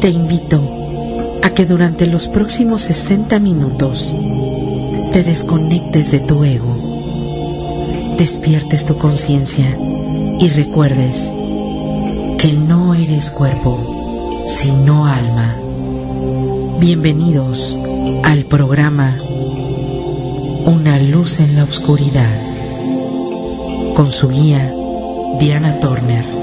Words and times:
Te 0.00 0.10
invito 0.10 0.60
a 1.42 1.50
que 1.50 1.66
durante 1.66 2.06
los 2.06 2.28
próximos 2.28 2.82
60 2.82 3.40
minutos 3.40 4.14
te 5.12 5.24
desconectes 5.24 6.12
de 6.12 6.20
tu 6.20 6.44
ego, 6.44 8.14
despiertes 8.16 8.84
tu 8.84 8.96
conciencia 8.96 9.76
y 10.38 10.48
recuerdes 10.50 11.34
que 12.38 12.52
no 12.52 12.94
eres 12.94 13.30
cuerpo, 13.30 14.44
sino 14.46 15.04
alma. 15.04 15.56
Bienvenidos 16.78 17.76
al 18.22 18.44
programa 18.44 19.18
Una 20.64 21.00
luz 21.00 21.40
en 21.40 21.56
la 21.56 21.64
oscuridad 21.64 22.40
con 23.96 24.12
su 24.12 24.28
guía 24.28 24.72
Diana 25.40 25.80
Turner. 25.80 26.37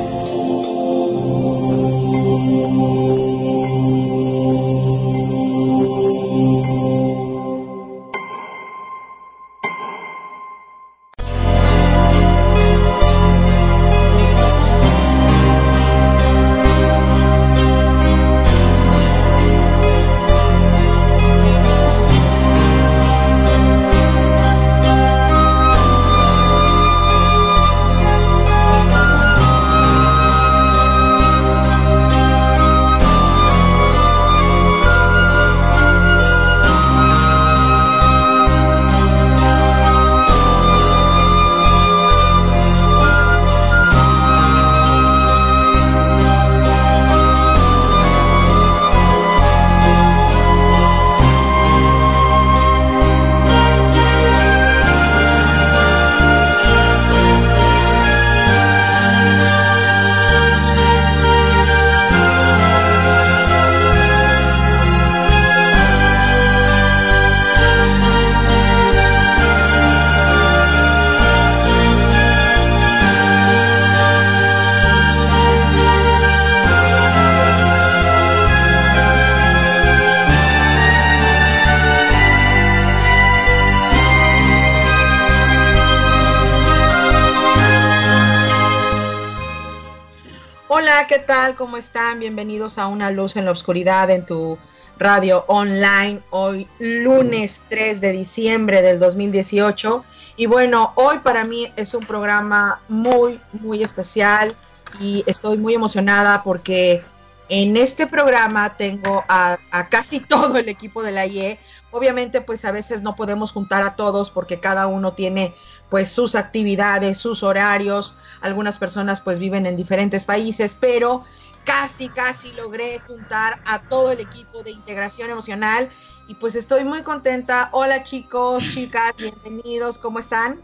Están? 91.86 92.20
Bienvenidos 92.20 92.80
a 92.80 92.88
Una 92.88 93.12
Luz 93.12 93.36
en 93.36 93.46
la 93.46 93.52
Oscuridad 93.52 94.10
en 94.10 94.26
tu 94.26 94.58
radio 94.98 95.46
online. 95.48 96.20
Hoy 96.32 96.68
lunes 96.80 97.62
3 97.70 98.02
de 98.02 98.12
diciembre 98.12 98.82
del 98.82 99.00
2018. 99.00 100.04
Y 100.36 100.48
bueno, 100.48 100.94
hoy 100.96 101.20
para 101.20 101.44
mí 101.44 101.72
es 101.76 101.94
un 101.94 102.04
programa 102.04 102.80
muy, 102.88 103.40
muy 103.54 103.84
especial 103.84 104.56
y 105.00 105.24
estoy 105.28 105.60
muy 105.60 105.76
emocionada 105.76 106.42
porque 106.42 107.04
en 107.50 107.78
este 107.78 108.08
programa 108.08 108.76
tengo 108.76 109.24
a, 109.28 109.60
a 109.70 109.88
casi 109.88 110.20
todo 110.28 110.58
el 110.58 110.70
equipo 110.70 111.04
de 111.04 111.12
la 111.12 111.28
IE. 111.28 111.60
Obviamente, 111.92 112.42
pues 112.42 112.66
a 112.66 112.72
veces 112.72 113.04
no 113.04 113.16
podemos 113.16 113.52
juntar 113.52 113.84
a 113.84 113.96
todos 113.96 114.32
porque 114.32 114.60
cada 114.60 114.88
uno 114.88 115.14
tiene 115.14 115.54
pues 115.90 116.12
sus 116.12 116.34
actividades, 116.36 117.20
sus 117.20 117.44
horarios. 117.44 118.16
Algunas 118.42 118.80
personas 118.80 119.22
pues 119.22 119.38
viven 119.38 119.68
en 119.68 119.78
diferentes 119.78 120.26
países, 120.26 120.76
pero 120.78 121.24
casi, 121.66 122.10
casi 122.10 122.52
logré 122.54 123.00
juntar 123.00 123.60
a 123.66 123.80
todo 123.80 124.12
el 124.12 124.20
equipo 124.20 124.64
de 124.64 124.72
integración 124.72 125.30
emocional 125.30 125.90
y 126.28 126.36
pues 126.36 126.56
estoy 126.56 126.86
muy 126.86 127.02
contenta. 127.02 127.70
Hola 127.72 128.04
chicos, 128.04 128.64
chicas, 128.70 129.14
bienvenidos, 129.18 129.98
¿cómo 129.98 130.20
están? 130.20 130.62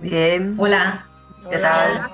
Bien. 0.00 0.54
Hola. 0.58 1.06
¿Qué 1.48 1.58
tal? 1.58 2.10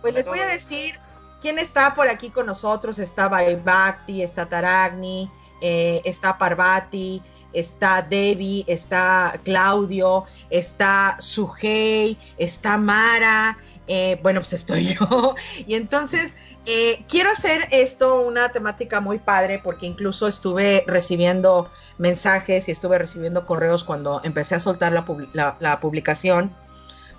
Pues 0.00 0.14
les 0.14 0.26
voy 0.26 0.38
a 0.38 0.46
decir 0.46 0.94
quién 1.40 1.58
está 1.58 1.94
por 1.94 2.08
aquí 2.08 2.30
con 2.30 2.46
nosotros. 2.46 2.98
Está 2.98 3.28
Baibakti, 3.28 4.22
está 4.22 4.48
Taragni, 4.48 5.30
eh, 5.60 6.00
está 6.04 6.38
Parvati, 6.38 7.22
está 7.52 8.02
Debbie, 8.02 8.64
está 8.66 9.38
Claudio, 9.44 10.24
está 10.50 11.16
Sujei, 11.18 12.18
está 12.38 12.78
Mara, 12.78 13.58
eh, 13.88 14.18
bueno, 14.22 14.40
pues 14.40 14.52
estoy 14.52 14.94
yo. 15.00 15.34
Y 15.66 15.74
entonces 15.74 16.34
eh, 16.70 17.02
quiero 17.08 17.30
hacer 17.30 17.66
esto 17.70 18.20
una 18.20 18.50
temática 18.50 19.00
muy 19.00 19.18
padre 19.18 19.58
porque 19.58 19.86
incluso 19.86 20.28
estuve 20.28 20.84
recibiendo 20.86 21.70
mensajes 21.96 22.68
y 22.68 22.72
estuve 22.72 22.98
recibiendo 22.98 23.46
correos 23.46 23.84
cuando 23.84 24.20
empecé 24.22 24.56
a 24.56 24.60
soltar 24.60 24.92
la, 24.92 25.80
publicación 25.80 26.54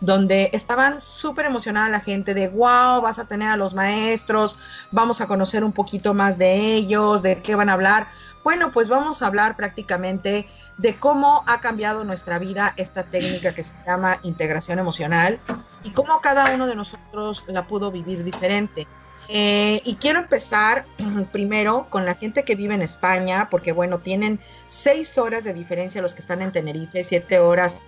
donde 0.01 0.51
estaban 0.53 1.01
súper 1.01 1.47
emocionada 1.47 1.89
la 1.89 1.99
gente 1.99 2.35
de 2.35 2.47
wow, 2.47 3.01
vas 3.01 3.17
a 3.17 3.25
tener 3.25 3.49
a 3.49 3.57
los 3.57 3.73
maestros, 3.73 4.55
vamos 4.91 5.19
a 5.19 5.25
conocer 5.25 5.63
un 5.63 5.71
poquito 5.71 6.13
más 6.13 6.37
de 6.37 6.75
ellos, 6.75 7.23
de 7.23 7.41
qué 7.41 7.55
van 7.55 7.69
a 7.69 7.73
hablar. 7.73 8.07
Bueno, 8.43 8.71
pues 8.71 8.87
vamos 8.87 9.23
a 9.23 9.25
hablar 9.25 9.55
prácticamente 9.55 10.47
de 10.77 10.95
cómo 10.95 11.43
ha 11.47 11.59
cambiado 11.59 12.03
nuestra 12.03 12.37
vida 12.37 12.75
esta 12.77 13.01
técnica 13.01 13.55
que 13.55 13.63
se 13.63 13.73
llama 13.87 14.19
integración 14.21 14.77
emocional 14.77 15.39
y 15.83 15.89
cómo 15.89 16.21
cada 16.21 16.53
uno 16.53 16.67
de 16.67 16.75
nosotros 16.75 17.43
la 17.47 17.63
pudo 17.63 17.91
vivir 17.91 18.23
diferente. 18.23 18.87
Eh, 19.31 19.81
y 19.85 19.95
quiero 19.95 20.19
empezar 20.19 20.85
primero 21.31 21.85
con 21.89 22.03
la 22.03 22.15
gente 22.15 22.43
que 22.43 22.55
vive 22.55 22.73
en 22.73 22.81
España, 22.81 23.47
porque 23.51 23.71
bueno, 23.71 23.99
tienen 23.99 24.39
seis 24.67 25.17
horas 25.17 25.43
de 25.43 25.53
diferencia 25.53 26.01
los 26.01 26.15
que 26.15 26.21
están 26.21 26.41
en 26.41 26.51
Tenerife, 26.51 27.03
siete 27.03 27.39
horas 27.39 27.83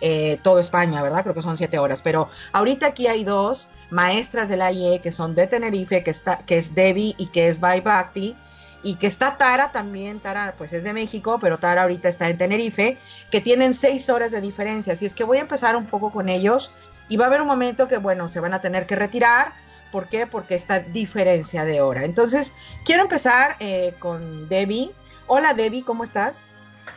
eh, 0.00 0.38
todo 0.42 0.58
España, 0.58 1.00
¿verdad? 1.02 1.22
Creo 1.22 1.34
que 1.34 1.40
son 1.40 1.56
siete 1.56 1.78
horas, 1.78 2.02
pero 2.02 2.28
ahorita 2.52 2.86
aquí 2.88 3.06
hay 3.06 3.24
dos 3.24 3.70
maestras 3.90 4.50
de 4.50 4.58
la 4.58 4.70
IE 4.70 5.00
que 5.00 5.12
son 5.12 5.34
de 5.34 5.46
Tenerife, 5.46 6.02
que, 6.02 6.10
está, 6.10 6.38
que 6.38 6.58
es 6.58 6.74
Debbie 6.74 7.14
y 7.16 7.28
que 7.28 7.48
es 7.48 7.60
Bai 7.60 7.80
Bhakti, 7.80 8.36
y 8.82 8.96
que 8.96 9.06
está 9.06 9.38
Tara 9.38 9.72
también, 9.72 10.20
Tara 10.20 10.54
pues 10.58 10.74
es 10.74 10.84
de 10.84 10.92
México, 10.92 11.38
pero 11.40 11.56
Tara 11.56 11.82
ahorita 11.84 12.10
está 12.10 12.28
en 12.28 12.36
Tenerife, 12.36 12.98
que 13.30 13.40
tienen 13.40 13.72
seis 13.72 14.10
horas 14.10 14.30
de 14.30 14.42
diferencia, 14.42 14.92
así 14.92 15.06
es 15.06 15.14
que 15.14 15.24
voy 15.24 15.38
a 15.38 15.42
empezar 15.42 15.74
un 15.74 15.86
poco 15.86 16.12
con 16.12 16.28
ellos 16.28 16.74
y 17.08 17.16
va 17.16 17.24
a 17.24 17.28
haber 17.28 17.40
un 17.40 17.46
momento 17.46 17.88
que 17.88 17.96
bueno, 17.96 18.28
se 18.28 18.40
van 18.40 18.52
a 18.52 18.60
tener 18.60 18.86
que 18.86 18.96
retirar, 18.96 19.52
¿por 19.94 20.08
qué? 20.08 20.26
Porque 20.26 20.56
esta 20.56 20.80
diferencia 20.80 21.64
de 21.64 21.80
hora. 21.80 22.02
Entonces, 22.02 22.52
quiero 22.84 23.02
empezar 23.02 23.54
eh, 23.60 23.94
con 24.00 24.48
Debbie. 24.48 24.90
Hola 25.28 25.54
Debbie, 25.54 25.84
¿cómo 25.84 26.02
estás? 26.02 26.46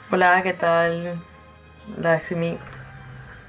Hola, 0.09 0.41
¿qué 0.41 0.53
tal? 0.53 1.21
Hola, 1.95 2.19
Jimmy. 2.21 2.57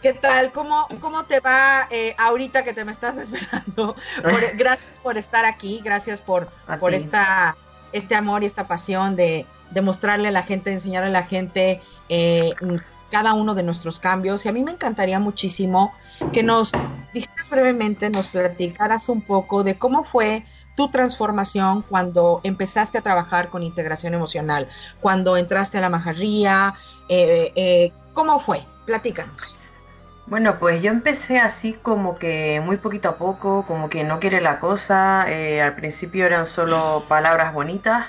¿Qué 0.03 0.12
tal? 0.12 0.53
¿Cómo, 0.53 0.86
cómo 1.00 1.25
te 1.25 1.41
va 1.41 1.88
eh, 1.91 2.14
ahorita 2.19 2.62
que 2.62 2.75
te 2.75 2.84
me 2.84 2.92
estás 2.92 3.16
esperando? 3.25 3.97
gracias 4.54 5.00
por 5.03 5.16
estar 5.16 5.47
aquí, 5.47 5.80
gracias 5.82 6.20
por, 6.20 6.50
por 6.78 6.92
esta 6.92 7.56
este 7.92 8.16
amor 8.16 8.42
y 8.42 8.47
esta 8.47 8.68
pasión 8.68 9.16
de, 9.16 9.47
mostrarle 9.83 10.28
a 10.28 10.33
la 10.33 10.42
gente, 10.42 10.68
de 10.68 10.74
enseñarle 10.74 11.09
a 11.09 11.12
la 11.12 11.22
gente 11.22 11.80
eh, 12.10 12.53
cada 13.10 13.33
uno 13.33 13.54
de 13.54 13.62
nuestros 13.62 13.98
cambios. 13.98 14.44
Y 14.44 14.51
a 14.51 14.53
mí 14.53 14.62
me 14.62 14.72
encantaría 14.72 15.18
muchísimo 15.18 15.94
que 16.32 16.42
nos 16.42 16.72
dijeras 17.12 17.48
brevemente, 17.50 18.10
nos 18.10 18.26
platicaras 18.28 19.09
un 19.09 19.22
poco 19.22 19.65
de 19.65 19.76
cómo 19.76 20.04
fue 20.04 20.44
tu 20.76 20.91
transformación 20.91 21.82
cuando 21.82 22.41
empezaste 22.44 22.98
a 22.98 23.03
trabajar 23.03 23.48
con 23.48 23.65
integración 23.65 24.15
emocional, 24.15 24.68
cuando 25.00 25.36
entraste 25.36 25.78
a 25.78 25.80
la 25.80 25.91
majarría, 25.91 26.74
eh, 27.09 27.53
eh, 27.56 27.92
¿cómo 28.15 28.38
fue? 28.38 28.65
Platícanos. 28.86 29.56
Bueno, 30.28 30.59
pues 30.59 30.82
yo 30.82 30.91
empecé 30.91 31.38
así 31.38 31.72
como 31.72 32.18
que 32.18 32.60
muy 32.62 32.76
poquito 32.76 33.09
a 33.09 33.16
poco, 33.16 33.65
como 33.66 33.88
que 33.88 34.04
no 34.04 34.20
quiere 34.20 34.42
la 34.42 34.60
cosa. 34.60 35.24
Eh, 35.26 35.62
al 35.62 35.74
principio 35.74 36.26
eran 36.26 36.44
solo 36.44 37.06
palabras 37.09 37.54
bonitas, 37.54 38.06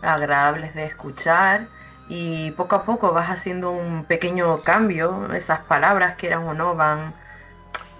agradables 0.00 0.74
de 0.74 0.86
escuchar, 0.86 1.68
y 2.08 2.52
poco 2.52 2.76
a 2.76 2.82
poco 2.84 3.12
vas 3.12 3.30
haciendo 3.30 3.70
un 3.70 4.04
pequeño 4.04 4.60
cambio. 4.60 5.32
Esas 5.34 5.60
palabras, 5.60 6.16
quieran 6.16 6.44
o 6.44 6.54
no, 6.54 6.74
van, 6.74 7.12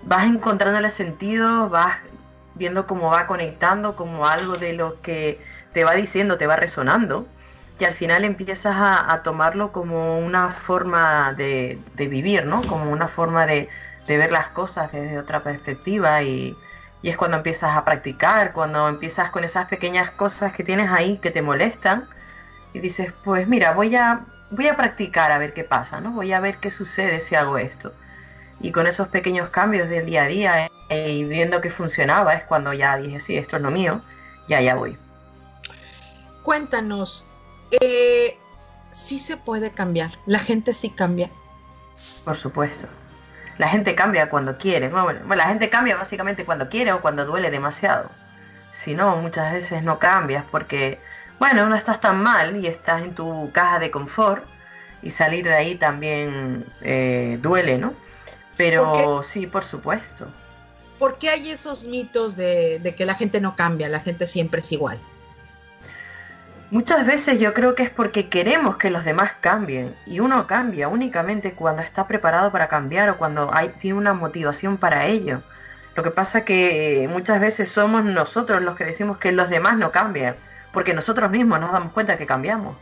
vas 0.03 0.27
encontrándole 0.27 0.91
sentido, 0.91 1.69
vas 1.69 1.99
viendo 2.55 2.87
cómo 2.87 3.11
va 3.11 3.27
conectando 3.27 3.95
como 3.97 4.27
algo 4.27 4.55
de 4.55 4.73
lo 4.73 5.01
que 5.03 5.41
te 5.73 5.85
va 5.85 5.93
diciendo, 5.95 6.39
te 6.39 6.47
va 6.47 6.57
resonando, 6.57 7.27
y 7.79 7.85
al 7.85 7.95
final 7.95 8.25
empiezas 8.25 8.75
a, 8.77 9.21
tomarlo 9.23 9.71
como 9.71 10.19
una 10.19 10.51
forma 10.51 11.33
de, 11.35 11.79
vivir, 11.97 12.45
¿no? 12.47 12.63
Como 12.63 12.91
una 12.91 13.07
forma 13.07 13.47
de, 13.47 13.69
ver 14.09 14.33
las 14.33 14.49
cosas 14.49 14.91
desde 14.91 15.19
otra 15.19 15.41
perspectiva 15.41 16.23
y, 16.23 16.57
y, 17.03 17.11
es 17.11 17.17
cuando 17.17 17.37
empiezas 17.37 17.77
a 17.77 17.85
practicar, 17.85 18.53
cuando 18.53 18.89
empiezas 18.89 19.31
con 19.31 19.45
esas 19.45 19.67
pequeñas 19.69 20.11
cosas 20.11 20.53
que 20.55 20.65
tienes 20.65 20.91
ahí 20.91 21.19
que 21.19 21.31
te 21.31 21.43
molestan 21.43 22.09
y 22.73 22.81
dices, 22.81 23.13
pues 23.25 23.49
mira, 23.49 23.73
voy 23.73 23.95
a, 23.97 24.27
voy 24.51 24.69
a 24.69 24.77
practicar 24.77 25.33
a 25.33 25.39
ver 25.39 25.53
qué 25.53 25.65
pasa, 25.65 26.01
¿no? 26.01 26.13
Voy 26.13 26.33
a 26.33 26.41
ver 26.41 26.59
qué 26.59 26.71
sucede 26.71 27.21
si 27.21 27.35
hago 27.35 27.59
esto. 27.59 27.93
Y 28.61 28.73
con 28.73 28.87
esos 28.87 29.09
pequeños 29.09 29.51
cambios 29.51 29.89
del 29.89 30.07
día 30.07 30.25
a 30.25 30.27
día 30.27 30.71
eh, 30.89 31.11
y 31.11 31.25
viendo 31.25 31.61
que 31.61 31.71
funcionaba 31.71 32.35
es 32.35 32.45
cuando 32.45 32.73
ya 32.73 32.97
dije, 32.97 33.21
sí, 33.21 33.37
esto 33.37 33.57
es 33.57 33.63
lo 33.63 33.71
mío, 33.71 34.01
ya, 34.49 34.61
ya 34.61 34.75
voy. 34.75 34.97
Cuéntanos, 36.43 37.27
eh, 37.81 38.37
sí 38.91 39.19
se 39.19 39.37
puede 39.37 39.71
cambiar, 39.71 40.13
la 40.27 40.39
gente 40.39 40.73
sí 40.73 40.91
cambia. 40.91 41.31
Por 42.25 42.37
supuesto. 42.37 42.89
La 43.59 43.69
gente 43.69 43.95
cambia 43.97 44.31
cuando 44.31 44.57
quiere. 44.57 44.89
Bueno, 44.89 45.35
la 45.35 45.49
gente 45.49 45.69
cambia 45.69 45.97
básicamente 45.97 46.45
cuando 46.45 46.69
quiere 46.69 46.93
o 46.93 47.01
cuando 47.01 47.27
duele 47.27 47.51
demasiado. 47.51 48.09
Si 48.73 48.95
no, 48.95 49.17
muchas 49.17 49.53
veces 49.53 49.83
no 49.83 49.99
cambias 49.99 50.45
porque, 50.51 51.01
bueno, 51.39 51.69
no 51.69 51.77
estás 51.77 52.01
tan 52.01 52.23
mal 52.23 52.57
y 52.57 52.67
estás 52.67 53.03
en 53.03 53.15
tu 53.15 53.51
caja 53.53 53.79
de 53.79 53.91
confort 53.91 54.45
y 55.03 55.11
salir 55.11 55.45
de 55.45 55.55
ahí 55.55 55.75
también 55.77 56.65
eh, 56.83 57.39
duele, 57.41 57.79
¿no? 57.79 57.95
Pero 58.57 59.23
sí, 59.23 59.47
por 59.47 59.65
supuesto. 59.65 60.27
¿Por 60.99 61.19
qué 61.19 61.31
hay 61.31 61.51
esos 61.51 61.87
mitos 61.87 62.37
de 62.37 62.95
que 62.97 63.07
la 63.07 63.15
gente 63.15 63.41
no 63.41 63.55
cambia, 63.55 63.89
la 63.89 64.01
gente 64.01 64.27
siempre 64.27 64.61
es 64.61 64.73
igual? 64.73 64.99
Muchas 66.71 67.07
veces 67.07 67.41
yo 67.41 67.55
creo 67.55 67.75
que 67.75 67.83
es 67.83 67.89
porque 67.89 68.29
queremos 68.29 68.77
que 68.77 68.91
los 68.91 69.03
demás 69.03 69.33
cambien 69.41 69.95
y 70.05 70.21
uno 70.21 70.47
cambia 70.47 70.89
únicamente 70.89 71.53
cuando 71.53 71.81
está 71.81 72.07
preparado 72.07 72.53
para 72.53 72.69
cambiar 72.69 73.09
o 73.09 73.17
cuando 73.17 73.51
hay, 73.55 73.71
tiene 73.71 73.97
una 73.97 74.13
motivación 74.13 74.77
para 74.77 75.07
ello. 75.07 75.41
Lo 75.97 76.03
que 76.03 76.11
pasa 76.11 76.45
que 76.45 77.09
muchas 77.11 77.41
veces 77.41 77.71
somos 77.71 78.05
nosotros 78.05 78.61
los 78.61 78.77
que 78.77 78.85
decimos 78.85 79.17
que 79.17 79.33
los 79.33 79.49
demás 79.49 79.79
no 79.79 79.93
cambian, 79.93 80.37
porque 80.79 80.95
nosotros 80.95 81.29
mismos 81.29 81.59
nos 81.59 81.73
damos 81.73 81.91
cuenta 81.91 82.17
que 82.17 82.25
cambiamos. 82.25 82.77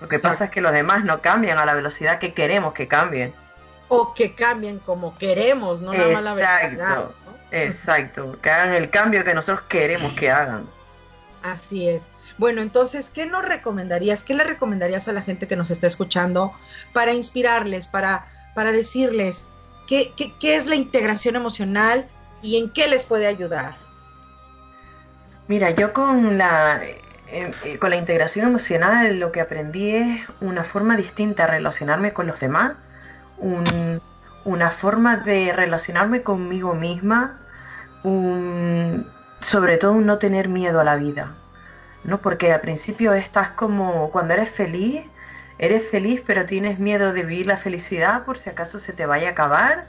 Lo 0.00 0.06
que 0.06 0.20
pasa 0.20 0.44
es 0.44 0.50
que 0.52 0.60
los 0.60 0.70
demás 0.70 1.02
no 1.02 1.20
cambian 1.20 1.58
a 1.58 1.66
la 1.66 1.74
velocidad 1.74 2.20
que 2.20 2.32
queremos 2.32 2.74
que 2.74 2.86
cambien. 2.86 3.34
O 3.88 4.14
que 4.14 4.36
cambien 4.36 4.78
como 4.78 5.18
queremos, 5.18 5.80
no 5.80 5.92
nada 5.92 6.12
más 6.12 6.22
la 6.22 6.34
velocidad. 6.34 7.06
Exacto, 7.50 8.38
que 8.40 8.50
hagan 8.52 8.72
el 8.72 8.88
cambio 8.90 9.24
que 9.24 9.34
nosotros 9.34 9.62
queremos 9.62 10.12
que 10.12 10.30
hagan. 10.30 10.62
Así 11.42 11.88
es. 11.88 12.04
Bueno, 12.36 12.62
entonces, 12.62 13.10
¿qué 13.12 13.26
nos 13.26 13.44
recomendarías? 13.44 14.22
¿Qué 14.22 14.34
le 14.34 14.44
recomendarías 14.44 15.08
a 15.08 15.12
la 15.12 15.22
gente 15.22 15.48
que 15.48 15.56
nos 15.56 15.72
está 15.72 15.88
escuchando 15.88 16.52
para 16.92 17.10
inspirarles, 17.14 17.88
para, 17.88 18.26
para 18.54 18.70
decirles 18.70 19.44
qué, 19.88 20.12
qué, 20.16 20.54
es 20.54 20.66
la 20.66 20.76
integración 20.76 21.34
emocional 21.34 22.06
y 22.42 22.58
en 22.58 22.70
qué 22.70 22.86
les 22.86 23.02
puede 23.02 23.26
ayudar? 23.26 23.76
Mira, 25.48 25.70
yo 25.70 25.92
con 25.92 26.38
la, 26.38 26.80
eh, 27.30 27.78
con 27.78 27.90
la 27.90 27.96
integración 27.96 28.46
emocional 28.46 29.18
lo 29.18 29.32
que 29.32 29.40
aprendí 29.40 29.94
es 29.94 30.20
una 30.40 30.64
forma 30.64 30.96
distinta 30.96 31.44
de 31.44 31.52
relacionarme 31.52 32.12
con 32.12 32.26
los 32.26 32.40
demás, 32.40 32.72
una 34.44 34.70
forma 34.70 35.18
de 35.18 35.52
relacionarme 35.52 36.22
conmigo 36.22 36.74
misma, 36.74 37.38
sobre 39.40 39.76
todo 39.76 39.94
no 39.94 40.18
tener 40.18 40.48
miedo 40.48 40.80
a 40.80 40.84
la 40.84 40.96
vida. 40.96 41.34
¿no? 42.04 42.18
Porque 42.18 42.52
al 42.52 42.60
principio 42.60 43.12
estás 43.12 43.50
como 43.50 44.10
cuando 44.10 44.34
eres 44.34 44.50
feliz, 44.50 45.04
eres 45.58 45.88
feliz 45.88 46.22
pero 46.26 46.46
tienes 46.46 46.78
miedo 46.78 47.12
de 47.12 47.22
vivir 47.22 47.46
la 47.46 47.56
felicidad 47.56 48.24
por 48.24 48.38
si 48.38 48.50
acaso 48.50 48.80
se 48.80 48.92
te 48.92 49.06
vaya 49.06 49.28
a 49.28 49.32
acabar. 49.32 49.86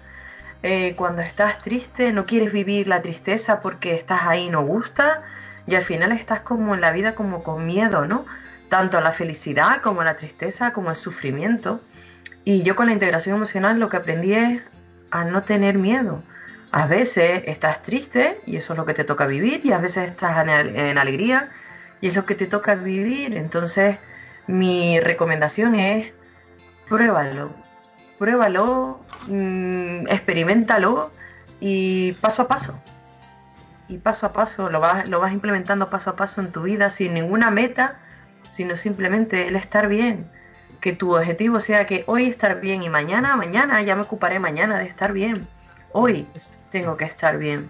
Eh, 0.62 0.94
cuando 0.98 1.22
estás 1.22 1.60
triste 1.60 2.12
no 2.12 2.26
quieres 2.26 2.52
vivir 2.52 2.90
la 2.90 3.02
tristeza 3.02 3.62
porque 3.62 3.96
estás 3.96 4.24
ahí 4.24 4.48
y 4.48 4.50
no 4.50 4.66
gusta 4.66 5.24
y 5.70 5.76
al 5.76 5.84
final 5.84 6.12
estás 6.12 6.42
como 6.42 6.74
en 6.74 6.82
la 6.82 6.92
vida 6.92 7.16
como 7.16 7.44
con 7.44 7.66
miedo, 7.66 8.06
¿no? 8.06 8.26
Tanto 8.70 8.98
a 8.98 9.02
la 9.02 9.12
felicidad 9.12 9.82
como 9.82 10.02
a 10.02 10.06
la 10.06 10.16
tristeza 10.16 10.74
como 10.74 10.90
al 10.90 10.96
sufrimiento. 10.96 11.82
Y 12.44 12.64
yo 12.64 12.76
con 12.76 12.88
la 12.88 12.94
integración 12.94 13.36
emocional 13.36 13.80
lo 13.80 13.90
que 13.90 13.98
aprendí 13.98 14.34
es 14.34 14.62
a 15.12 15.26
no 15.26 15.44
tener 15.44 15.78
miedo. 15.78 16.24
A 16.72 16.88
veces 16.88 17.44
estás 17.46 17.84
triste 17.84 18.40
y 18.46 18.58
eso 18.58 18.74
es 18.74 18.78
lo 18.78 18.86
que 18.86 18.94
te 18.94 19.04
toca 19.04 19.26
vivir 19.28 19.62
y 19.64 19.72
a 19.72 19.78
veces 19.78 20.10
estás 20.10 20.48
en 20.48 20.98
alegría 20.98 21.50
y 22.02 22.08
es 22.08 22.16
lo 22.16 22.26
que 22.26 22.36
te 22.36 22.46
toca 22.46 22.76
vivir. 22.76 23.36
Entonces, 23.36 23.98
mi 24.48 25.00
recomendación 25.00 25.76
es 25.76 26.14
pruébalo, 26.88 27.52
pruébalo, 28.18 29.00
mmm, 29.28 30.08
experimentalo 30.08 31.12
y 31.60 32.14
paso 32.14 32.44
a 32.44 32.48
paso. 32.48 32.80
Y 33.90 33.98
paso 33.98 34.28
a 34.28 34.34
paso 34.34 34.70
lo 34.70 34.80
vas, 34.80 35.08
lo 35.10 35.20
vas 35.20 35.34
implementando 35.34 35.90
paso 35.90 36.12
a 36.12 36.16
paso 36.16 36.40
en 36.42 36.52
tu 36.52 36.62
vida 36.62 36.90
sin 36.90 37.14
ninguna 37.14 37.52
meta, 37.52 38.00
sino 38.52 38.78
simplemente 38.78 39.48
el 39.48 39.56
estar 39.56 39.88
bien. 39.88 40.32
Que 40.80 40.94
tu 40.94 41.18
objetivo 41.18 41.60
sea 41.60 41.86
que 41.86 42.04
hoy 42.08 42.28
estar 42.28 42.62
bien 42.62 42.84
y 42.84 42.90
mañana, 42.90 43.36
mañana 43.36 43.82
ya 43.82 43.96
me 43.96 44.04
ocuparé 44.04 44.40
mañana 44.40 44.80
de 44.80 44.86
estar 44.86 45.12
bien. 45.12 45.48
Hoy 45.92 46.28
tengo 46.70 46.96
que 46.96 47.06
estar 47.06 47.38
bien 47.38 47.70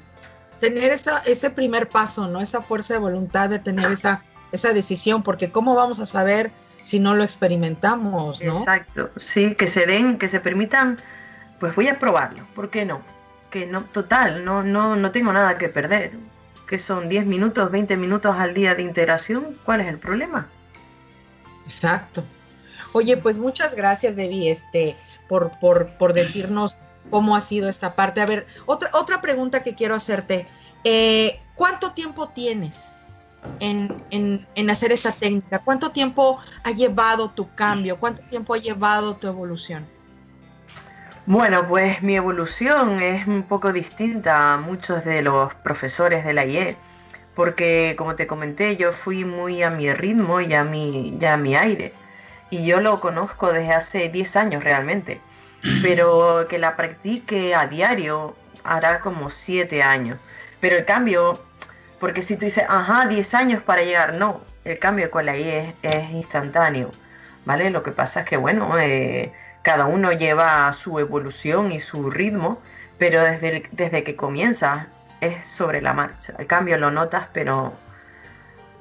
tener 0.60 0.92
esa, 0.92 1.20
ese 1.20 1.50
primer 1.50 1.90
paso, 1.90 2.28
¿no? 2.28 2.42
Esa 2.42 2.62
fuerza 2.62 2.94
de 2.94 3.00
voluntad 3.00 3.50
de 3.50 3.60
tener 3.60 3.92
esa, 3.92 4.22
esa 4.52 4.74
decisión, 4.74 5.24
porque 5.24 5.52
¿cómo 5.52 5.76
vamos 5.76 6.00
a 6.00 6.06
saber 6.06 6.52
si 6.84 7.00
no 7.00 7.16
lo 7.16 7.24
experimentamos, 7.24 8.42
¿no? 8.42 8.58
Exacto, 8.58 9.10
sí, 9.16 9.56
que 9.56 9.68
se 9.68 9.86
den, 9.86 10.18
que 10.18 10.28
se 10.28 10.40
permitan, 10.40 10.98
pues 11.60 11.76
voy 11.76 11.88
a 11.88 12.00
probarlo, 12.00 12.46
¿por 12.56 12.70
qué 12.70 12.86
no? 12.86 13.02
Que 13.50 13.66
no, 13.66 13.84
total, 13.86 14.46
no, 14.46 14.64
no, 14.64 14.96
no 14.96 15.12
tengo 15.12 15.34
nada 15.34 15.58
que 15.58 15.70
perder. 15.70 16.12
Que 16.68 16.80
son 16.80 17.10
10 17.10 17.26
minutos, 17.26 17.72
20 17.72 17.98
minutos 17.98 18.36
al 18.38 18.54
día 18.54 18.76
de 18.76 18.84
integración, 18.84 19.58
¿cuál 19.64 19.82
es 19.82 19.88
el 19.88 19.98
problema? 19.98 20.48
Exacto. 21.66 22.24
Oye, 22.94 23.18
pues 23.18 23.40
muchas 23.40 23.76
gracias, 23.76 24.16
Debbie, 24.16 24.52
este, 24.52 24.96
por, 25.28 25.52
por, 25.60 25.90
por 25.98 26.14
decirnos 26.14 26.78
cómo 27.10 27.36
ha 27.36 27.42
sido 27.42 27.70
esta 27.70 27.96
parte. 27.96 28.22
A 28.22 28.26
ver, 28.26 28.48
otra, 28.66 28.90
otra 28.94 29.22
pregunta 29.22 29.62
que 29.62 29.76
quiero 29.76 29.96
hacerte. 29.96 30.48
Eh, 30.84 31.40
¿Cuánto 31.56 31.92
tiempo 31.92 32.30
tienes 32.30 32.96
en, 33.60 34.04
en, 34.12 34.70
hacer 34.70 34.92
esta 34.92 35.12
técnica? 35.12 35.60
¿Cuánto 35.60 35.92
tiempo 35.92 36.40
ha 36.64 36.72
llevado 36.72 37.30
tu 37.30 37.54
cambio? 37.56 37.98
¿Cuánto 37.98 38.22
tiempo 38.24 38.54
ha 38.54 38.58
llevado 38.58 39.16
tu 39.16 39.28
evolución? 39.28 39.86
Bueno, 41.30 41.68
pues 41.68 42.02
mi 42.02 42.16
evolución 42.16 43.04
es 43.04 43.28
un 43.28 43.44
poco 43.44 43.72
distinta 43.72 44.54
a 44.54 44.58
muchos 44.58 45.06
de 45.06 45.22
los 45.22 45.54
profesores 45.54 46.26
de 46.26 46.34
la 46.34 46.44
IE, 46.44 46.76
porque 47.36 47.94
como 48.00 48.16
te 48.16 48.26
comenté, 48.26 48.78
yo 48.78 48.92
fui 48.92 49.26
muy 49.26 49.62
a 49.62 49.70
mi 49.70 49.94
ritmo 49.94 50.42
y 50.42 50.56
a 50.56 50.64
mi, 50.64 51.16
y 51.22 51.26
a 51.26 51.38
mi 51.38 51.56
aire. 51.56 51.94
Y 52.50 52.66
yo 52.66 52.82
lo 52.82 53.00
conozco 53.00 53.54
desde 53.54 53.74
hace 53.74 54.10
10 54.10 54.36
años 54.38 54.64
realmente 54.64 55.22
pero 55.84 56.48
que 56.50 56.58
la 56.58 56.76
practique 56.76 57.54
a 57.54 57.68
diario 57.68 58.36
hará 58.64 59.00
como 59.00 59.30
siete 59.30 59.84
años. 59.84 60.18
Pero 60.60 60.78
el 60.78 60.86
cambio, 60.86 61.40
porque 62.00 62.24
si 62.24 62.38
tú 62.38 62.46
dices, 62.46 62.66
ajá, 62.68 63.06
10 63.06 63.34
años 63.36 63.62
para 63.62 63.84
llegar, 63.84 64.16
no, 64.16 64.42
el 64.66 64.80
cambio 64.80 65.12
con 65.12 65.28
la 65.28 65.38
I 65.38 65.48
es, 65.48 65.76
es 65.84 66.10
instantáneo, 66.10 66.90
¿vale? 67.46 67.70
Lo 67.70 67.84
que 67.84 67.92
pasa 67.92 68.22
es 68.22 68.26
que, 68.26 68.38
bueno, 68.38 68.80
eh, 68.80 69.32
cada 69.62 69.86
uno 69.86 70.12
lleva 70.12 70.72
su 70.74 71.00
evolución 71.00 71.72
y 71.72 71.80
su 71.80 72.10
ritmo, 72.10 72.62
pero 72.98 73.22
desde, 73.22 73.68
desde 73.72 74.04
que 74.04 74.16
comienza 74.16 74.88
es 75.22 75.46
sobre 75.46 75.82
la 75.82 75.94
marcha. 75.94 76.34
El 76.38 76.48
cambio 76.48 76.78
lo 76.78 76.92
notas, 76.92 77.28
pero 77.34 77.74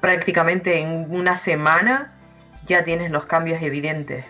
prácticamente 0.00 0.78
en 0.78 1.06
una 1.10 1.36
semana 1.36 2.12
ya 2.66 2.84
tienes 2.84 3.10
los 3.10 3.26
cambios 3.26 3.62
evidentes. 3.62 4.24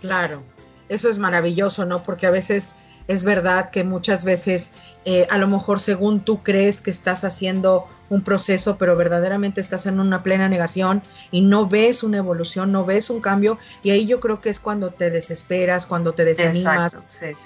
Claro, 0.00 0.42
eso 0.88 1.08
es 1.08 1.18
maravilloso, 1.18 1.84
¿no? 1.84 2.02
Porque 2.02 2.26
a 2.26 2.30
veces 2.30 2.72
es 3.08 3.24
verdad 3.24 3.70
que 3.70 3.84
muchas 3.84 4.24
veces 4.24 4.72
eh, 5.04 5.26
a 5.30 5.38
lo 5.38 5.46
mejor 5.46 5.80
según 5.80 6.20
tú 6.20 6.42
crees 6.42 6.80
que 6.80 6.90
estás 6.90 7.24
haciendo 7.24 7.88
un 8.08 8.22
proceso, 8.22 8.78
pero 8.78 8.96
verdaderamente 8.96 9.60
estás 9.60 9.86
en 9.86 10.00
una 10.00 10.22
plena 10.22 10.48
negación 10.48 11.02
y 11.30 11.40
no 11.40 11.66
ves 11.66 12.02
una 12.02 12.18
evolución, 12.18 12.72
no 12.72 12.84
ves 12.84 13.10
un 13.10 13.20
cambio 13.20 13.58
y 13.82 13.90
ahí 13.90 14.06
yo 14.06 14.20
creo 14.20 14.40
que 14.40 14.50
es 14.50 14.60
cuando 14.60 14.90
te 14.90 15.10
desesperas, 15.10 15.86
cuando 15.86 16.14
te 16.14 16.24
desanimas, 16.24 16.96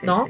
¿no? 0.02 0.28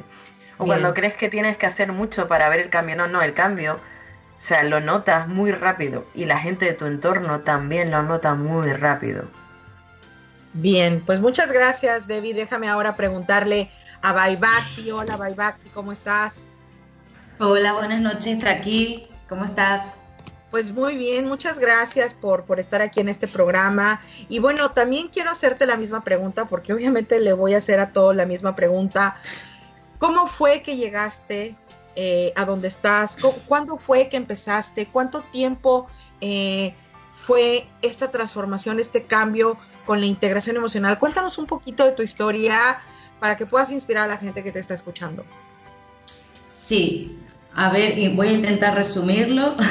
O 0.59 0.67
cuando 0.67 0.93
crees 0.93 1.15
que 1.15 1.29
tienes 1.29 1.57
que 1.57 1.67
hacer 1.67 1.91
mucho 1.93 2.29
para 2.29 2.49
ver 2.49 2.61
el 2.61 2.71
cambio, 2.71 2.95
no, 2.95 3.07
no, 3.07 3.23
el 3.23 3.33
cambio, 3.33 3.75
o 3.75 4.43
sea, 4.43 4.63
lo 4.63 4.81
notas 4.81 5.27
muy 5.27 5.53
rápido 5.53 6.05
y 6.15 6.27
la 6.27 6.39
gente 6.39 6.67
de 6.67 6.75
tu 6.75 6.87
entorno 6.87 7.41
también 7.41 7.91
lo 7.91 8.03
nota 8.03 8.35
muy 8.35 8.73
rápido. 8.73 9.25
Bien, 10.53 11.03
pues 11.07 11.21
muchas 11.21 11.53
gracias, 11.53 12.09
Debbie. 12.09 12.35
Déjame 12.35 12.69
ahora 12.69 12.97
preguntarle 12.97 13.71
a 14.03 14.13
Baibakti. 14.13 14.91
Hola, 14.91 15.17
Baibakti, 15.17 15.69
¿cómo 15.71 15.93
estás? 15.93 16.39
Hola, 17.39 17.73
buenas 17.73 18.01
noches, 18.01 18.45
aquí. 18.45 19.09
¿Cómo 19.29 19.45
estás? 19.45 19.95
Pues 20.51 20.73
muy 20.73 20.97
bien, 20.97 21.27
muchas 21.27 21.59
gracias 21.59 22.13
por, 22.13 22.45
por 22.45 22.59
estar 22.59 22.83
aquí 22.83 23.01
en 23.01 23.09
este 23.09 23.29
programa. 23.29 24.01
Y 24.29 24.41
bueno, 24.41 24.73
también 24.73 25.09
quiero 25.09 25.31
hacerte 25.31 25.65
la 25.65 25.77
misma 25.77 26.03
pregunta, 26.03 26.47
porque 26.47 26.73
obviamente 26.73 27.21
le 27.21 27.33
voy 27.33 27.55
a 27.55 27.59
hacer 27.59 27.79
a 27.79 27.93
todos 27.93 28.17
la 28.17 28.27
misma 28.27 28.57
pregunta. 28.57 29.17
¿Cómo 29.99 30.27
fue 30.27 30.63
que 30.63 30.77
llegaste 30.77 31.55
eh, 31.95 32.33
a 32.35 32.45
donde 32.45 32.69
estás? 32.69 33.17
¿Cuándo 33.47 33.77
fue 33.77 34.09
que 34.09 34.17
empezaste? 34.17 34.87
¿Cuánto 34.87 35.21
tiempo 35.21 35.87
eh, 36.21 36.75
fue 37.15 37.69
esta 37.81 38.11
transformación, 38.11 38.81
este 38.81 39.05
cambio 39.05 39.57
con 39.87 40.01
la 40.01 40.07
integración 40.07 40.57
emocional? 40.57 40.99
Cuéntanos 40.99 41.39
un 41.39 41.47
poquito 41.47 41.85
de 41.85 41.93
tu 41.93 42.03
historia 42.03 42.81
para 43.21 43.37
que 43.37 43.47
puedas 43.47 43.71
inspirar 43.71 44.05
a 44.05 44.09
la 44.09 44.17
gente 44.17 44.43
que 44.43 44.51
te 44.51 44.59
está 44.59 44.75
escuchando. 44.75 45.25
Sí, 46.49 47.17
a 47.55 47.71
ver, 47.71 47.99
y 47.99 48.09
voy 48.09 48.29
a 48.29 48.33
intentar 48.33 48.75
resumirlo. 48.75 49.55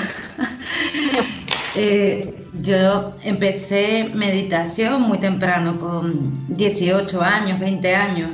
Eh, 1.75 2.47
yo 2.61 3.15
empecé 3.21 4.09
meditación 4.15 5.03
muy 5.03 5.19
temprano, 5.19 5.79
con 5.79 6.33
18 6.57 7.21
años, 7.21 7.59
20 7.59 7.95
años, 7.95 8.31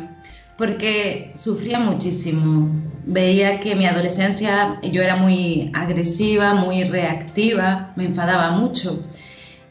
porque 0.58 1.34
sufría 1.36 1.80
muchísimo. 1.80 2.70
Veía 3.06 3.60
que 3.60 3.74
en 3.74 3.80
mi 3.80 3.86
adolescencia 3.88 4.80
yo 4.82 5.04
era 5.04 5.18
muy 5.18 5.70
agresiva, 5.74 6.54
muy 6.54 6.86
reactiva, 6.86 7.92
me 7.98 8.06
enfadaba 8.06 8.52
mucho 8.52 9.06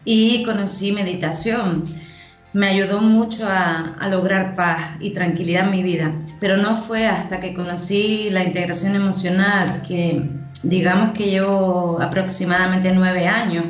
y 0.05 0.43
conocí 0.45 0.93
meditación 0.93 1.85
me 2.55 2.69
ayudó 2.69 3.01
mucho 3.01 3.47
a, 3.49 4.09
lograr 4.09 4.55
paz 4.55 4.97
y 5.01 5.11
tranquilidad 5.11 5.65
en 5.65 5.71
mi 5.73 5.83
vida, 5.83 6.13
pero 6.41 6.57
no 6.57 6.77
fue 6.77 7.07
hasta 7.07 7.41
que 7.41 7.53
conocí 7.53 8.29
la 8.31 8.45
integración 8.45 8.95
emocional, 8.95 9.83
que 9.87 10.23
digamos 10.63 11.11
que 11.11 11.25
llevo 11.25 12.01
aproximadamente 12.01 12.93
nueve 12.95 13.27
años, 13.27 13.65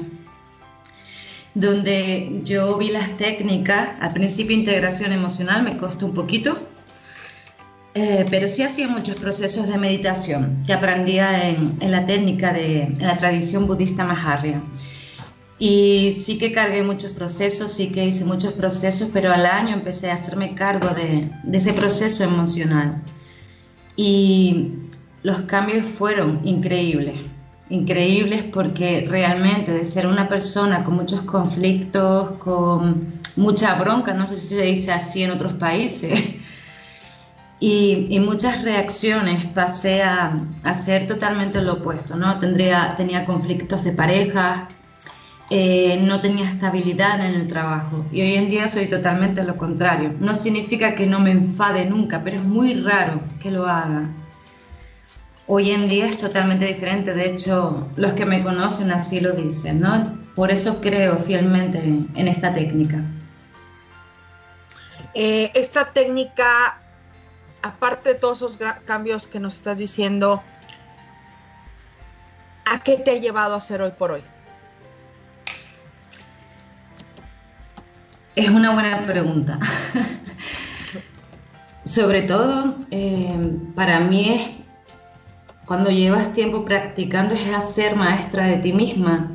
donde 1.54 2.42
yo 2.44 2.76
vi 2.76 2.90
las 2.90 3.16
técnicas, 3.16 3.88
al 4.00 4.12
principio 4.12 4.54
integración 4.54 5.12
emocional 5.12 5.62
me 5.62 5.78
costó 5.78 6.04
un 6.06 6.14
poquito, 6.14 6.58
eh, 7.94 8.26
pero 8.28 8.48
sí 8.48 8.62
hacía 8.62 8.88
muchos 8.88 9.16
procesos 9.16 9.66
de 9.66 9.78
meditación 9.78 10.62
que 10.66 10.74
aprendía 10.74 11.48
en, 11.48 11.78
la 11.80 12.04
técnica 12.04 12.52
de 12.52 12.92
la 13.00 13.16
tradición 13.16 13.66
budista 13.66 14.04
Maharya. 14.04 14.60
Y 15.64 16.11
sí 16.11 16.37
que 16.37 16.52
cargué 16.52 16.83
muchos 16.83 17.12
procesos, 17.12 17.73
sí 17.73 17.90
que 17.90 18.04
hice 18.04 18.26
muchos 18.26 18.52
procesos, 18.52 19.09
pero 19.14 19.33
al 19.33 19.47
año 19.47 19.73
empecé 19.73 20.11
a 20.11 20.12
hacerme 20.12 20.54
cargo 20.54 20.90
de, 20.90 21.30
ese 21.50 21.73
proceso 21.73 22.23
emocional. 22.23 23.02
Y 23.97 24.75
los 25.23 25.40
cambios 25.47 25.87
fueron 25.87 26.42
increíbles, 26.44 27.18
increíbles 27.71 28.42
porque 28.52 29.06
realmente 29.09 29.73
de 29.73 29.87
ser 29.87 30.06
una 30.06 30.28
persona 30.28 30.85
con 30.85 30.97
muchos 30.97 31.23
conflictos, 31.23 32.33
con 32.33 33.06
mucha 33.37 33.75
bronca, 33.76 34.12
no 34.12 34.28
sé 34.28 34.37
si 34.37 34.49
se 34.56 34.62
dice 34.64 34.92
así 34.92 35.23
en 35.23 35.30
otros 35.30 35.54
países, 35.54 36.21
y, 37.59 38.18
muchas 38.21 38.61
reacciones 38.62 39.47
pasé 39.47 40.02
a, 40.02 40.44
a, 40.62 40.75
ser 40.75 41.06
totalmente 41.06 41.62
lo 41.62 41.75
opuesto, 41.75 42.16
¿no? 42.16 42.38
Tendría, 42.38 42.94
tenía 42.99 43.25
conflictos 43.25 43.83
de 43.83 43.92
pareja, 43.92 44.68
eh, 45.50 45.98
no 46.00 46.20
tenía 46.20 46.48
estabilidad 46.48 47.20
en 47.20 47.34
el 47.34 47.48
trabajo 47.48 48.06
y 48.10 48.22
hoy 48.22 48.34
en 48.34 48.48
día 48.48 48.66
soy 48.66 48.86
totalmente 48.86 49.44
lo 49.44 49.56
contrario. 49.56 50.14
No 50.18 50.34
significa 50.34 50.94
que 50.94 51.06
no 51.06 51.20
me 51.20 51.32
enfade 51.32 51.84
nunca, 51.84 52.22
pero 52.24 52.38
es 52.38 52.42
muy 52.42 52.74
raro 52.74 53.20
que 53.42 53.50
lo 53.50 53.66
haga. 53.66 54.08
Hoy 55.46 55.72
en 55.72 55.86
día 55.86 56.06
es 56.06 56.16
totalmente 56.16 56.64
diferente, 56.64 57.12
de 57.12 57.26
hecho 57.26 57.88
los 57.96 58.14
que 58.14 58.24
me 58.24 58.42
conocen 58.42 58.90
así 58.90 59.20
lo 59.20 59.32
dicen, 59.32 59.80
¿no? 59.80 60.16
Por 60.34 60.50
eso 60.50 60.80
creo 60.80 61.18
fielmente 61.18 61.78
en, 61.78 62.28
esta 62.28 62.54
técnica. 62.54 63.02
Eh, 65.12 65.50
esta 65.54 65.92
técnica, 65.92 66.80
aparte 67.60 68.14
de 68.14 68.18
todos 68.18 68.38
esos 68.38 68.58
cambios 68.86 69.28
que 69.28 69.38
nos 69.38 69.56
estás 69.56 69.76
diciendo, 69.76 70.42
¿a 72.64 72.82
qué 72.82 72.96
te 72.96 73.10
ha 73.10 73.16
llevado 73.18 73.52
a 73.54 73.58
hacer 73.58 73.82
hoy 73.82 73.92
por 73.96 74.12
hoy? 74.12 74.24
Es 78.36 78.48
una 78.48 78.72
buena 78.72 78.98
pregunta. 79.00 79.60
Sobre 81.84 82.22
todo, 82.22 82.74
eh, 82.90 83.58
para 83.76 84.00
mí 84.00 84.30
es, 84.30 84.50
cuando 85.66 85.90
llevas 85.90 86.32
tiempo 86.32 86.64
practicando, 86.64 87.34
es 87.34 87.54
hacer 87.54 87.94
maestra 87.94 88.46
de 88.46 88.56
ti 88.56 88.72
misma, 88.72 89.30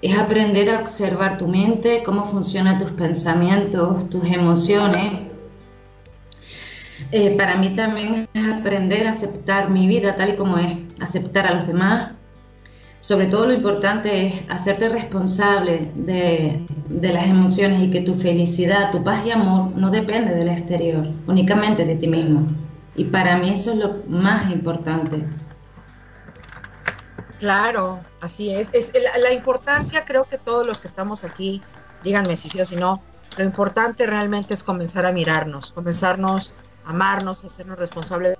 es 0.00 0.16
aprender 0.16 0.70
a 0.70 0.80
observar 0.80 1.36
tu 1.36 1.46
mente, 1.46 2.02
cómo 2.02 2.24
funcionan 2.24 2.78
tus 2.78 2.90
pensamientos, 2.92 4.08
tus 4.08 4.24
emociones. 4.24 5.12
Eh, 7.12 7.36
para 7.36 7.56
mí 7.56 7.74
también 7.74 8.28
es 8.32 8.48
aprender 8.48 9.06
a 9.06 9.10
aceptar 9.10 9.68
mi 9.68 9.86
vida 9.86 10.16
tal 10.16 10.30
y 10.30 10.36
como 10.36 10.56
es, 10.56 10.74
aceptar 11.00 11.46
a 11.46 11.54
los 11.54 11.66
demás, 11.66 12.12
sobre 13.00 13.26
todo 13.26 13.46
lo 13.46 13.52
importante 13.52 14.26
es 14.26 14.34
hacerte 14.48 14.88
responsable 14.88 15.90
de, 15.94 16.66
las 16.88 17.26
emociones 17.26 17.82
y 17.82 17.90
que 17.90 18.00
tu 18.00 18.14
felicidad, 18.14 18.90
tu 18.90 19.02
paz 19.04 19.24
y 19.24 19.30
amor 19.30 19.70
no 19.76 19.90
depende 19.90 20.34
del 20.34 20.48
exterior, 20.48 21.08
únicamente 21.26 21.84
de 21.84 21.96
ti 21.96 22.08
mismo. 22.08 22.46
Y 22.96 23.04
para 23.04 23.36
mí 23.36 23.50
eso 23.50 23.70
es 23.72 23.76
lo 23.78 24.02
más 24.08 24.50
importante. 24.50 25.24
Claro, 27.38 28.00
así 28.20 28.50
es. 28.50 28.68
es 28.72 28.90
la, 29.22 29.32
importancia, 29.32 30.04
creo 30.04 30.24
que 30.24 30.38
todos 30.38 30.66
los 30.66 30.80
que 30.80 30.88
estamos 30.88 31.22
aquí, 31.22 31.62
díganme 32.02 32.36
si 32.36 32.50
sí 32.50 32.60
o 32.60 32.64
si 32.64 32.74
no, 32.74 33.00
lo 33.36 33.44
importante 33.44 34.06
realmente 34.06 34.54
es 34.54 34.64
comenzar 34.64 35.06
a 35.06 35.12
mirarnos, 35.12 35.70
comenzarnos 35.70 36.52
a 36.84 36.90
amarnos, 36.90 37.44
a 37.44 37.46
hacernos 37.46 37.78
responsables 37.78 38.36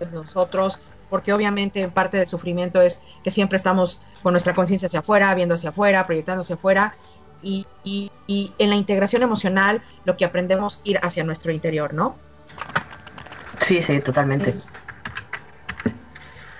de 0.00 0.06
nosotros, 0.06 0.80
porque 1.14 1.32
obviamente 1.32 1.80
en 1.80 1.92
parte 1.92 2.16
del 2.16 2.26
sufrimiento 2.26 2.80
es 2.80 3.00
que 3.22 3.30
siempre 3.30 3.54
estamos 3.54 4.00
con 4.24 4.32
nuestra 4.32 4.52
conciencia 4.52 4.86
hacia 4.86 4.98
afuera, 4.98 5.32
viendo 5.36 5.54
hacia 5.54 5.68
afuera, 5.70 6.04
proyectando 6.06 6.40
hacia 6.40 6.56
afuera, 6.56 6.96
y, 7.40 7.68
en 8.26 8.68
la 8.68 8.74
integración 8.74 9.22
emocional 9.22 9.80
lo 10.04 10.16
que 10.16 10.24
aprendemos 10.24 10.80
ir 10.82 10.98
hacia 11.04 11.22
nuestro 11.22 11.52
interior, 11.52 11.94
¿no? 11.94 12.16
Sí, 13.60 13.80
sí, 13.80 14.00
totalmente. 14.00 14.52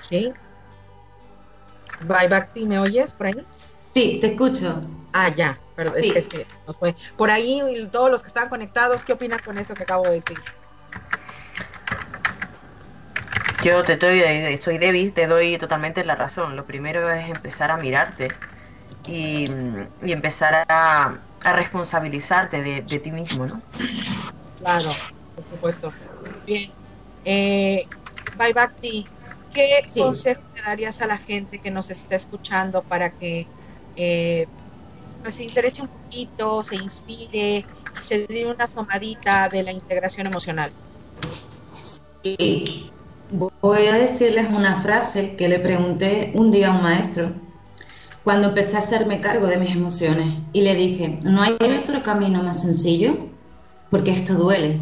Sí. 0.08 0.32
Bye, 2.02 2.28
Bhakti, 2.28 2.64
¿me 2.64 2.78
oyes 2.78 3.12
por 3.12 3.26
ahí? 3.26 3.44
Sí, 3.50 4.18
te 4.20 4.28
escucho. 4.28 4.80
Ah, 5.12 5.34
ya, 5.34 5.58
pero 5.74 5.96
es 5.96 6.28
que, 6.28 6.46
no 6.68 6.74
fue. 6.74 6.94
Por 7.16 7.32
ahí, 7.32 7.60
todos 7.90 8.08
los 8.08 8.22
que 8.22 8.28
están 8.28 8.48
conectados, 8.48 9.02
¿qué 9.02 9.14
opinan 9.14 9.40
con 9.44 9.58
esto 9.58 9.74
que 9.74 9.82
acabo 9.82 10.04
de 10.04 10.12
decir? 10.12 10.38
Yo 13.64 13.82
te 13.82 13.96
doy, 13.96 14.58
soy 14.58 14.76
Debbie, 14.76 15.10
te 15.10 15.26
doy 15.26 15.56
totalmente 15.56 16.04
la 16.04 16.14
razón. 16.14 16.54
Lo 16.54 16.66
primero 16.66 17.10
es 17.10 17.30
empezar 17.30 17.70
a 17.70 17.78
mirarte 17.78 18.30
y, 19.08 19.46
empezar 20.02 20.66
a, 20.68 21.18
responsabilizarte 21.42 22.62
de, 22.62 22.98
ti 22.98 23.10
mismo, 23.10 23.46
¿no? 23.46 23.62
Claro, 24.58 24.90
por 25.34 25.44
supuesto. 25.48 25.94
Bien. 26.46 26.70
Eh, 27.24 27.86
Bye 28.36 28.52
Bhakti, 28.52 29.06
¿qué 29.54 29.86
consejo 29.96 30.42
le 30.54 30.62
darías 30.66 31.00
a 31.00 31.06
la 31.06 31.16
gente 31.16 31.58
que 31.58 31.70
nos 31.70 31.90
está 31.90 32.16
escuchando 32.16 32.82
para 32.82 33.10
que 33.10 33.46
eh, 33.96 34.46
pues, 35.22 35.36
se 35.36 35.44
interese 35.44 35.80
un 35.80 35.88
poquito, 35.88 36.62
se 36.64 36.76
inspire, 36.76 37.64
se 37.98 38.26
dé 38.26 38.44
una 38.44 38.68
somadita 38.68 39.48
de 39.48 39.62
la 39.62 39.72
integración 39.72 40.26
emocional? 40.26 40.70
Sí. 42.22 42.93
Voy 43.30 43.86
a 43.86 43.94
decirles 43.94 44.46
una 44.54 44.80
frase 44.80 45.34
que 45.36 45.48
le 45.48 45.58
pregunté 45.58 46.32
un 46.34 46.50
día 46.50 46.72
a 46.72 46.76
un 46.76 46.82
maestro 46.82 47.32
cuando 48.22 48.48
empecé 48.48 48.76
a 48.76 48.80
hacerme 48.80 49.20
cargo 49.20 49.46
de 49.46 49.58
mis 49.58 49.74
emociones 49.74 50.38
y 50.52 50.62
le 50.62 50.74
dije, 50.74 51.20
¿no 51.22 51.42
hay 51.42 51.56
otro 51.82 52.02
camino 52.02 52.42
más 52.42 52.62
sencillo? 52.62 53.16
Porque 53.90 54.12
esto 54.12 54.34
duele. 54.34 54.80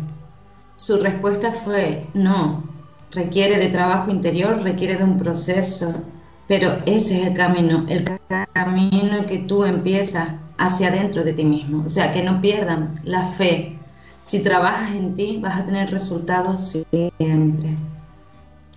Su 0.77 0.99
respuesta 0.99 1.53
fue, 1.53 2.07
no, 2.15 2.65
requiere 3.11 3.59
de 3.59 3.69
trabajo 3.69 4.11
interior, 4.11 4.63
requiere 4.63 4.97
de 4.97 5.05
un 5.05 5.19
proceso, 5.19 6.05
pero 6.49 6.79
ese 6.87 7.21
es 7.21 7.29
el 7.29 7.35
camino, 7.35 7.87
el 7.89 8.05
camino 8.53 9.27
que 9.27 9.39
tú 9.39 9.65
empiezas 9.65 10.29
hacia 10.59 10.89
adentro 10.89 11.25
de 11.25 11.33
ti 11.33 11.45
mismo. 11.45 11.85
O 11.85 11.89
sea, 11.89 12.13
que 12.13 12.23
no 12.23 12.41
pierdan 12.41 13.01
la 13.05 13.25
fe. 13.25 13.79
Si 14.23 14.41
trabajas 14.41 14.95
en 14.95 15.15
ti, 15.15 15.39
vas 15.41 15.59
a 15.59 15.65
tener 15.65 15.91
resultados 15.91 16.77
siempre. 16.91 17.77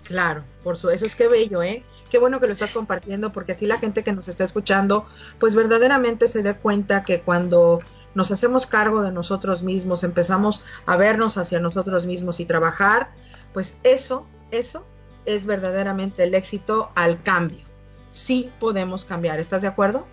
Claro, 0.06 0.44
por 0.62 0.74
eso 0.74 0.90
es 0.90 1.16
que 1.16 1.28
bello, 1.28 1.62
¿eh? 1.62 1.82
Qué 2.10 2.18
bueno 2.18 2.38
que 2.38 2.46
lo 2.46 2.52
estás 2.52 2.70
compartiendo 2.70 3.32
porque 3.32 3.52
así 3.52 3.66
la 3.66 3.78
gente 3.78 4.04
que 4.04 4.12
nos 4.12 4.28
está 4.28 4.44
escuchando, 4.44 5.06
pues 5.40 5.54
verdaderamente 5.54 6.28
se 6.28 6.42
dé 6.42 6.54
cuenta 6.54 7.02
que 7.02 7.20
cuando 7.20 7.80
nos 8.14 8.30
hacemos 8.30 8.66
cargo 8.66 9.02
de 9.02 9.12
nosotros 9.12 9.62
mismos, 9.62 10.04
empezamos 10.04 10.64
a 10.86 10.96
vernos 10.96 11.36
hacia 11.36 11.60
nosotros 11.60 12.06
mismos 12.06 12.40
y 12.40 12.44
trabajar, 12.44 13.10
pues 13.52 13.76
eso, 13.82 14.26
eso 14.52 14.84
es 15.26 15.44
verdaderamente 15.44 16.22
el 16.22 16.34
éxito 16.34 16.90
al 16.94 17.22
cambio. 17.22 17.64
sí 18.08 18.48
podemos 18.60 19.04
cambiar. 19.04 19.40
¿Estás 19.40 19.62
de 19.62 19.68
acuerdo? 19.68 20.06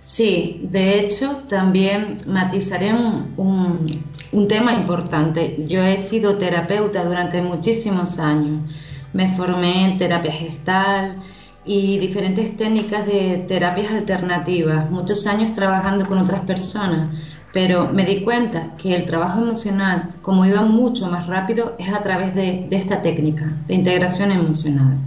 Sí, 0.00 0.60
de 0.70 1.00
hecho 1.00 1.44
también 1.48 2.16
matizaré 2.26 2.92
un, 2.92 4.02
un, 4.32 4.48
tema 4.48 4.74
importante. 4.74 5.64
Yo 5.68 5.82
he 5.82 5.96
sido 5.98 6.38
terapeuta 6.38 7.04
durante 7.04 7.42
muchísimos 7.42 8.18
años. 8.18 8.70
Me 9.16 9.30
formé 9.30 9.86
en 9.86 9.96
terapia 9.96 10.30
gestal 10.30 11.16
y 11.64 11.96
diferentes 11.96 12.54
técnicas 12.58 13.06
de 13.06 13.46
terapias 13.48 13.90
alternativas, 13.90 14.90
muchos 14.90 15.26
años 15.26 15.54
trabajando 15.54 16.06
con 16.06 16.18
otras 16.18 16.42
personas, 16.42 17.08
pero 17.50 17.88
me 17.90 18.04
di 18.04 18.20
cuenta 18.24 18.76
que 18.76 18.94
el 18.94 19.06
trabajo 19.06 19.40
emocional, 19.40 20.10
como 20.20 20.44
iba 20.44 20.60
mucho 20.60 21.06
más 21.06 21.26
rápido, 21.28 21.76
es 21.78 21.88
a 21.94 22.02
través 22.02 22.34
de, 22.34 22.66
de 22.68 22.76
esta 22.76 23.00
técnica 23.00 23.50
de 23.66 23.76
integración 23.76 24.32
emocional. 24.32 24.98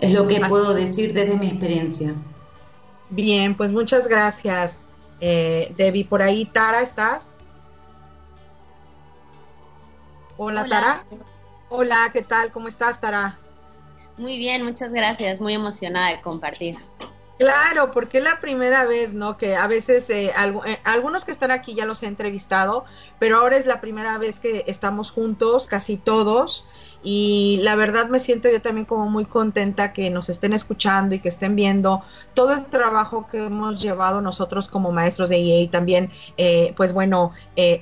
Es 0.00 0.12
lo 0.12 0.26
que 0.26 0.40
puedo 0.40 0.74
decir 0.74 1.12
desde 1.12 1.36
mi 1.36 1.46
experiencia. 1.46 2.12
Bien, 3.10 3.54
pues 3.54 3.70
muchas 3.70 4.08
gracias, 4.08 4.84
eh, 5.20 5.72
Debbie. 5.76 6.04
Por 6.04 6.22
ahí, 6.22 6.44
Tara, 6.46 6.82
¿estás? 6.82 7.34
Hola, 10.36 10.64
Tara. 10.64 11.04
Hola, 11.74 12.10
¿qué 12.12 12.20
tal? 12.20 12.52
¿Cómo 12.52 12.68
estás, 12.68 13.00
Tara? 13.00 13.38
Muy 14.18 14.36
bien, 14.36 14.62
muchas 14.62 14.92
gracias. 14.92 15.40
Muy 15.40 15.54
emocionada 15.54 16.10
de 16.10 16.20
compartir. 16.20 16.76
Claro, 17.38 17.90
porque 17.92 18.18
es 18.18 18.24
la 18.24 18.40
primera 18.40 18.84
vez, 18.84 19.14
¿no? 19.14 19.38
Que 19.38 19.56
a 19.56 19.66
veces 19.68 20.10
eh, 20.10 20.34
eh, 20.66 20.78
algunos 20.84 21.24
que 21.24 21.30
están 21.30 21.50
aquí 21.50 21.72
ya 21.74 21.86
los 21.86 22.02
he 22.02 22.08
entrevistado, 22.08 22.84
pero 23.18 23.38
ahora 23.38 23.56
es 23.56 23.64
la 23.64 23.80
primera 23.80 24.18
vez 24.18 24.38
que 24.38 24.64
estamos 24.66 25.10
juntos, 25.10 25.66
casi 25.66 25.96
todos, 25.96 26.66
y 27.02 27.58
la 27.62 27.74
verdad 27.74 28.08
me 28.08 28.20
siento 28.20 28.48
yo 28.48 28.60
también 28.60 28.84
como 28.84 29.10
muy 29.10 29.24
contenta 29.24 29.92
que 29.92 30.08
nos 30.10 30.28
estén 30.28 30.52
escuchando 30.52 31.14
y 31.14 31.18
que 31.18 31.28
estén 31.28 31.56
viendo 31.56 32.02
todo 32.34 32.52
el 32.52 32.66
trabajo 32.66 33.26
que 33.30 33.38
hemos 33.38 33.82
llevado 33.82 34.20
nosotros 34.20 34.68
como 34.68 34.92
maestros 34.92 35.28
de 35.28 35.38
IE 35.38 35.62
y 35.62 35.66
también, 35.68 36.10
eh, 36.36 36.72
pues 36.76 36.92
bueno, 36.92 37.32
eh, 37.56 37.80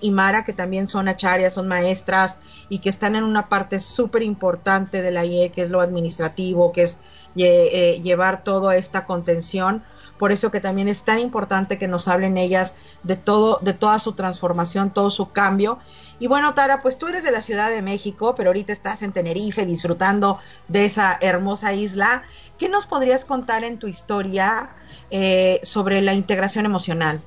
y 0.00 0.10
Mara, 0.10 0.44
que 0.44 0.52
también 0.52 0.86
son 0.86 1.08
acharias, 1.08 1.54
son 1.54 1.68
maestras 1.68 2.38
y 2.68 2.80
que 2.80 2.90
están 2.90 3.16
en 3.16 3.24
una 3.24 3.48
parte 3.48 3.80
súper 3.80 4.22
importante 4.22 5.02
de 5.02 5.10
la 5.10 5.24
IE, 5.24 5.50
que 5.50 5.62
es 5.62 5.70
lo 5.70 5.80
administrativo, 5.80 6.72
que 6.72 6.82
es 6.82 6.98
eh, 7.36 8.00
llevar 8.02 8.44
toda 8.44 8.76
esta 8.76 9.06
contención. 9.06 9.82
Por 10.18 10.32
eso 10.32 10.50
que 10.50 10.60
también 10.60 10.88
es 10.88 11.02
tan 11.02 11.18
importante 11.18 11.78
que 11.78 11.88
nos 11.88 12.08
hablen 12.08 12.36
ellas 12.36 12.74
de 13.02 13.16
todo, 13.16 13.58
de 13.62 13.72
toda 13.72 13.98
su 13.98 14.12
transformación, 14.12 14.90
todo 14.90 15.10
su 15.10 15.30
cambio. 15.32 15.78
Y 16.18 16.26
bueno, 16.26 16.54
Tara, 16.54 16.82
pues 16.82 16.98
tú 16.98 17.06
eres 17.06 17.22
de 17.22 17.30
la 17.30 17.40
Ciudad 17.40 17.70
de 17.70 17.82
México, 17.82 18.34
pero 18.36 18.50
ahorita 18.50 18.72
estás 18.72 19.02
en 19.02 19.12
Tenerife 19.12 19.64
disfrutando 19.64 20.38
de 20.66 20.84
esa 20.84 21.16
hermosa 21.20 21.72
isla. 21.72 22.24
¿Qué 22.58 22.68
nos 22.68 22.86
podrías 22.86 23.24
contar 23.24 23.62
en 23.62 23.78
tu 23.78 23.86
historia 23.86 24.70
eh, 25.10 25.60
sobre 25.62 26.02
la 26.02 26.14
integración 26.14 26.66
emocional? 26.66 27.22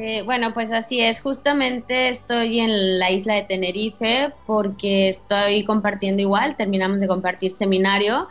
Eh, 0.00 0.22
bueno, 0.22 0.54
pues 0.54 0.70
así 0.70 1.00
es. 1.00 1.20
Justamente 1.20 2.08
estoy 2.08 2.60
en 2.60 3.00
la 3.00 3.10
isla 3.10 3.34
de 3.34 3.42
Tenerife 3.42 4.32
porque 4.46 5.08
estoy 5.08 5.64
compartiendo 5.64 6.22
igual. 6.22 6.56
Terminamos 6.56 7.00
de 7.00 7.08
compartir 7.08 7.50
seminario, 7.50 8.28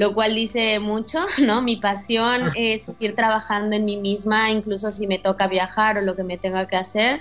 lo 0.00 0.14
cual 0.14 0.34
dice 0.34 0.80
mucho, 0.80 1.26
¿no? 1.44 1.60
Mi 1.60 1.76
pasión 1.76 2.44
ah. 2.44 2.52
es 2.56 2.84
seguir 2.84 3.14
trabajando 3.14 3.76
en 3.76 3.84
mí 3.84 3.98
misma, 3.98 4.50
incluso 4.50 4.90
si 4.90 5.06
me 5.06 5.18
toca 5.18 5.46
viajar 5.46 5.98
o 5.98 6.00
lo 6.00 6.16
que 6.16 6.24
me 6.24 6.38
tenga 6.38 6.66
que 6.66 6.76
hacer 6.76 7.20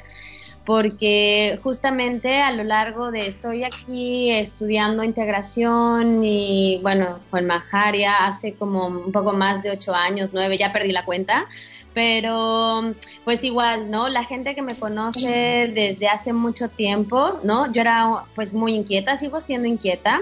porque 0.65 1.59
justamente 1.63 2.41
a 2.43 2.51
lo 2.51 2.63
largo 2.63 3.09
de 3.09 3.25
estoy 3.25 3.63
aquí 3.63 4.29
estudiando 4.29 5.03
integración 5.03 6.23
y 6.23 6.79
bueno, 6.83 7.17
con 7.31 7.47
Majaria 7.47 8.27
hace 8.27 8.53
como 8.53 8.85
un 8.85 9.11
poco 9.11 9.33
más 9.33 9.63
de 9.63 9.71
ocho 9.71 9.95
años, 9.95 10.29
nueve, 10.31 10.57
ya 10.57 10.71
perdí 10.71 10.91
la 10.91 11.05
cuenta, 11.05 11.47
pero 11.95 12.93
pues 13.25 13.43
igual, 13.43 13.89
¿no? 13.89 14.09
La 14.09 14.25
gente 14.25 14.53
que 14.53 14.61
me 14.61 14.75
conoce 14.75 15.71
desde 15.73 16.07
hace 16.07 16.33
mucho 16.33 16.69
tiempo, 16.69 17.39
¿no? 17.43 17.71
Yo 17.73 17.81
era 17.81 18.25
pues 18.35 18.53
muy 18.53 18.75
inquieta, 18.75 19.17
sigo 19.17 19.41
siendo 19.41 19.67
inquieta, 19.67 20.21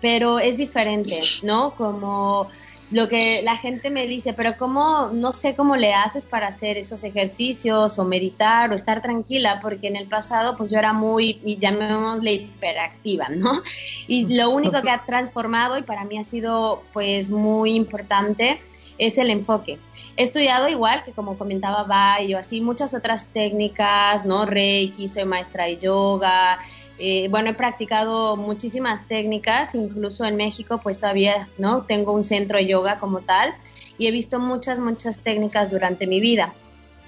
pero 0.00 0.38
es 0.38 0.56
diferente, 0.56 1.20
¿no? 1.42 1.74
Como 1.74 2.48
lo 2.90 3.08
que 3.08 3.40
la 3.42 3.56
gente 3.56 3.88
me 3.90 4.06
dice, 4.06 4.32
pero 4.32 4.50
cómo, 4.58 5.10
no 5.12 5.30
sé 5.30 5.54
cómo 5.54 5.76
le 5.76 5.94
haces 5.94 6.24
para 6.24 6.48
hacer 6.48 6.76
esos 6.76 7.04
ejercicios 7.04 7.98
o 7.98 8.04
meditar 8.04 8.70
o 8.72 8.74
estar 8.74 9.00
tranquila, 9.00 9.60
porque 9.62 9.86
en 9.86 9.96
el 9.96 10.08
pasado 10.08 10.56
pues 10.56 10.70
yo 10.70 10.78
era 10.78 10.92
muy, 10.92 11.40
y 11.44 11.56
llamémosle 11.58 12.32
hiperactiva, 12.32 13.28
¿no? 13.28 13.62
Y 14.08 14.34
lo 14.34 14.50
único 14.50 14.82
que 14.82 14.90
ha 14.90 15.04
transformado 15.04 15.78
y 15.78 15.82
para 15.82 16.04
mí 16.04 16.18
ha 16.18 16.24
sido 16.24 16.82
pues 16.92 17.30
muy 17.30 17.74
importante 17.74 18.60
es 18.98 19.18
el 19.18 19.30
enfoque. 19.30 19.78
He 20.16 20.24
estudiado 20.24 20.68
igual 20.68 21.04
que 21.04 21.12
como 21.12 21.38
comentaba 21.38 21.84
Bayo, 21.84 22.38
así 22.38 22.60
muchas 22.60 22.92
otras 22.92 23.26
técnicas, 23.26 24.26
¿no? 24.26 24.44
Reiki, 24.44 25.08
soy 25.08 25.24
maestra 25.24 25.64
de 25.64 25.78
yoga, 25.78 26.58
eh, 27.00 27.28
bueno, 27.30 27.50
he 27.50 27.54
practicado 27.54 28.36
muchísimas 28.36 29.08
técnicas, 29.08 29.74
incluso 29.74 30.26
en 30.26 30.36
México, 30.36 30.80
pues 30.82 31.00
todavía, 31.00 31.48
¿no? 31.56 31.84
Tengo 31.84 32.12
un 32.12 32.24
centro 32.24 32.58
de 32.58 32.66
yoga 32.66 33.00
como 33.00 33.20
tal 33.20 33.54
y 33.96 34.06
he 34.06 34.10
visto 34.10 34.38
muchas, 34.38 34.78
muchas 34.78 35.18
técnicas 35.18 35.70
durante 35.70 36.06
mi 36.06 36.20
vida, 36.20 36.52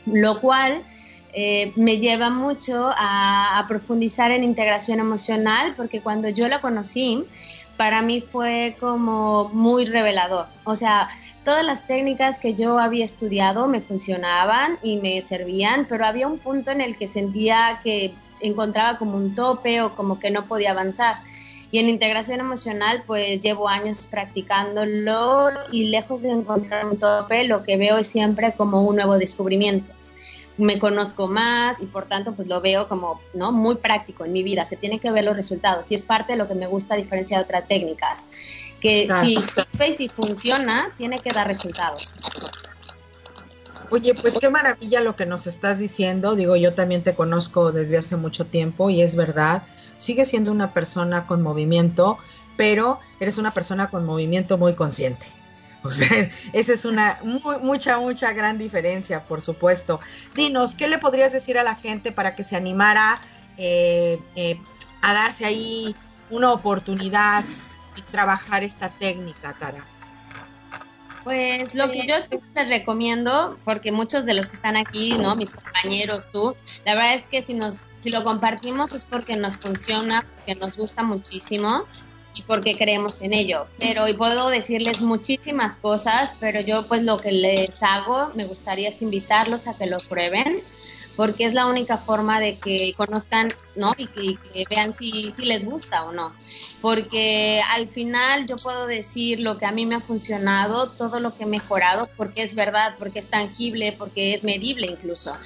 lo 0.06 0.40
cual 0.40 0.82
eh, 1.34 1.72
me 1.76 1.98
lleva 1.98 2.30
mucho 2.30 2.90
a, 2.96 3.58
a, 3.58 3.68
profundizar 3.68 4.30
en 4.30 4.44
integración 4.44 4.98
emocional, 4.98 5.74
porque 5.76 6.00
cuando 6.00 6.30
yo 6.30 6.48
la 6.48 6.62
conocí, 6.62 7.24
para 7.76 8.00
mí 8.00 8.22
fue 8.22 8.76
como 8.80 9.50
muy 9.50 9.84
revelador. 9.84 10.46
O 10.64 10.74
sea, 10.74 11.08
todas 11.44 11.66
las 11.66 11.86
técnicas 11.86 12.38
que 12.38 12.54
yo 12.54 12.78
había 12.78 13.04
estudiado 13.04 13.68
me 13.68 13.80
funcionaban 13.82 14.78
y 14.82 14.96
me 14.96 15.20
servían, 15.20 15.86
pero 15.86 16.06
había 16.06 16.28
un 16.28 16.38
punto 16.38 16.70
en 16.70 16.80
el 16.80 16.96
que 16.96 17.08
sentía 17.08 17.80
que 17.82 18.14
encontraba 18.42 18.98
como 18.98 19.16
un 19.16 19.34
tope 19.34 19.80
o 19.82 19.94
como 19.94 20.18
que 20.18 20.30
no 20.30 20.46
podía 20.46 20.72
avanzar. 20.72 21.16
Y 21.70 21.78
en 21.78 21.88
integración 21.88 22.38
emocional, 22.38 23.02
pues 23.06 23.40
llevo 23.40 23.66
años 23.66 24.06
practicándolo 24.10 25.48
y 25.72 25.84
lejos 25.84 26.20
de 26.20 26.30
encontrar 26.30 26.84
un 26.84 26.98
tope, 26.98 27.44
lo 27.44 27.62
que 27.62 27.78
veo 27.78 27.96
es 27.96 28.06
siempre 28.06 28.52
como 28.52 28.82
un 28.82 28.96
nuevo 28.96 29.16
descubrimiento. 29.16 29.90
Me 30.58 30.78
conozco 30.78 31.28
más 31.28 31.80
y 31.80 31.86
por 31.86 32.06
tanto, 32.06 32.34
pues 32.34 32.46
lo 32.46 32.60
veo 32.60 32.88
como 32.88 33.22
no 33.32 33.52
muy 33.52 33.76
práctico 33.76 34.26
en 34.26 34.34
mi 34.34 34.42
vida. 34.42 34.66
Se 34.66 34.76
tienen 34.76 34.98
que 34.98 35.10
ver 35.10 35.24
los 35.24 35.34
resultados 35.34 35.90
y 35.90 35.94
es 35.94 36.02
parte 36.02 36.32
de 36.32 36.38
lo 36.38 36.46
que 36.46 36.54
me 36.54 36.66
gusta 36.66 36.94
diferenciar 36.94 37.40
de 37.40 37.44
otras 37.44 37.66
técnicas. 37.66 38.24
Que 38.78 39.08
si 39.22 39.36
sirve 39.36 39.88
y 39.88 39.92
si 39.94 40.08
funciona, 40.10 40.92
tiene 40.98 41.20
que 41.20 41.30
dar 41.30 41.46
resultados. 41.46 42.12
Oye, 43.92 44.14
pues 44.14 44.38
qué 44.40 44.48
maravilla 44.48 45.02
lo 45.02 45.16
que 45.16 45.26
nos 45.26 45.46
estás 45.46 45.78
diciendo. 45.78 46.34
Digo, 46.34 46.56
yo 46.56 46.72
también 46.72 47.02
te 47.02 47.14
conozco 47.14 47.72
desde 47.72 47.98
hace 47.98 48.16
mucho 48.16 48.46
tiempo 48.46 48.88
y 48.88 49.02
es 49.02 49.16
verdad. 49.16 49.64
Sigues 49.98 50.28
siendo 50.28 50.50
una 50.50 50.72
persona 50.72 51.26
con 51.26 51.42
movimiento, 51.42 52.16
pero 52.56 53.00
eres 53.20 53.36
una 53.36 53.50
persona 53.50 53.90
con 53.90 54.06
movimiento 54.06 54.56
muy 54.56 54.74
consciente. 54.76 55.26
O 55.82 55.90
sea, 55.90 56.08
esa 56.54 56.72
es 56.72 56.86
una 56.86 57.18
mucha, 57.60 57.98
mucha 57.98 58.32
gran 58.32 58.56
diferencia, 58.56 59.24
por 59.24 59.42
supuesto. 59.42 60.00
Dinos, 60.34 60.74
¿qué 60.74 60.88
le 60.88 60.96
podrías 60.96 61.34
decir 61.34 61.58
a 61.58 61.62
la 61.62 61.74
gente 61.74 62.12
para 62.12 62.34
que 62.34 62.44
se 62.44 62.56
animara 62.56 63.20
eh, 63.58 64.18
eh, 64.36 64.58
a 65.02 65.12
darse 65.12 65.44
ahí 65.44 65.94
una 66.30 66.50
oportunidad 66.52 67.44
y 67.94 68.00
trabajar 68.10 68.64
esta 68.64 68.88
técnica, 68.88 69.54
Tara? 69.60 69.84
Pues 71.24 71.74
lo 71.74 71.90
que 71.90 72.06
yo 72.06 72.14
siempre 72.20 72.64
les 72.64 72.68
recomiendo, 72.68 73.58
porque 73.64 73.92
muchos 73.92 74.24
de 74.24 74.34
los 74.34 74.48
que 74.48 74.56
están 74.56 74.76
aquí, 74.76 75.16
¿no? 75.18 75.36
Mis 75.36 75.50
compañeros, 75.50 76.26
tú, 76.32 76.56
la 76.84 76.94
verdad 76.94 77.14
es 77.14 77.26
que 77.26 77.42
si 77.42 77.54
nos 77.54 77.80
si 78.02 78.10
lo 78.10 78.24
compartimos 78.24 78.92
es 78.94 79.04
porque 79.04 79.36
nos 79.36 79.56
funciona, 79.56 80.26
porque 80.36 80.56
nos 80.56 80.76
gusta 80.76 81.04
muchísimo 81.04 81.84
y 82.34 82.42
porque 82.42 82.76
creemos 82.76 83.20
en 83.20 83.32
ello. 83.32 83.66
Pero 83.78 84.08
y 84.08 84.14
puedo 84.14 84.48
decirles 84.48 85.00
muchísimas 85.00 85.76
cosas, 85.76 86.34
pero 86.40 86.60
yo 86.60 86.86
pues 86.88 87.04
lo 87.04 87.18
que 87.18 87.30
les 87.30 87.80
hago, 87.82 88.32
me 88.34 88.44
gustaría 88.44 88.88
es 88.88 89.02
invitarlos 89.02 89.68
a 89.68 89.76
que 89.76 89.86
lo 89.86 89.98
prueben 89.98 90.62
porque 91.16 91.44
es 91.44 91.54
la 91.54 91.66
única 91.66 91.98
forma 91.98 92.40
de 92.40 92.58
que 92.58 92.94
conozcan, 92.96 93.52
¿no? 93.76 93.92
Y 93.96 94.06
que, 94.06 94.64
vean 94.68 94.94
si, 94.94 95.32
si, 95.36 95.44
les 95.44 95.64
gusta 95.64 96.04
o 96.04 96.12
no. 96.12 96.32
Porque 96.80 97.60
al 97.70 97.88
final 97.88 98.46
yo 98.46 98.56
puedo 98.56 98.86
decir 98.86 99.40
lo 99.40 99.58
que 99.58 99.66
a 99.66 99.72
mí 99.72 99.86
me 99.86 99.96
ha 99.96 100.00
funcionado, 100.00 100.90
todo 100.90 101.20
lo 101.20 101.36
que 101.36 101.44
he 101.44 101.46
mejorado, 101.46 102.08
porque 102.16 102.42
es 102.42 102.54
verdad, 102.54 102.94
porque 102.98 103.18
es 103.18 103.28
tangible, 103.28 103.92
porque 103.92 104.34
es 104.34 104.44
medible 104.44 104.86
incluso. 104.86 105.36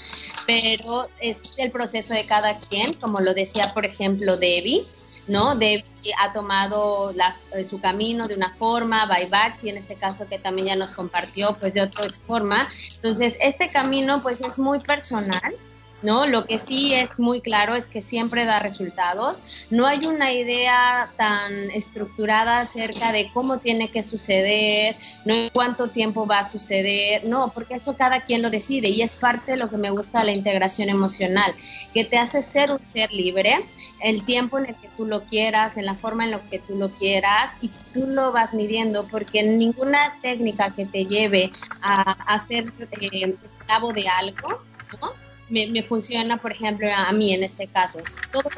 Pero 0.47 1.09
es 1.21 1.41
el 1.59 1.71
proceso 1.71 2.15
de 2.15 2.27
cada 2.27 2.59
quien, 2.59 2.95
como 2.95 3.21
lo 3.21 3.35
decía, 3.35 3.73
por 3.75 3.85
ejemplo, 3.85 4.37
Debbie. 4.37 4.87
¿No? 5.27 5.55
Debbie 5.55 5.85
ha 6.21 6.33
tomado 6.33 7.13
eh, 7.53 7.65
su 7.65 7.81
camino 7.81 8.29
de 8.29 8.35
una 8.35 8.55
forma, 8.55 9.07
back 9.07 9.59
y 9.63 9.71
en 9.71 9.79
este 9.79 9.97
caso 9.97 10.27
que 10.29 10.39
también 10.39 10.69
ya 10.69 10.77
nos 10.77 10.93
compartió, 10.93 11.57
pues 11.59 11.75
de 11.75 11.83
otra 11.83 12.09
forma. 12.27 12.69
Entonces, 12.97 13.37
este 13.41 13.71
camino, 13.71 14.23
pues 14.23 14.41
es 14.41 14.59
muy 14.59 14.81
personal, 14.81 15.55
¿no? 16.03 16.27
Lo 16.27 16.45
que 16.45 16.59
sí 16.59 16.93
es 16.93 17.19
muy 17.19 17.41
claro 17.41 17.75
es 17.75 17.89
que 17.89 18.01
siempre 18.01 18.45
da 18.45 18.59
resultados. 18.59 19.43
No 19.71 19.87
hay 19.87 20.07
una 20.07 20.33
idea 20.33 21.11
tan 21.17 21.71
estructurada 21.71 22.61
acerca 22.61 23.13
de 23.13 23.29
cómo 23.33 23.59
tiene 23.59 23.89
que 23.89 24.03
suceder, 24.03 24.97
no 25.25 25.35
cuánto 25.53 25.89
tiempo 25.89 26.27
va 26.27 26.41
a 26.41 26.49
suceder, 26.49 27.25
no, 27.25 27.51
porque 27.53 27.75
eso 27.75 27.97
cada 27.97 28.21
quien 28.21 28.43
lo 28.43 28.51
decide 28.51 28.89
y 28.89 29.03
es 29.03 29.17
parte 29.17 29.53
de 29.53 29.57
lo 29.57 29.71
que 29.71 29.77
me 29.77 29.91
gusta 29.91 30.21
de 30.21 30.27
la 30.27 30.33
integración 30.33 30.89
emocional, 30.89 31.55
que 31.95 32.05
te 32.05 32.19
hace 32.19 32.43
ser 32.43 32.71
un 32.71 32.81
ser 32.81 33.13
libre, 33.13 33.65
el 34.01 34.25
tiempo 34.25 34.59
en 34.59 34.67
el 34.67 34.77
que 34.77 34.89
tú 34.97 35.07
lo 35.07 35.25
quieras, 35.25 35.77
en 35.77 35.87
la 35.87 35.95
forma 35.95 36.25
en 36.25 36.33
la 36.33 36.41
que 36.41 36.59
tú 36.59 36.77
lo 36.77 36.91
quieras 36.91 37.51
y 37.61 37.71
tú 37.93 38.07
lo 38.07 38.33
vas 38.33 38.55
midiendo, 38.55 39.07
porque 39.09 39.43
ninguna 39.43 40.15
técnica 40.23 40.71
que 40.71 40.87
te 40.87 41.07
lleve 41.07 41.51
a, 41.81 42.13
a 42.35 42.39
ser 42.39 42.73
eh, 43.01 43.35
esclavo 43.43 43.93
de 43.93 44.09
algo, 44.09 44.61
¿no? 45.01 45.26
Me, 45.49 45.83
funciona, 45.83 46.37
por 46.39 46.53
ejemplo, 46.53 46.89
a 46.95 47.13
mí 47.13 47.33
en 47.33 47.43
este 47.43 47.67
caso. 47.67 48.01
Todo 48.33 48.49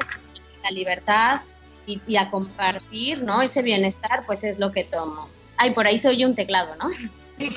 la 0.63 0.71
libertad 0.71 1.41
y, 1.85 2.17
a 2.17 2.29
compartir, 2.29 3.23
¿no? 3.23 3.41
Ese 3.41 3.61
bienestar, 3.61 4.23
pues 4.25 4.43
es 4.43 4.59
lo 4.59 4.71
que 4.71 4.83
tomo. 4.83 5.29
Ay, 5.57 5.71
por 5.71 5.87
ahí 5.87 5.97
se 5.97 6.09
oye 6.09 6.25
un 6.25 6.35
teclado, 6.35 6.75
¿no? 6.75 6.89
Sí, 7.37 7.49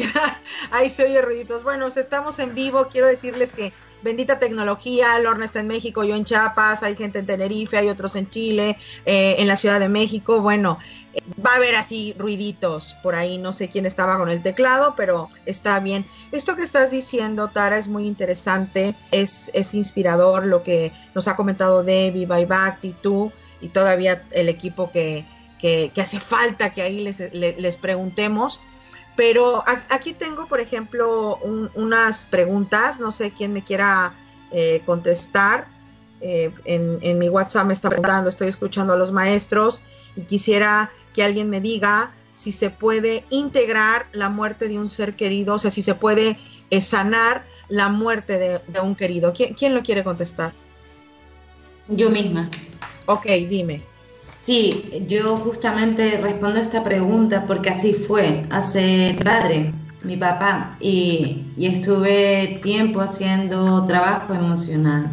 ahí 0.71 0.91
se 0.91 1.05
oye 1.05 1.21
ruiditos. 1.21 1.63
Bueno, 1.63 1.89
estamos 1.89 2.39
en 2.39 2.55
vivo. 2.55 2.89
Quiero 2.91 3.09
decirles 3.09 3.53
que 3.53 3.73
bendita 4.03 4.39
tecnología. 4.39 5.19
Lorna 5.19 5.45
está 5.45 5.61
en 5.61 5.67
México, 5.67 6.05
yo 6.05 6.15
en 6.15 6.25
Chiapas, 6.25 6.83
hay 6.83 6.97
gente 6.97 7.19
en 7.19 7.27
Tenerife, 7.27 7.79
hay 7.79 7.89
otros 7.89 8.17
en 8.17 8.31
Chile, 8.31 8.79
eh, 9.05 9.37
en 9.39 9.49
la 9.49 9.57
Ciudad 9.57 9.81
de 9.81 9.89
México. 9.89 10.41
Bueno, 10.41 10.79
va 11.45 11.53
a 11.53 11.57
haber 11.57 11.75
así 11.75 12.15
ruiditos 12.19 12.97
por 13.03 13.15
ahí, 13.15 13.39
no 13.39 13.53
sé 13.53 13.69
quién 13.69 13.87
estaba 13.87 14.19
con 14.19 14.29
el 14.29 14.43
teclado, 14.43 14.95
pero 14.97 15.29
está 15.47 15.79
bien. 15.81 16.07
Esto 16.31 16.57
que 16.57 16.63
estás 16.63 16.91
diciendo, 16.91 17.49
Tara, 17.49 17.79
es 17.79 17.89
muy 17.89 18.07
interesante, 18.07 18.95
es, 19.11 19.51
es 19.55 19.75
inspirador 19.75 20.47
lo 20.47 20.63
que 20.63 20.93
nos 21.15 21.29
ha 21.29 21.37
comentado 21.37 21.85
Debbie, 21.85 22.27
y 22.83 22.93
tú 22.93 23.33
y 23.61 23.69
todavía 23.69 24.23
el 24.31 24.49
equipo 24.49 24.91
que, 24.91 25.25
que, 25.61 25.93
hace 26.01 26.19
falta 26.19 26.71
que 26.71 26.83
ahí 26.83 27.05
les, 27.05 27.21
les, 27.33 27.77
preguntemos. 27.77 28.61
Pero 29.15 29.63
aquí 29.91 30.15
tengo, 30.15 30.47
por 30.47 30.59
ejemplo, 30.59 31.39
unas 31.75 32.25
preguntas, 32.25 32.99
no 32.99 33.13
sé 33.13 33.31
quién 33.31 33.53
me 33.53 33.63
quiera 33.63 34.15
eh, 34.51 34.83
contestar. 34.87 35.67
Eh, 36.23 36.51
en, 36.65 36.99
en 37.03 37.19
mi 37.19 37.29
WhatsApp 37.29 37.67
me 37.67 37.75
está 37.75 37.89
preguntando, 37.89 38.31
estoy 38.31 38.49
escuchando 38.49 38.95
a 38.95 38.97
los 38.97 39.13
maestros 39.13 39.83
y 40.17 40.23
quisiera 40.23 40.91
que 41.15 41.23
alguien 41.23 41.51
me 41.51 41.61
diga 41.61 42.13
si 42.35 42.53
se 42.53 42.71
puede 42.71 43.25
integrar 43.31 44.07
la 44.13 44.29
muerte 44.29 44.69
de 44.69 44.79
un 44.79 44.89
ser 44.89 45.15
querido, 45.15 45.55
o 45.55 45.59
sea, 45.59 45.71
si 45.71 45.83
se 45.83 45.95
puede 45.95 46.39
eh, 46.71 46.81
sanar 46.81 47.45
la 47.69 47.89
muerte 47.89 48.39
de, 48.39 48.81
un 48.81 48.95
querido. 48.95 49.33
¿Quién, 49.33 49.75
lo 49.75 49.83
quiere 49.83 50.03
contestar? 50.03 50.53
Yo 51.89 52.11
misma. 52.11 52.51
Ok, 53.07 53.27
dime. 53.49 53.83
Sí, 54.03 55.05
yo 55.07 55.37
justamente 55.37 56.19
respondo 56.19 56.59
a 56.59 56.63
esta 56.63 56.83
pregunta 56.83 57.45
porque 57.47 57.71
así 57.71 57.95
fue. 57.95 58.45
Hace 58.51 59.17
padre, 59.23 59.73
mi 60.05 60.17
papá, 60.17 60.77
y, 60.81 61.45
y 61.57 61.67
estuve 61.67 62.61
tiempo 62.63 63.01
haciendo 63.01 63.87
trabajo 63.87 64.35
emocional 64.35 65.13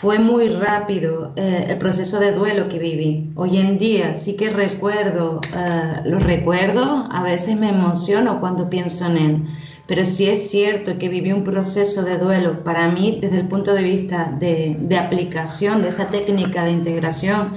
fue 0.00 0.20
muy 0.20 0.48
rápido 0.48 1.32
eh, 1.34 1.66
el 1.70 1.78
proceso 1.78 2.20
de 2.20 2.32
duelo 2.32 2.68
que 2.68 2.78
viví. 2.78 3.32
Hoy 3.34 3.58
en 3.58 3.78
día 3.78 4.14
sí 4.14 4.36
que 4.36 4.50
recuerdo, 4.50 5.40
eh, 5.56 6.02
los 6.04 6.22
recuerdo, 6.22 7.08
a 7.10 7.24
veces 7.24 7.58
me 7.58 7.70
emociono 7.70 8.38
cuando 8.38 8.70
pienso 8.70 9.06
en 9.06 9.16
él, 9.16 9.44
pero 9.88 10.04
sí 10.04 10.26
es 10.26 10.50
cierto 10.50 10.98
que 10.98 11.08
viví 11.08 11.32
un 11.32 11.42
proceso 11.42 12.04
de 12.04 12.16
duelo 12.16 12.62
para 12.62 12.86
mí 12.86 13.18
desde 13.20 13.38
el 13.40 13.48
punto 13.48 13.74
de 13.74 13.82
vista 13.82 14.32
de 14.38 14.96
aplicación 14.96 15.82
de 15.82 15.88
esa 15.88 16.06
técnica 16.06 16.62
de 16.62 16.70
integración 16.70 17.54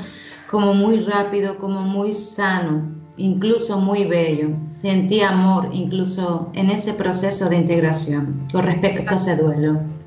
como 0.49 0.73
muy 0.73 1.01
rápido, 1.01 1.59
como 1.59 1.81
muy 1.81 2.11
sano, 2.11 2.89
incluso 3.17 3.79
muy 3.79 4.05
bello. 4.05 4.49
Sentí 4.71 5.21
amor 5.21 5.69
incluso 5.73 6.49
en 6.53 6.71
ese 6.71 6.93
proceso 6.93 7.49
de 7.49 7.57
integración 7.57 8.47
con 8.51 8.63
respecto 8.63 9.11
a 9.11 9.17
ese 9.17 9.35
duelo. 9.37 10.00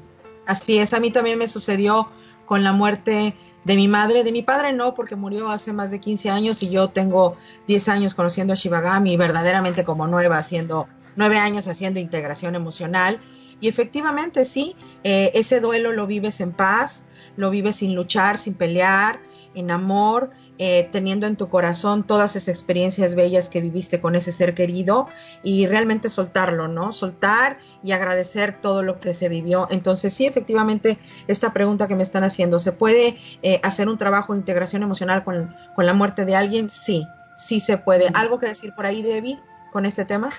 Así 0.47 0.79
es, 0.79 0.93
a 0.93 1.01
mí 1.01 1.11
también 1.11 1.39
me 1.39 1.49
sucedió 1.49 2.09
con 2.45 2.63
la 2.63 2.73
muerte 2.73 3.35
de 3.65 3.77
mi 3.77 3.89
madre, 3.89 4.25
de 4.25 4.33
mi 4.33 4.43
padre 4.43 4.73
no, 4.73 4.95
porque 4.95 5.17
murió 5.17 5.49
hace 5.51 5.73
más 5.73 5.91
de 5.91 5.99
15 5.99 6.31
años 6.31 6.63
y 6.63 6.69
yo 6.69 6.89
tengo 6.91 7.37
10 7.67 7.89
años 7.89 8.15
conociendo 8.15 8.53
a 8.53 8.57
Shivagami, 8.57 9.17
verdaderamente 9.17 9.85
como 9.85 10.07
nueva, 10.07 10.39
haciendo 10.39 10.87
9 11.17 11.39
años 11.39 11.67
haciendo 11.67 11.99
integración 11.99 12.55
emocional. 12.55 13.21
Y 13.61 13.69
efectivamente, 13.69 14.45
sí, 14.45 14.77
eh, 15.03 15.31
ese 15.35 15.61
duelo 15.61 15.93
lo 15.93 16.07
vives 16.07 16.41
en 16.41 16.53
paz, 16.53 17.05
lo 17.37 17.51
vives 17.51 17.77
sin 17.77 17.95
luchar, 17.95 18.37
sin 18.37 18.55
pelear, 18.55 19.21
en 19.55 19.71
amor, 19.71 20.31
eh, 20.57 20.89
teniendo 20.93 21.27
en 21.27 21.35
tu 21.35 21.49
corazón 21.49 22.05
todas 22.05 22.37
esas 22.37 22.49
experiencias 22.49 23.17
bellas 23.17 23.49
que 23.49 23.61
viviste 23.61 24.01
con 24.01 24.15
ese 24.15 24.31
ser 24.31 24.55
querido 24.55 25.09
y 25.43 25.67
realmente 25.67 26.09
soltarlo, 26.09 26.69
¿no? 26.69 26.93
Soltar 26.93 27.57
y 27.83 27.91
agradecer 27.91 28.61
todo 28.61 28.85
lo 28.85 29.01
que 29.01 29.15
se 29.15 29.29
vivió. 29.29 29.67
Entonces, 29.71 30.15
sí, 30.15 30.27
efectivamente, 30.27 30.97
esta 31.27 31.53
pregunta 31.53 31.89
que 31.89 31.97
me 31.97 32.05
están 32.05 32.23
haciendo, 32.23 32.61
¿se 32.61 32.71
puede 32.71 33.19
eh, 33.43 33.59
hacer 33.65 33.89
un 33.89 33.99
trabajo 33.99 34.33
de 34.33 34.39
integración 34.39 34.85
emocional 34.85 35.25
con, 35.25 35.55
la 35.77 35.93
muerte 35.93 36.25
de 36.25 36.37
alguien? 36.37 36.71
Sí, 36.71 37.05
sí 37.37 37.59
se 37.59 37.77
puede. 37.77 38.09
¿Algo 38.15 38.39
que 38.39 38.47
decir 38.47 38.73
por 38.77 38.87
ahí, 38.87 39.03
Debbie, 39.03 39.41
con 39.73 39.87
este 39.87 40.05
tema? 40.05 40.31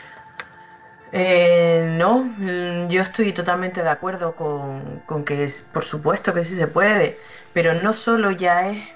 Eh, 1.12 1.93
no, 1.97 2.23
mm, 2.23 2.88
yo 2.88 3.01
estoy 3.01 3.34
totalmente 3.34 3.84
de 3.84 3.89
acuerdo 3.89 4.34
con, 4.34 5.04
con 5.06 5.25
que 5.25 5.43
es, 5.43 5.62
por 5.62 5.84
supuesto 5.84 6.34
que 6.34 6.45
sí 6.45 6.56
se 6.56 6.67
puede, 6.67 7.17
pero 7.54 7.73
no 7.73 7.91
solo 7.93 8.32
ya 8.32 8.69
es 8.69 8.94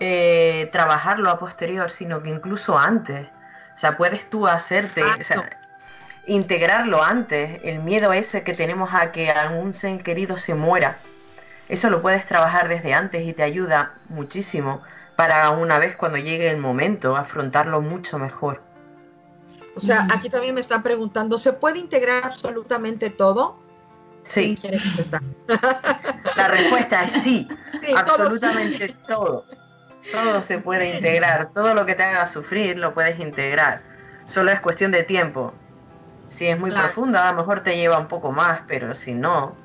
eh, 0.00 0.68
trabajarlo 0.72 1.30
a 1.30 1.38
posterior, 1.38 1.90
sino 1.90 2.22
que 2.22 2.30
incluso 2.30 2.78
antes. 2.78 3.26
O 3.74 3.78
sea, 3.78 3.96
puedes 3.96 4.28
tú 4.28 4.46
hacerte, 4.46 5.02
o 5.04 5.22
sea, 5.22 5.58
integrarlo 6.26 7.02
antes, 7.02 7.60
el 7.64 7.80
miedo 7.80 8.12
ese 8.12 8.42
que 8.42 8.54
tenemos 8.54 8.90
a 8.92 9.12
que 9.12 9.30
algún 9.30 9.72
ser 9.72 10.02
querido 10.02 10.36
se 10.36 10.54
muera. 10.54 10.98
Eso 11.68 11.90
lo 11.90 12.00
puedes 12.02 12.26
trabajar 12.26 12.68
desde 12.68 12.94
antes 12.94 13.26
y 13.26 13.32
te 13.32 13.42
ayuda 13.42 13.94
muchísimo 14.08 14.82
para 15.16 15.50
una 15.50 15.78
vez 15.78 15.96
cuando 15.96 16.18
llegue 16.18 16.48
el 16.48 16.58
momento 16.58 17.16
afrontarlo 17.16 17.80
mucho 17.80 18.18
mejor. 18.18 18.62
O 19.76 19.80
sea, 19.80 20.06
aquí 20.10 20.28
también 20.28 20.54
me 20.54 20.60
están 20.60 20.82
preguntando, 20.82 21.38
¿se 21.38 21.52
puede 21.52 21.78
integrar 21.78 22.24
absolutamente 22.24 23.10
todo? 23.10 23.58
Sí. 24.24 24.58
La 26.36 26.48
respuesta 26.48 27.04
es 27.04 27.12
sí, 27.12 27.48
absolutamente 27.96 28.94
todo 29.06 29.44
todo 29.44 29.67
se 30.42 30.58
puede 30.58 30.94
integrar, 30.94 31.50
todo 31.52 31.74
lo 31.74 31.86
que 31.86 31.94
te 31.94 32.02
haga 32.02 32.26
sufrir 32.26 32.78
lo 32.78 32.94
puedes 32.94 33.18
integrar. 33.18 33.82
Solo 34.24 34.50
es 34.50 34.60
cuestión 34.60 34.90
de 34.90 35.02
tiempo. 35.02 35.52
Si 36.28 36.46
es 36.46 36.58
muy 36.58 36.70
profundo, 36.70 37.18
a 37.18 37.32
lo 37.32 37.38
mejor 37.38 37.60
te 37.60 37.76
lleva 37.76 37.98
un 37.98 38.08
poco 38.08 38.32
más, 38.32 38.60
pero 38.68 38.94
si 38.94 39.12
no, 39.12 39.56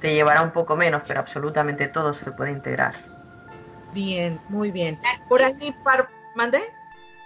te 0.00 0.14
llevará 0.14 0.42
un 0.42 0.50
poco 0.50 0.76
menos, 0.76 1.02
pero 1.06 1.20
absolutamente 1.20 1.86
todo 1.88 2.12
se 2.12 2.30
puede 2.32 2.52
integrar. 2.52 2.94
Bien, 3.92 4.40
muy 4.48 4.70
bien. 4.70 4.98
Por 5.28 5.42
ahí, 5.42 5.74
par... 5.84 6.08
¿mandé? 6.34 6.60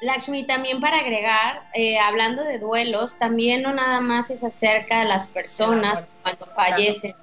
Lakshmi, 0.03 0.47
también 0.47 0.81
para 0.81 0.99
agregar, 0.99 1.63
eh, 1.75 1.99
hablando 1.99 2.43
de 2.43 2.59
duelos, 2.59 3.19
también 3.19 3.63
no 3.63 3.73
nada 3.73 4.01
más 4.01 4.31
es 4.31 4.43
acerca 4.43 5.01
de 5.01 5.05
las 5.05 5.29
personas 5.29 6.09
cuando 6.23 6.47
fallecen, 6.57 7.15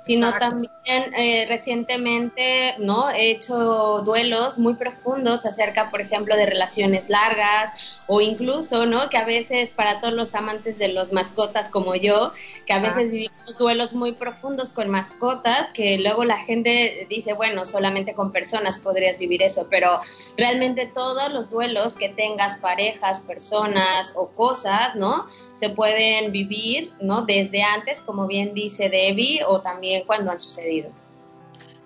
sino 0.00 0.32
también 0.32 0.70
eh, 0.86 1.46
recientemente 1.48 2.74
no 2.78 3.10
he 3.10 3.30
hecho 3.30 4.02
duelos 4.04 4.58
muy 4.58 4.74
profundos 4.74 5.44
acerca 5.44 5.90
por 5.90 6.00
ejemplo 6.00 6.36
de 6.36 6.46
relaciones 6.46 7.08
largas 7.08 8.00
o 8.06 8.20
incluso 8.20 8.86
no 8.86 9.10
que 9.10 9.18
a 9.18 9.24
veces 9.24 9.72
para 9.72 10.00
todos 10.00 10.14
los 10.14 10.34
amantes 10.34 10.78
de 10.78 10.88
los 10.88 11.12
mascotas 11.12 11.68
como 11.68 11.94
yo 11.94 12.32
que 12.66 12.72
a 12.72 12.80
veces 12.80 13.10
vivimos 13.10 13.58
duelos 13.58 13.92
muy 13.94 14.12
profundos 14.12 14.72
con 14.72 14.88
mascotas 14.88 15.70
que 15.70 15.98
luego 15.98 16.24
la 16.24 16.38
gente 16.38 17.06
dice 17.10 17.34
bueno 17.34 17.66
solamente 17.66 18.14
con 18.14 18.32
personas 18.32 18.78
podrías 18.78 19.18
vivir 19.18 19.42
eso 19.42 19.66
pero 19.70 20.00
realmente 20.36 20.86
todos 20.86 21.30
los 21.30 21.50
duelos 21.50 21.96
que 21.96 22.08
tengas 22.08 22.56
parejas 22.56 23.20
personas 23.20 24.14
o 24.16 24.28
cosas 24.28 24.94
no 24.96 25.26
se 25.60 25.68
pueden 25.68 26.32
vivir, 26.32 26.90
¿no? 27.02 27.22
Desde 27.26 27.62
antes, 27.62 28.00
como 28.00 28.26
bien 28.26 28.54
dice 28.54 28.88
Debbie, 28.88 29.42
o 29.46 29.60
también 29.60 29.89
cuando 30.06 30.30
han 30.30 30.40
sucedido. 30.40 30.90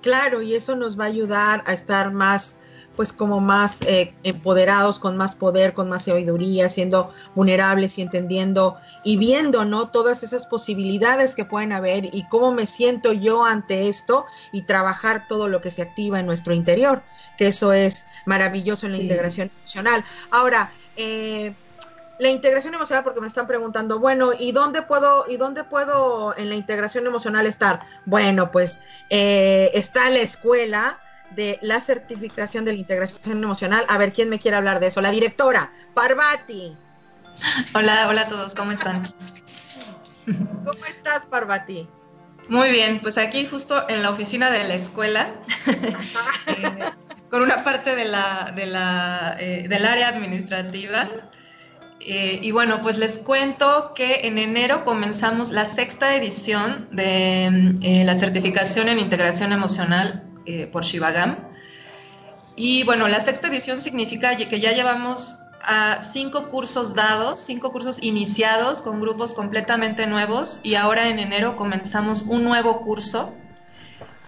Claro, 0.00 0.42
y 0.42 0.54
eso 0.54 0.76
nos 0.76 0.98
va 0.98 1.04
a 1.04 1.08
ayudar 1.08 1.62
a 1.66 1.72
estar 1.72 2.12
más, 2.12 2.58
pues 2.94 3.12
como 3.12 3.40
más 3.40 3.80
eh, 3.82 4.12
empoderados, 4.22 4.98
con 4.98 5.16
más 5.16 5.34
poder, 5.34 5.72
con 5.72 5.88
más 5.88 6.04
sabiduría, 6.04 6.68
siendo 6.68 7.10
vulnerables 7.34 7.96
y 7.96 8.02
entendiendo 8.02 8.76
y 9.02 9.16
viendo, 9.16 9.64
¿no? 9.64 9.88
Todas 9.88 10.22
esas 10.22 10.44
posibilidades 10.44 11.34
que 11.34 11.46
pueden 11.46 11.72
haber 11.72 12.14
y 12.14 12.26
cómo 12.28 12.52
me 12.52 12.66
siento 12.66 13.14
yo 13.14 13.46
ante 13.46 13.88
esto 13.88 14.26
y 14.52 14.62
trabajar 14.62 15.26
todo 15.26 15.48
lo 15.48 15.62
que 15.62 15.70
se 15.70 15.80
activa 15.80 16.20
en 16.20 16.26
nuestro 16.26 16.52
interior, 16.52 17.02
que 17.38 17.46
eso 17.46 17.72
es 17.72 18.04
maravilloso 18.26 18.84
en 18.84 18.92
la 18.92 18.98
integración 18.98 19.50
emocional. 19.62 20.04
Ahora, 20.30 20.70
eh, 20.96 21.54
la 22.18 22.28
integración 22.28 22.74
emocional, 22.74 23.04
porque 23.04 23.20
me 23.20 23.26
están 23.26 23.46
preguntando, 23.46 23.98
bueno, 23.98 24.32
¿y 24.38 24.52
dónde 24.52 24.82
puedo, 24.82 25.24
y 25.28 25.36
dónde 25.36 25.64
puedo 25.64 26.36
en 26.36 26.48
la 26.48 26.54
integración 26.54 27.06
emocional 27.06 27.46
estar? 27.46 27.80
Bueno, 28.04 28.50
pues 28.50 28.78
eh, 29.10 29.70
está 29.74 30.10
la 30.10 30.20
escuela 30.20 30.98
de 31.30 31.58
la 31.62 31.80
certificación 31.80 32.64
de 32.64 32.72
la 32.72 32.78
integración 32.78 33.42
emocional. 33.42 33.84
A 33.88 33.98
ver, 33.98 34.12
¿quién 34.12 34.28
me 34.28 34.38
quiere 34.38 34.56
hablar 34.56 34.80
de 34.80 34.88
eso? 34.88 35.00
La 35.00 35.10
directora, 35.10 35.72
Parvati. 35.94 36.76
Hola, 37.74 38.08
hola 38.08 38.22
a 38.22 38.28
todos, 38.28 38.54
¿cómo 38.54 38.72
están? 38.72 39.12
¿Cómo 40.24 40.84
estás, 40.86 41.26
Parvati? 41.26 41.88
Muy 42.48 42.70
bien, 42.70 43.00
pues 43.00 43.18
aquí 43.18 43.46
justo 43.46 43.88
en 43.88 44.02
la 44.02 44.10
oficina 44.10 44.50
de 44.50 44.64
la 44.64 44.74
escuela, 44.74 45.30
eh, 46.46 46.84
con 47.30 47.42
una 47.42 47.64
parte 47.64 47.96
de 47.96 48.04
la, 48.04 48.52
de 48.54 48.66
la, 48.66 49.36
eh, 49.40 49.66
del 49.68 49.84
área 49.84 50.08
administrativa. 50.08 51.08
Eh, 52.06 52.38
y 52.42 52.50
bueno, 52.50 52.82
pues 52.82 52.98
les 52.98 53.18
cuento 53.18 53.92
que 53.94 54.26
en 54.26 54.36
enero 54.38 54.84
comenzamos 54.84 55.50
la 55.50 55.64
sexta 55.64 56.14
edición 56.14 56.88
de 56.92 58.04
la 58.04 58.18
certificación 58.18 58.88
en 58.88 58.98
integración 58.98 59.52
emocional 59.52 60.22
por 60.70 60.84
Shivagam. 60.84 61.38
Y 62.56 62.84
bueno, 62.84 63.08
la 63.08 63.20
sexta 63.20 63.48
edición 63.48 63.80
significa 63.80 64.36
que 64.36 64.60
ya 64.60 64.72
llevamos 64.72 65.38
a 65.64 66.00
cinco 66.02 66.48
cursos 66.48 66.94
dados, 66.94 67.38
cinco 67.38 67.72
cursos 67.72 68.02
iniciados 68.02 68.82
con 68.82 69.00
grupos 69.00 69.34
completamente 69.34 70.06
nuevos 70.06 70.60
y 70.62 70.74
ahora 70.74 71.08
en 71.08 71.18
enero 71.18 71.56
comenzamos 71.56 72.22
un 72.22 72.44
nuevo 72.44 72.82
curso. 72.82 73.32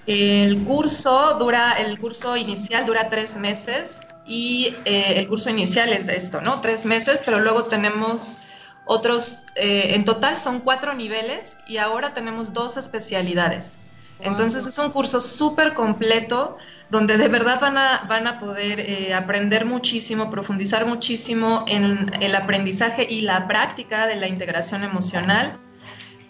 El 0.07 0.63
curso 0.65 1.37
dura, 1.39 1.73
el 1.73 1.99
curso 1.99 2.37
inicial 2.37 2.87
dura 2.87 3.09
tres 3.11 3.37
meses 3.37 4.01
y 4.27 4.75
eh, 4.85 5.15
el 5.17 5.29
curso 5.29 5.51
inicial 5.51 5.93
es 5.93 6.09
esto, 6.09 6.41
¿no? 6.41 6.61
Tres 6.61 6.85
meses, 6.85 7.23
pero 7.25 7.41
luego 7.41 7.65
tenemos 7.65 8.41
otros, 8.85 9.43
eh, 9.55 9.95
en 9.95 10.05
total 10.05 10.39
son 10.39 10.61
cuatro 10.61 10.95
niveles 10.95 11.57
y 11.67 11.79
ahora 11.79 12.15
tenemos 12.15 12.53
dos 12.53 12.77
especialidades. 12.77 13.79
Entonces 14.19 14.67
es 14.67 14.79
un 14.79 14.91
curso 14.91 15.21
súper 15.21 15.75
completo 15.75 16.57
donde 16.89 17.19
de 17.19 17.29
verdad 17.29 17.61
van 17.61 17.77
a, 17.77 18.07
van 18.09 18.27
a 18.27 18.41
poder 18.41 18.81
eh, 18.81 19.13
aprender 19.13 19.67
muchísimo, 19.67 20.31
profundizar 20.31 20.87
muchísimo 20.87 21.65
en 21.69 22.11
el 22.23 22.35
aprendizaje 22.35 23.07
y 23.09 23.21
la 23.21 23.47
práctica 23.47 24.07
de 24.07 24.17
la 24.17 24.27
integración 24.27 24.85
emocional. 24.85 25.59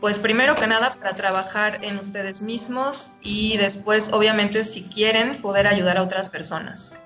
Pues 0.00 0.18
primero 0.18 0.56
que 0.56 0.66
nada 0.66 0.94
para 0.94 1.14
trabajar 1.14 1.78
en 1.82 1.98
ustedes 1.98 2.42
mismos 2.42 3.12
y 3.22 3.56
después 3.56 4.12
obviamente 4.12 4.64
si 4.64 4.82
quieren 4.82 5.40
poder 5.40 5.68
ayudar 5.68 5.98
a 5.98 6.02
otras 6.02 6.28
personas. 6.28 6.98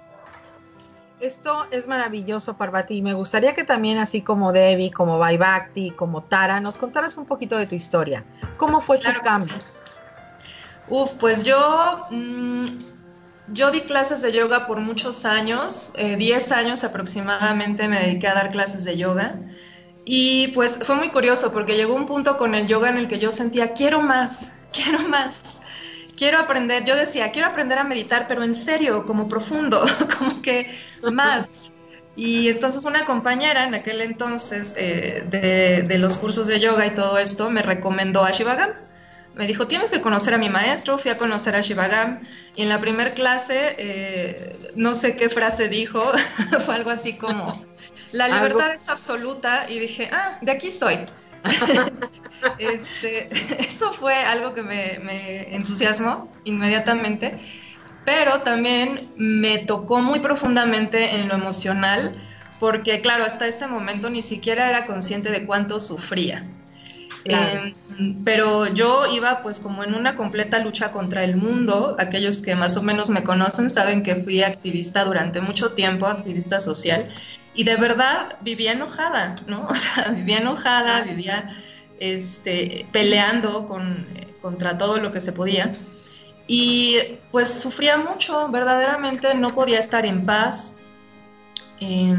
Esto 1.21 1.67
es 1.71 1.87
maravilloso, 1.87 2.57
Parvati. 2.57 3.03
Me 3.03 3.13
gustaría 3.13 3.55
que 3.55 3.63
también, 3.63 3.99
así 3.99 4.23
como 4.23 4.53
Debbie, 4.53 4.91
como 4.91 5.19
Vaibhakti, 5.19 5.91
como 5.91 6.23
Tara, 6.23 6.61
nos 6.61 6.79
contaras 6.79 7.19
un 7.19 7.27
poquito 7.27 7.59
de 7.59 7.67
tu 7.67 7.75
historia. 7.75 8.25
¿Cómo 8.57 8.81
fue 8.81 8.99
tu 8.99 9.11
cambio? 9.23 9.55
Uf, 10.89 11.13
pues 11.15 11.45
yo, 11.45 12.01
mm, 12.11 12.65
yo 13.49 13.71
di 13.71 13.83
clases 13.83 14.23
de 14.23 14.33
yoga 14.33 14.67
por 14.67 14.81
muchos 14.81 15.27
años, 15.27 15.93
10 15.95 16.51
eh, 16.51 16.55
años 16.55 16.85
aproximadamente 16.85 17.87
me 17.87 18.01
dediqué 18.01 18.29
a 18.29 18.35
dar 18.35 18.51
clases 18.51 18.85
de 18.85 18.97
yoga. 18.97 19.35
Y 20.07 20.49
pues 20.49 20.79
fue 20.83 20.95
muy 20.97 21.11
curioso 21.11 21.53
porque 21.53 21.77
llegó 21.77 21.95
un 21.95 22.07
punto 22.07 22.39
con 22.39 22.55
el 22.55 22.67
yoga 22.67 22.89
en 22.89 22.97
el 22.97 23.09
que 23.09 23.19
yo 23.19 23.31
sentía, 23.31 23.75
quiero 23.75 24.01
más, 24.01 24.51
quiero 24.73 25.01
más, 25.01 25.60
quiero 26.21 26.39
aprender. 26.39 26.85
Yo 26.85 26.97
decía, 26.97 27.33
quiero 27.33 27.49
aprender 27.49 27.79
a 27.79 27.85
meditar, 27.85 28.27
pero 28.29 28.45
en 28.45 28.55
serio, 28.55 29.07
como 29.07 29.27
profundo, 29.27 29.83
como 30.19 30.43
que 30.43 30.67
más. 31.11 31.63
Y 32.15 32.49
entonces 32.49 32.85
una 32.85 33.07
compañera 33.07 33.65
en 33.65 33.75
aquel 33.75 34.03
entonces 34.03 34.75
eh, 34.77 35.25
de, 35.31 35.83
de, 35.83 35.99
los 35.99 36.19
cursos 36.19 36.47
de 36.47 36.61
yoga 36.61 36.87
y 36.87 36.91
todo 36.91 37.17
esto 37.19 37.49
me 37.49 37.63
recomendó 37.63 38.23
a 38.23 38.33
Shivagam 38.33 38.73
me 39.35 39.47
dijo, 39.47 39.67
tienes 39.67 39.91
que 39.91 40.01
conocer 40.01 40.35
a 40.35 40.39
mi 40.39 40.51
maestro, 40.51 40.99
fui 40.99 41.11
a 41.11 41.17
conocer 41.17 41.55
a 41.55 41.61
Shivagam 41.61 42.21
y 42.57 42.63
en 42.63 42.69
la 42.69 42.81
primera 42.81 43.15
clase, 43.15 43.77
eh, 43.79 44.73
no 44.75 44.95
sé 44.95 45.17
qué 45.17 45.31
frase 45.31 45.69
dijo, 45.69 46.03
fue 46.67 46.75
algo 46.75 46.91
así 46.91 47.15
como, 47.15 47.65
la 48.13 48.29
libertad 48.29 48.75
es 48.75 48.89
absoluta 48.89 49.67
y 49.69 49.79
dije, 49.79 50.11
ah, 50.13 50.37
de 50.43 50.53
aquí 50.53 50.71
soy. 50.71 50.99
este, 52.59 53.29
eso 53.61 53.93
fue 53.93 54.15
algo 54.15 54.55
que 54.55 54.63
me, 54.63 54.99
me 55.03 55.55
entusiasmó 55.55 56.31
inmediatamente, 56.45 57.39
pero 58.05 58.41
también 58.41 59.13
me 59.17 59.59
tocó 59.59 60.01
muy 60.01 60.21
profundamente 60.21 61.17
en 61.17 61.29
lo 61.29 61.35
emocional, 61.35 62.15
porque 62.59 63.01
claro, 63.01 63.25
hasta 63.25 63.47
ese 63.47 63.67
momento 63.67 64.11
ni 64.11 64.23
siquiera 64.23 64.69
era 64.69 64.87
consciente 64.87 65.31
de 65.31 65.47
cuánto 65.47 65.81
sufría. 65.81 66.45
Em, 67.25 68.25
pero 68.25 68.73
yo 68.73 69.07
iba 69.07 69.43
pues 69.43 69.61
como 69.61 69.85
en 69.85 69.95
una 69.95 70.15
completa 70.15 70.59
lucha 70.59 70.91
contra 70.91 71.23
el 71.23 71.37
mundo. 71.37 71.97
Aquellos 71.99 72.41
que 72.41 72.55
más 72.55 72.77
o 72.77 72.83
menos 72.83 73.11
me 73.11 73.23
conocen 73.23 73.71
saben 73.71 74.03
que 74.03 74.17
fui 74.17 74.43
activista 74.43 75.05
durante 75.05 75.41
mucho 75.41 75.73
tiempo, 75.73 76.07
activista 76.07 76.61
social, 76.61 77.09
y 77.61 77.65
de 77.65 77.77
verdad 77.77 78.39
vivía 78.41 78.73
enojada, 78.73 79.37
¿no? 79.47 79.67
O 79.71 79.75
sea, 79.75 80.13
vivía 80.13 80.39
enojada, 80.39 81.03
vivía 81.03 81.55
este, 81.99 82.87
peleando 82.91 83.67
con, 83.67 84.07
contra 84.41 84.79
todo 84.79 84.97
lo 84.97 85.13
que 85.13 85.21
se 85.21 85.33
podía. 85.33 85.75
Y 86.47 86.97
pues 87.31 87.53
sufría 87.61 87.99
mucho, 87.99 88.49
verdaderamente 88.49 89.35
no 89.35 89.51
podía 89.51 89.79
estar 89.79 90.07
en 90.07 90.25
paz. 90.25 90.77
Eh, 91.81 92.17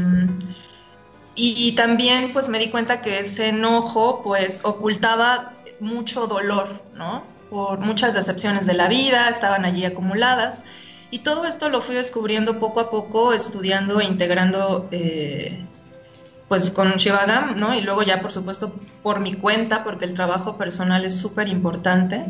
y, 1.34 1.72
también 1.72 2.32
pues 2.32 2.48
me 2.48 2.60
di 2.60 2.70
cuenta 2.70 3.00
que 3.00 3.18
ese 3.18 3.48
enojo 3.48 4.22
pues 4.22 4.60
ocultaba 4.64 5.54
mucho 5.80 6.28
dolor, 6.28 6.84
¿no? 6.94 7.24
Por 7.50 7.80
muchas 7.80 8.14
decepciones 8.14 8.66
de 8.66 8.74
la 8.74 8.86
vida, 8.86 9.28
estaban 9.28 9.64
allí 9.64 9.84
acumuladas. 9.84 10.64
Y 11.12 11.18
todo 11.18 11.44
esto 11.44 11.68
lo 11.68 11.82
fui 11.82 11.94
descubriendo 11.94 12.58
poco 12.58 12.80
a 12.80 12.90
poco, 12.90 13.34
estudiando 13.34 14.00
e 14.00 14.04
integrando 14.04 14.88
eh, 14.90 15.62
pues 16.48 16.70
con 16.70 16.92
Shivagam, 16.92 17.58
¿no? 17.58 17.74
Y 17.74 17.82
luego 17.82 18.02
ya 18.02 18.20
por 18.20 18.32
supuesto 18.32 18.72
por 19.02 19.20
mi 19.20 19.34
cuenta, 19.34 19.84
porque 19.84 20.06
el 20.06 20.14
trabajo 20.14 20.56
personal 20.56 21.04
es 21.04 21.20
súper 21.20 21.48
importante. 21.48 22.24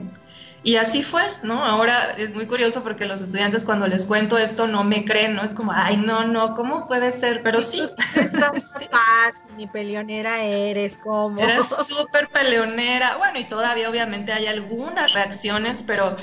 Y 0.65 0.77
así 0.77 1.05
fue, 1.05 1.23
¿no? 1.45 1.65
Ahora 1.65 2.17
es 2.19 2.35
muy 2.35 2.49
curioso 2.49 2.83
porque 2.83 3.07
los 3.07 3.21
estudiantes 3.21 3.63
cuando 3.65 3.87
les 3.87 4.05
cuento 4.05 4.37
esto 4.37 4.67
no 4.67 4.83
me 4.83 5.05
creen, 5.05 5.37
¿no? 5.37 5.45
Es 5.45 5.55
como, 5.55 5.71
ay, 5.73 5.97
no, 5.97 6.25
no, 6.25 6.53
¿cómo 6.53 6.85
puede 6.89 7.13
ser? 7.13 7.45
Pero 7.45 7.63
sí. 7.63 7.89
Estás 8.17 8.73
paz, 8.91 9.45
ni 9.57 9.69
peleonera 9.69 10.43
eres, 10.43 10.99
¿cómo? 10.99 11.41
Eres 11.41 11.69
súper 11.69 12.27
peleonera. 12.27 13.17
Bueno, 13.17 13.39
y 13.39 13.45
todavía 13.45 13.89
obviamente 13.89 14.33
hay 14.33 14.49
algunas 14.49 15.13
reacciones, 15.13 15.85
pero 15.85 16.17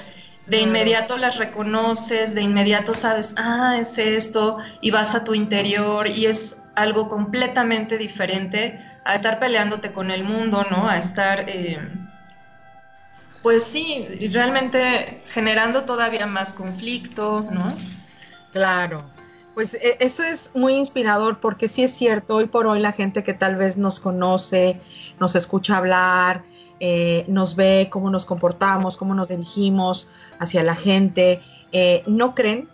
de 0.49 0.59
inmediato 0.61 1.17
las 1.17 1.37
reconoces, 1.37 2.33
de 2.33 2.41
inmediato 2.41 2.93
sabes, 2.93 3.33
ah, 3.37 3.77
es 3.79 3.97
esto, 3.97 4.57
y 4.81 4.91
vas 4.91 5.13
a 5.15 5.23
tu 5.23 5.35
interior 5.35 6.07
y 6.07 6.25
es 6.25 6.63
algo 6.75 7.07
completamente 7.07 7.97
diferente 7.97 8.79
a 9.05 9.15
estar 9.15 9.39
peleándote 9.39 9.91
con 9.91 10.11
el 10.11 10.23
mundo, 10.23 10.65
¿no? 10.69 10.89
A 10.89 10.97
estar... 10.97 11.45
Eh, 11.47 11.79
pues 13.41 13.63
sí, 13.63 14.05
realmente 14.33 15.21
generando 15.27 15.83
todavía 15.83 16.25
más 16.25 16.53
conflicto, 16.53 17.45
¿no? 17.49 17.77
Claro. 18.51 19.03
Pues 19.53 19.75
e, 19.75 19.97
eso 20.01 20.23
es 20.23 20.51
muy 20.55 20.73
inspirador 20.73 21.39
porque 21.39 21.69
sí 21.69 21.83
es 21.83 21.93
cierto, 21.93 22.35
hoy 22.35 22.47
por 22.47 22.67
hoy 22.67 22.81
la 22.81 22.91
gente 22.91 23.23
que 23.23 23.33
tal 23.33 23.55
vez 23.55 23.77
nos 23.77 24.01
conoce, 24.01 24.81
nos 25.19 25.35
escucha 25.35 25.77
hablar, 25.77 26.43
eh, 26.79 27.25
nos 27.27 27.55
ve 27.55 27.89
cómo 27.91 28.09
nos 28.09 28.25
comportamos, 28.25 28.97
cómo 28.97 29.13
nos 29.13 29.29
dirigimos 29.29 30.07
hacia 30.39 30.63
la 30.63 30.75
gente, 30.75 31.41
eh, 31.71 32.03
no 32.07 32.35
creen 32.35 32.67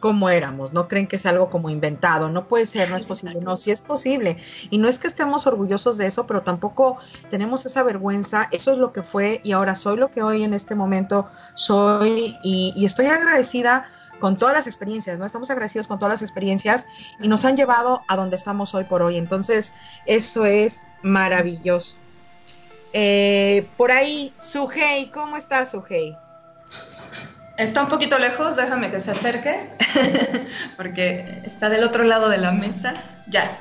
como 0.00 0.28
éramos, 0.28 0.72
no 0.72 0.88
creen 0.88 1.06
que 1.06 1.16
es 1.16 1.26
algo 1.26 1.48
como 1.48 1.70
inventado, 1.70 2.28
no 2.28 2.46
puede 2.46 2.66
ser, 2.66 2.90
no 2.90 2.96
es 2.96 3.06
posible, 3.06 3.40
no, 3.40 3.56
sí 3.56 3.70
es 3.70 3.80
posible. 3.80 4.36
Y 4.70 4.78
no 4.78 4.88
es 4.88 4.98
que 4.98 5.08
estemos 5.08 5.46
orgullosos 5.46 5.96
de 5.96 6.06
eso, 6.06 6.26
pero 6.26 6.42
tampoco 6.42 6.98
tenemos 7.30 7.66
esa 7.66 7.82
vergüenza, 7.82 8.48
eso 8.52 8.72
es 8.72 8.78
lo 8.78 8.92
que 8.92 9.02
fue 9.02 9.40
y 9.42 9.52
ahora 9.52 9.74
soy 9.74 9.96
lo 9.96 10.10
que 10.10 10.22
hoy 10.22 10.42
en 10.42 10.54
este 10.54 10.74
momento 10.74 11.26
soy 11.54 12.36
y, 12.42 12.84
estoy 12.84 13.06
agradecida 13.06 13.86
con 14.20 14.36
todas 14.36 14.54
las 14.54 14.66
experiencias, 14.66 15.18
¿no? 15.18 15.26
Estamos 15.26 15.50
agradecidos 15.50 15.88
con 15.88 15.98
todas 15.98 16.14
las 16.14 16.22
experiencias 16.22 16.86
y 17.20 17.28
nos 17.28 17.44
han 17.44 17.56
llevado 17.56 18.02
a 18.06 18.16
donde 18.16 18.36
estamos 18.36 18.74
hoy 18.74 18.84
por 18.84 19.02
hoy. 19.02 19.16
Entonces, 19.16 19.72
eso 20.06 20.46
es 20.46 20.84
maravilloso. 21.02 21.96
Eh, 22.98 23.68
por 23.76 23.92
ahí, 23.92 24.32
Sujei, 24.38 25.10
¿cómo 25.10 25.36
estás, 25.36 25.72
Sujei? 25.72 26.16
Está 27.58 27.82
un 27.82 27.88
poquito 27.88 28.18
lejos, 28.18 28.56
déjame 28.56 28.90
que 28.90 29.00
se 29.00 29.10
acerque, 29.10 29.68
porque 30.78 31.42
está 31.44 31.68
del 31.68 31.84
otro 31.84 32.04
lado 32.04 32.30
de 32.30 32.38
la 32.38 32.52
mesa. 32.52 32.94
Ya. 33.28 33.60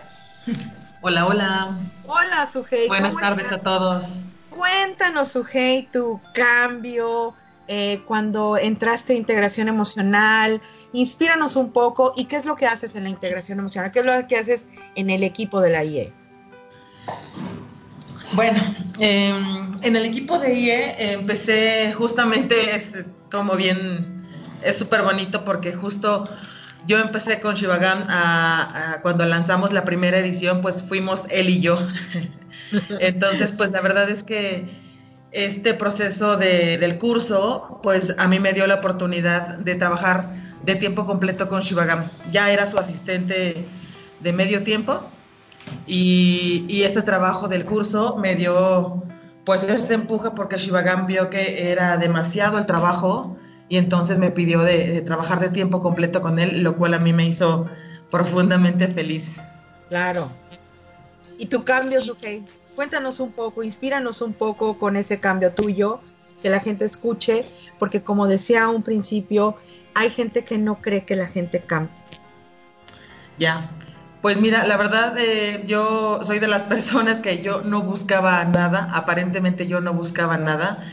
Hola, 1.01 1.25
hola. 1.25 1.77
Hola, 2.07 2.45
Sujei. 2.45 2.87
Buenas 2.87 3.17
tardes 3.17 3.51
a 3.51 3.57
todos. 3.57 4.21
Cuéntanos, 4.51 5.33
Sujei, 5.33 5.85
tu 5.91 6.21
cambio 6.33 7.33
eh, 7.67 8.01
cuando 8.07 8.55
entraste 8.55 9.11
a 9.11 9.15
integración 9.17 9.67
emocional. 9.67 10.61
Inspíranos 10.93 11.57
un 11.57 11.73
poco 11.73 12.13
y 12.15 12.23
qué 12.23 12.37
es 12.37 12.45
lo 12.45 12.55
que 12.55 12.67
haces 12.67 12.95
en 12.95 13.03
la 13.03 13.09
integración 13.09 13.59
emocional, 13.59 13.91
qué 13.91 13.99
es 13.99 14.05
lo 14.05 14.27
que 14.29 14.37
haces 14.37 14.67
en 14.95 15.09
el 15.09 15.25
equipo 15.25 15.59
de 15.59 15.71
la 15.71 15.83
IE. 15.83 16.13
Bueno, 18.35 18.59
em, 18.99 19.71
en 19.81 19.95
el 19.95 20.05
equipo 20.05 20.37
de 20.37 20.53
IE 20.53 21.13
empecé 21.13 21.93
justamente, 21.93 22.55
como 23.31 23.55
bien, 23.55 24.27
es 24.61 24.77
súper 24.77 25.03
bonito 25.03 25.45
porque 25.45 25.73
justo 25.73 26.27
yo 26.85 26.99
empecé 26.99 27.39
con 27.39 27.55
Shivagam 27.55 28.05
cuando 29.01 29.25
lanzamos 29.25 29.71
la 29.71 29.85
primera 29.85 30.17
edición, 30.19 30.59
pues 30.59 30.83
fuimos 30.83 31.27
él 31.29 31.49
y 31.49 31.61
yo. 31.61 31.79
Entonces, 32.99 33.53
pues 33.53 33.71
la 33.71 33.79
verdad 33.79 34.09
es 34.09 34.23
que 34.23 34.65
este 35.31 35.73
proceso 35.73 36.35
del 36.35 36.97
curso, 36.97 37.79
pues 37.83 38.15
a 38.17 38.27
mí 38.27 38.39
me 38.39 38.51
dio 38.51 38.67
la 38.67 38.75
oportunidad 38.75 39.59
de 39.59 39.75
trabajar 39.75 40.29
de 40.63 40.75
tiempo 40.75 41.05
completo 41.05 41.47
con 41.47 41.61
Shivagam. 41.61 42.11
Ya 42.31 42.51
era 42.51 42.67
su 42.67 42.77
asistente 42.77 43.65
de 44.19 44.33
medio 44.33 44.63
tiempo 44.63 45.09
y, 45.87 46.83
este 46.83 47.01
trabajo 47.01 47.47
del 47.47 47.65
curso 47.65 48.17
me 48.17 48.35
dio 48.35 49.03
pues 49.45 49.63
ese 49.63 49.93
empuje 49.93 50.31
porque 50.31 50.57
Shivagam 50.57 51.05
vio 51.05 51.29
que 51.29 51.71
era 51.71 51.97
demasiado 51.97 52.57
el 52.57 52.65
trabajo 52.65 53.37
y 53.69 53.77
entonces 53.77 54.17
me 54.17 54.31
pidió 54.31 54.61
de, 54.61 55.01
trabajar 55.01 55.39
de 55.39 55.49
tiempo 55.49 55.81
completo 55.81 56.21
con 56.21 56.39
él, 56.39 56.63
lo 56.63 56.75
cual 56.75 56.93
a 56.95 56.99
mí 56.99 57.13
me 57.13 57.27
hizo 57.27 57.67
profundamente 58.09 58.87
feliz. 58.87 59.39
Claro. 59.89 60.31
¿Y 61.37 61.47
tu 61.47 61.63
cambio, 61.63 62.01
Sukey? 62.01 62.43
Cuéntanos 62.75 63.19
un 63.19 63.31
poco, 63.31 63.63
inspíranos 63.63 64.21
un 64.21 64.33
poco 64.33 64.77
con 64.77 64.95
ese 64.95 65.19
cambio 65.19 65.51
tuyo, 65.51 65.99
que 66.41 66.49
la 66.49 66.59
gente 66.59 66.85
escuche, 66.85 67.45
porque 67.79 68.01
como 68.01 68.27
decía 68.27 68.65
a 68.65 68.69
un 68.69 68.83
principio, 68.83 69.55
hay 69.93 70.09
gente 70.09 70.43
que 70.43 70.57
no 70.57 70.75
cree 70.75 71.05
que 71.05 71.15
la 71.15 71.27
gente 71.27 71.59
cambie. 71.59 71.93
Ya, 73.37 73.69
pues 74.25 74.41
mira, 74.41 74.65
la 74.65 74.75
verdad 74.75 75.15
eh, 75.19 75.65
yo 75.67 76.19
soy 76.23 76.39
de 76.39 76.47
las 76.47 76.63
personas 76.73 77.21
que 77.21 77.43
yo 77.43 77.61
no 77.61 77.83
buscaba 77.83 78.43
nada, 78.43 78.89
aparentemente 78.91 79.67
yo 79.67 79.81
no 79.81 79.93
buscaba 79.93 80.35
nada. 80.35 80.83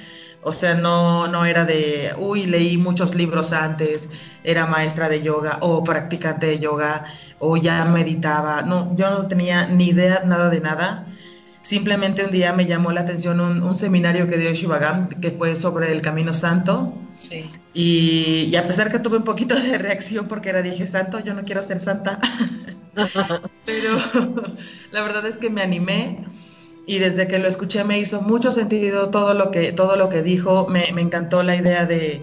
O 0.43 0.53
sea, 0.53 0.75
no, 0.75 1.29
no 1.29 1.47
era 1.47 1.65
de, 1.65 2.13
uy, 2.19 2.45
leí 2.45 2.77
muchos 2.77 3.15
libros 3.15 3.55
antes, 3.55 4.11
era 4.45 4.67
maestra 4.67 5.09
de 5.09 5.23
yoga 5.23 5.57
o 5.63 5.83
practicante 5.83 6.45
de 6.45 6.59
yoga 6.59 7.07
o 7.39 7.57
ya 7.57 7.83
meditaba. 7.87 8.61
No, 8.61 8.95
yo 8.97 9.09
no 9.09 9.27
tenía 9.29 9.67
ni 9.67 9.89
idea 9.89 10.25
nada 10.27 10.51
de 10.51 10.61
nada. 10.61 11.07
Simplemente 11.63 12.27
un 12.27 12.33
día 12.33 12.53
me 12.53 12.67
llamó 12.67 12.93
la 12.93 13.01
atención 13.01 13.41
un, 13.41 13.77
seminario 13.77 14.29
que 14.29 14.37
dio 14.37 14.53
Shivagam, 14.53 15.09
que 15.09 15.31
fue 15.31 15.57
sobre 15.57 15.91
el 15.91 16.03
Camino 16.03 16.35
Santo. 16.35 16.93
Sí. 17.17 17.51
Y, 17.73 18.55
a 18.57 18.67
pesar 18.67 18.93
que 18.93 18.99
tuve 18.99 19.17
un 19.17 19.25
poquito 19.25 19.59
de 19.59 19.79
reacción 19.87 20.29
porque 20.29 20.51
era, 20.51 20.61
dije, 20.61 20.87
santo, 20.87 21.21
yo 21.21 21.33
no 21.33 21.45
quiero 21.45 21.63
ser 21.63 21.81
santa. 21.81 22.19
Pero 23.67 23.99
la 24.91 25.03
verdad 25.03 25.27
es 25.27 25.37
que 25.37 25.51
me 25.51 25.63
animé 25.63 26.25
y 26.87 26.99
desde 26.99 27.29
que 27.29 27.39
lo 27.39 27.49
escuché 27.49 27.85
me 27.85 27.99
hizo 27.99 28.23
mucho 28.23 28.53
sentido 28.53 29.09
todo 29.09 29.35
lo 29.35 29.51
que, 29.51 29.73
todo 29.73 29.97
lo 29.97 30.09
que 30.09 30.23
dijo. 30.23 30.67
Me, 30.69 30.85
encantó 30.89 31.43
la 31.43 31.57
idea 31.57 31.87
de, 31.87 32.23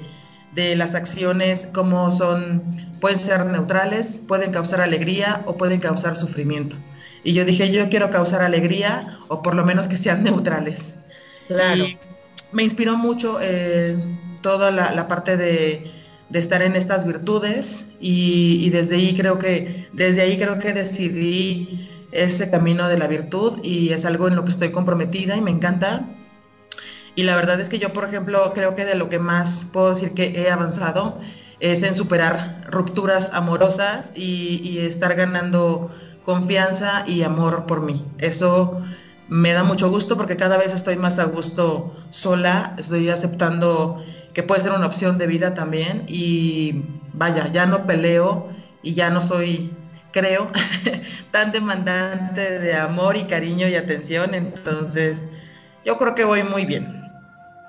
de 0.54 0.76
las 0.76 0.96
acciones, 0.96 1.68
cómo 1.74 2.12
son, 2.12 2.62
pueden 3.00 3.20
ser 3.20 3.46
neutrales, 3.46 4.20
pueden 4.28 4.52
causar 4.52 4.82
alegría 4.82 5.44
o 5.46 5.58
pueden 5.58 5.80
causar 5.80 6.16
sufrimiento. 6.16 6.76
Y 7.24 7.34
yo 7.34 7.46
dije, 7.46 7.72
yo 7.72 7.90
quiero 7.90 8.10
causar 8.12 8.42
alegría 8.42 9.20
o 9.28 9.42
por 9.42 9.56
lo 9.56 9.66
menos 9.66 9.88
que 9.88 9.98
sean 9.98 10.24
neutrales. 10.26 10.94
Claro. 11.48 11.86
me 12.52 12.62
inspiró 12.62 12.96
mucho 12.96 13.40
eh, 13.42 13.98
toda 14.42 14.70
la, 14.70 15.08
parte 15.08 15.36
de, 15.36 15.92
estar 16.34 16.62
en 16.62 16.76
estas 16.76 17.06
virtudes 17.06 17.88
y, 18.00 18.70
desde 18.70 18.96
ahí 18.96 19.16
creo 19.16 19.40
que 19.40 19.88
desde 19.94 20.22
ahí 20.22 20.38
creo 20.38 20.60
que 20.60 20.74
decidí 20.74 21.90
ese 22.12 22.50
camino 22.50 22.88
de 22.88 22.98
la 22.98 23.08
virtud 23.08 23.60
y 23.64 23.90
es 23.90 24.06
algo 24.06 24.28
en 24.28 24.36
lo 24.36 24.44
que 24.46 24.52
estoy 24.52 24.72
comprometida 24.72 25.36
y 25.36 25.42
me 25.42 25.52
encanta. 25.52 26.06
Y 27.16 27.24
la 27.24 27.36
verdad 27.36 27.60
es 27.60 27.70
que 27.70 27.80
yo, 27.80 27.92
por 27.92 28.06
ejemplo, 28.06 28.54
creo 28.54 28.76
que 28.76 28.86
de 28.86 28.96
lo 28.96 29.10
que 29.10 29.20
más 29.20 29.68
puedo 29.74 29.90
decir 29.90 30.14
que 30.14 30.40
he 30.40 30.50
avanzado 30.50 31.20
es 31.60 31.84
en 31.84 31.94
superar 31.94 32.62
rupturas 32.70 33.34
amorosas 33.34 34.14
y 34.16 34.78
estar 34.80 35.16
ganando 35.16 35.92
confianza 36.24 37.04
y 37.08 37.24
amor 37.24 37.66
por 37.66 37.82
mí. 37.82 38.06
Eso 38.20 38.82
me 39.30 39.54
da 39.54 39.64
mucho 39.64 39.90
gusto 39.90 40.18
porque 40.18 40.36
cada 40.36 40.58
vez 40.58 40.74
estoy 40.74 40.96
más 40.96 41.20
a 41.20 41.26
gusto 41.26 41.96
sola, 42.10 42.76
estoy 42.78 43.10
aceptando 43.10 44.04
que 44.40 44.44
puede 44.44 44.62
ser 44.62 44.72
una 44.72 44.86
opción 44.88 45.18
de 45.18 45.28
vida 45.28 45.54
también. 45.54 46.06
Y 46.08 46.74
vaya, 47.12 47.52
ya 47.52 47.66
no 47.66 47.86
peleo 47.86 48.48
y 48.82 48.94
ya 48.94 49.10
no 49.10 49.22
soy, 49.22 49.70
creo, 50.14 50.48
tan 51.32 51.52
demandante 51.52 52.58
de 52.60 52.74
amor 52.74 53.18
y 53.18 53.26
cariño 53.26 53.68
y 53.68 53.76
atención, 53.76 54.34
entonces 54.34 55.26
yo 55.84 55.98
creo 55.98 56.16
que 56.16 56.24
voy 56.24 56.44
muy 56.44 56.64
bien. 56.64 57.12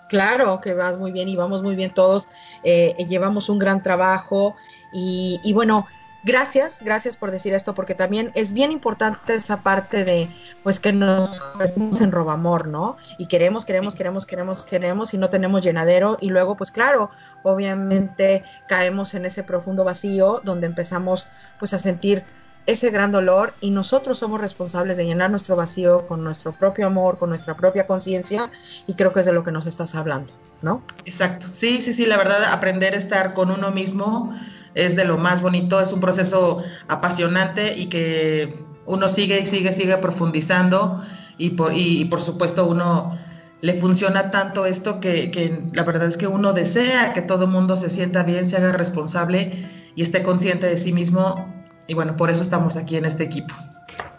Claro 0.09 0.61
que 0.61 0.73
vas 0.73 0.97
muy 0.97 1.11
bien 1.11 1.29
y 1.29 1.35
vamos 1.35 1.61
muy 1.61 1.75
bien 1.75 1.93
todos, 1.93 2.29
eh, 2.63 2.95
llevamos 3.09 3.49
un 3.49 3.59
gran 3.59 3.83
trabajo 3.83 4.55
y, 4.93 5.41
y 5.43 5.53
bueno, 5.53 5.89
gracias, 6.23 6.81
gracias 6.83 7.17
por 7.17 7.31
decir 7.31 7.55
esto, 7.55 7.75
porque 7.75 7.95
también 7.95 8.33
es 8.35 8.53
bien 8.53 8.73
importante 8.73 9.35
esa 9.35 9.63
parte 9.63 10.05
de, 10.05 10.29
pues 10.63 10.81
que 10.81 10.93
nos 10.93 11.41
convertimos 11.41 12.01
en 12.01 12.13
robamor, 12.13 12.69
¿no? 12.69 12.97
Y 13.19 13.27
queremos, 13.27 13.65
queremos, 13.65 13.95
queremos, 13.95 14.27
queremos, 14.27 14.65
queremos 14.65 15.15
y 15.15 15.19
no 15.19 15.31
tenemos 15.31 15.63
llenadero 15.63 16.19
y 16.21 16.29
luego, 16.29 16.57
pues 16.57 16.71
claro, 16.71 17.11
obviamente 17.43 18.45
caemos 18.69 19.15
en 19.15 19.27
ese 19.27 19.43
profundo 19.43 19.85
vacío 19.85 20.41
donde 20.45 20.67
empezamos, 20.67 21.29
pues 21.59 21.75
a 21.75 21.79
sentir 21.79 22.25
ese 22.71 22.91
gran 22.91 23.11
dolor 23.11 23.53
y 23.61 23.71
nosotros 23.71 24.19
somos 24.19 24.41
responsables 24.41 24.97
de 24.97 25.05
llenar 25.05 25.31
nuestro 25.31 25.57
vacío 25.57 26.07
con 26.07 26.23
nuestro 26.23 26.53
propio 26.53 26.87
amor, 26.87 27.19
con 27.19 27.29
nuestra 27.29 27.57
propia 27.57 27.87
conciencia 27.87 28.51
y 28.87 28.95
creo 28.95 29.13
que 29.13 29.21
es 29.21 29.27
de 29.27 29.33
lo 29.33 29.43
que 29.43 29.51
nos 29.51 29.67
estás 29.67 29.95
hablando, 29.95 30.33
¿no? 30.63 30.83
Exacto, 31.05 31.49
sí, 31.53 31.81
sí, 31.81 31.93
sí, 31.93 32.07
la 32.07 32.17
verdad, 32.17 32.45
aprender 32.45 32.95
a 32.95 32.99
estar 32.99 33.35
con 33.35 33.51
uno 33.51 33.73
mismo 33.73 34.33
es 34.75 34.95
de 34.95 35.05
lo 35.05 35.19
más 35.19 35.43
bonito, 35.43 35.81
es 35.81 35.93
un 35.93 36.01
proceso 36.01 36.63
apasionante 36.87 37.77
y 37.77 37.89
que 37.89 38.55
uno 38.87 39.09
sigue 39.09 39.41
y 39.41 39.47
sigue, 39.47 39.73
sigue 39.73 39.97
profundizando 39.97 41.03
y 41.39 41.51
por, 41.51 41.73
y, 41.75 42.05
por 42.05 42.23
supuesto 42.23 42.67
uno 42.67 43.19
le 43.63 43.75
funciona 43.75 44.31
tanto 44.31 44.65
esto 44.65 45.01
que, 45.01 45.31
que, 45.31 45.61
la 45.73 45.83
verdad 45.83 46.09
es 46.09 46.17
que 46.17 46.29
uno 46.29 46.53
desea 46.53 47.13
que 47.13 47.21
todo 47.21 47.45
el 47.45 47.51
mundo 47.51 47.77
se 47.77 47.91
sienta 47.91 48.23
bien, 48.23 48.47
se 48.47 48.57
haga 48.57 48.73
responsable 48.73 49.69
y 49.97 50.03
esté 50.03 50.23
consciente 50.23 50.67
de 50.67 50.79
sí 50.79 50.93
mismo 50.93 51.60
y 51.91 51.95
bueno, 51.95 52.17
por 52.17 52.31
eso 52.31 52.41
estamos 52.41 52.77
aquí 52.77 52.97
en 52.97 53.05
este 53.05 53.25
equipo. 53.25 53.53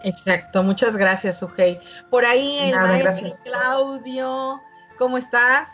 Exacto, 0.03 0.61
muchas 0.61 0.97
gracias, 0.97 1.39
Sujei. 1.39 1.79
Por 2.09 2.25
ahí 2.25 2.57
el 2.63 2.75
maestro 2.75 3.29
Claudio, 3.45 4.61
¿cómo 4.97 5.17
estás? 5.17 5.69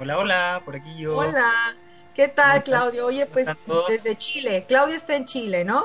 Hola, 0.00 0.18
hola, 0.18 0.62
por 0.64 0.74
aquí 0.74 0.96
yo. 0.96 1.16
Hola. 1.16 1.48
¿Qué 2.12 2.26
tal, 2.26 2.64
Claudio? 2.64 3.06
Oye, 3.06 3.26
pues 3.26 3.48
desde 3.88 4.16
Chile. 4.18 4.64
Claudio 4.66 4.96
está 4.96 5.14
en 5.14 5.26
Chile, 5.26 5.64
¿no? 5.64 5.84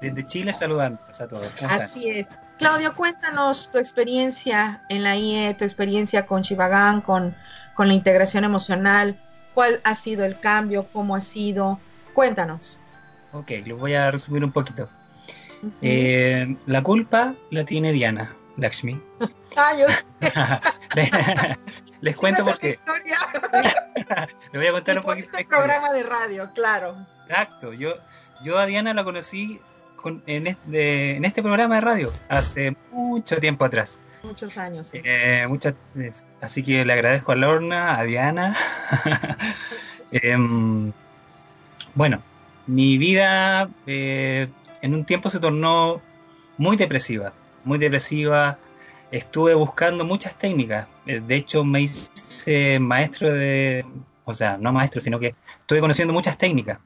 Desde 0.00 0.24
Chile 0.24 0.54
saludando 0.54 0.98
a 1.06 1.26
todos. 1.26 1.52
Así 1.68 2.08
es. 2.08 2.26
Claudio, 2.56 2.94
cuéntanos 2.96 3.70
tu 3.70 3.76
experiencia 3.76 4.82
en 4.88 5.02
la 5.02 5.16
IE, 5.16 5.52
tu 5.52 5.64
experiencia 5.64 6.24
con 6.24 6.42
Chivagán, 6.42 7.02
con, 7.02 7.36
con 7.74 7.88
la 7.88 7.94
integración 7.94 8.44
emocional. 8.44 9.20
¿Cuál 9.52 9.82
ha 9.84 9.94
sido 9.94 10.24
el 10.24 10.40
cambio? 10.40 10.86
¿Cómo 10.94 11.14
ha 11.14 11.20
sido? 11.20 11.78
Cuéntanos. 12.14 12.78
Ok, 13.34 13.50
lo 13.66 13.76
voy 13.76 13.94
a 13.94 14.12
resumir 14.12 14.44
un 14.44 14.52
poquito. 14.52 14.88
Eh, 15.82 16.56
la 16.66 16.82
culpa 16.82 17.34
la 17.50 17.64
tiene 17.64 17.90
Diana, 17.90 18.32
Lakshmi. 18.56 19.00
ah, 19.56 20.60
Les 22.00 22.16
cuento 22.16 22.44
porque. 22.44 22.78
Les 24.52 24.60
voy 24.60 24.66
a 24.66 24.72
contar 24.72 24.98
un 24.98 25.04
poquito. 25.04 25.30
Este 25.32 25.44
programa 25.46 25.92
de 25.92 26.04
radio, 26.04 26.50
claro. 26.54 26.94
Exacto. 27.26 27.72
Yo, 27.72 27.94
yo 28.44 28.56
a 28.56 28.66
Diana 28.66 28.94
la 28.94 29.02
conocí 29.02 29.60
en, 30.26 30.46
este, 30.46 31.16
en 31.16 31.24
este 31.24 31.42
programa 31.42 31.76
de 31.76 31.80
radio 31.80 32.12
hace 32.28 32.76
mucho 32.92 33.38
tiempo 33.38 33.64
atrás. 33.64 33.98
Muchos 34.22 34.56
años. 34.58 34.90
Eh, 34.92 35.44
muchas, 35.48 35.74
así 36.40 36.62
que 36.62 36.84
le 36.84 36.92
agradezco 36.92 37.32
a 37.32 37.36
Lorna, 37.36 37.98
a 37.98 38.04
Diana. 38.04 38.56
Em, 40.12 40.92
bueno, 41.94 42.22
mi 42.66 42.98
vida 42.98 43.68
eh, 43.86 44.48
en 44.82 44.94
un 44.94 45.04
tiempo 45.04 45.30
se 45.30 45.40
tornó 45.40 46.00
muy 46.58 46.76
depresiva, 46.76 47.32
muy 47.64 47.78
depresiva, 47.78 48.58
estuve 49.10 49.54
buscando 49.54 50.04
muchas 50.04 50.36
técnicas. 50.38 50.88
Eh, 51.06 51.20
de 51.20 51.36
hecho, 51.36 51.64
me 51.64 51.82
hice 51.82 52.78
maestro 52.78 53.32
de, 53.32 53.84
o 54.24 54.32
sea, 54.32 54.56
no 54.58 54.72
maestro, 54.72 55.00
sino 55.00 55.18
que 55.18 55.34
estuve 55.60 55.80
conociendo 55.80 56.12
muchas 56.12 56.38
técnicas. 56.38 56.78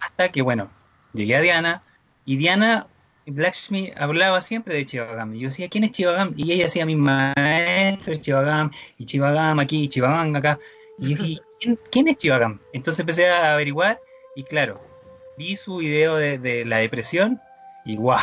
Hasta 0.00 0.30
que, 0.30 0.42
bueno, 0.42 0.68
llegué 1.12 1.36
a 1.36 1.40
Diana 1.40 1.82
y 2.24 2.36
Diana 2.36 2.86
Blackshmi 3.26 3.92
hablaba 3.96 4.40
siempre 4.40 4.74
de 4.74 4.86
Chivagam. 4.86 5.34
Y 5.34 5.40
yo 5.40 5.48
decía, 5.48 5.68
¿quién 5.68 5.84
es 5.84 5.92
Chivagam? 5.92 6.32
Y 6.36 6.52
ella 6.52 6.64
decía, 6.64 6.86
mi 6.86 6.96
maestro 6.96 8.12
es 8.12 8.20
Chivagam, 8.20 8.70
y 8.98 9.06
Chivagam 9.06 9.58
aquí, 9.58 9.88
Chivagam 9.88 10.34
acá. 10.36 10.58
Y 10.98 11.14
yo 11.14 11.22
dije, 11.22 11.42
¿quién, 11.90 12.08
es 12.08 12.16
Chivagam? 12.16 12.60
Entonces 12.72 13.00
empecé 13.00 13.28
a 13.28 13.54
averiguar 13.54 14.00
y 14.36 14.44
claro, 14.44 14.80
vi 15.36 15.56
su 15.56 15.78
video 15.78 16.14
de, 16.14 16.38
de 16.38 16.64
la 16.64 16.76
depresión 16.76 17.40
y 17.84 17.96
¡guau! 17.96 18.20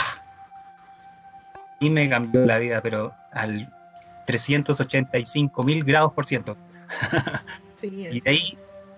mí 1.84 1.90
me 1.90 2.10
cambió 2.10 2.46
la 2.46 2.58
vida, 2.58 2.82
pero 2.82 3.14
al 3.32 3.72
385 4.26 5.64
mil 5.64 5.84
grados 5.84 6.14
por 6.14 6.26
ciento. 6.26 6.56
y, 7.82 8.22
de 8.22 8.30
ahí, 8.30 8.58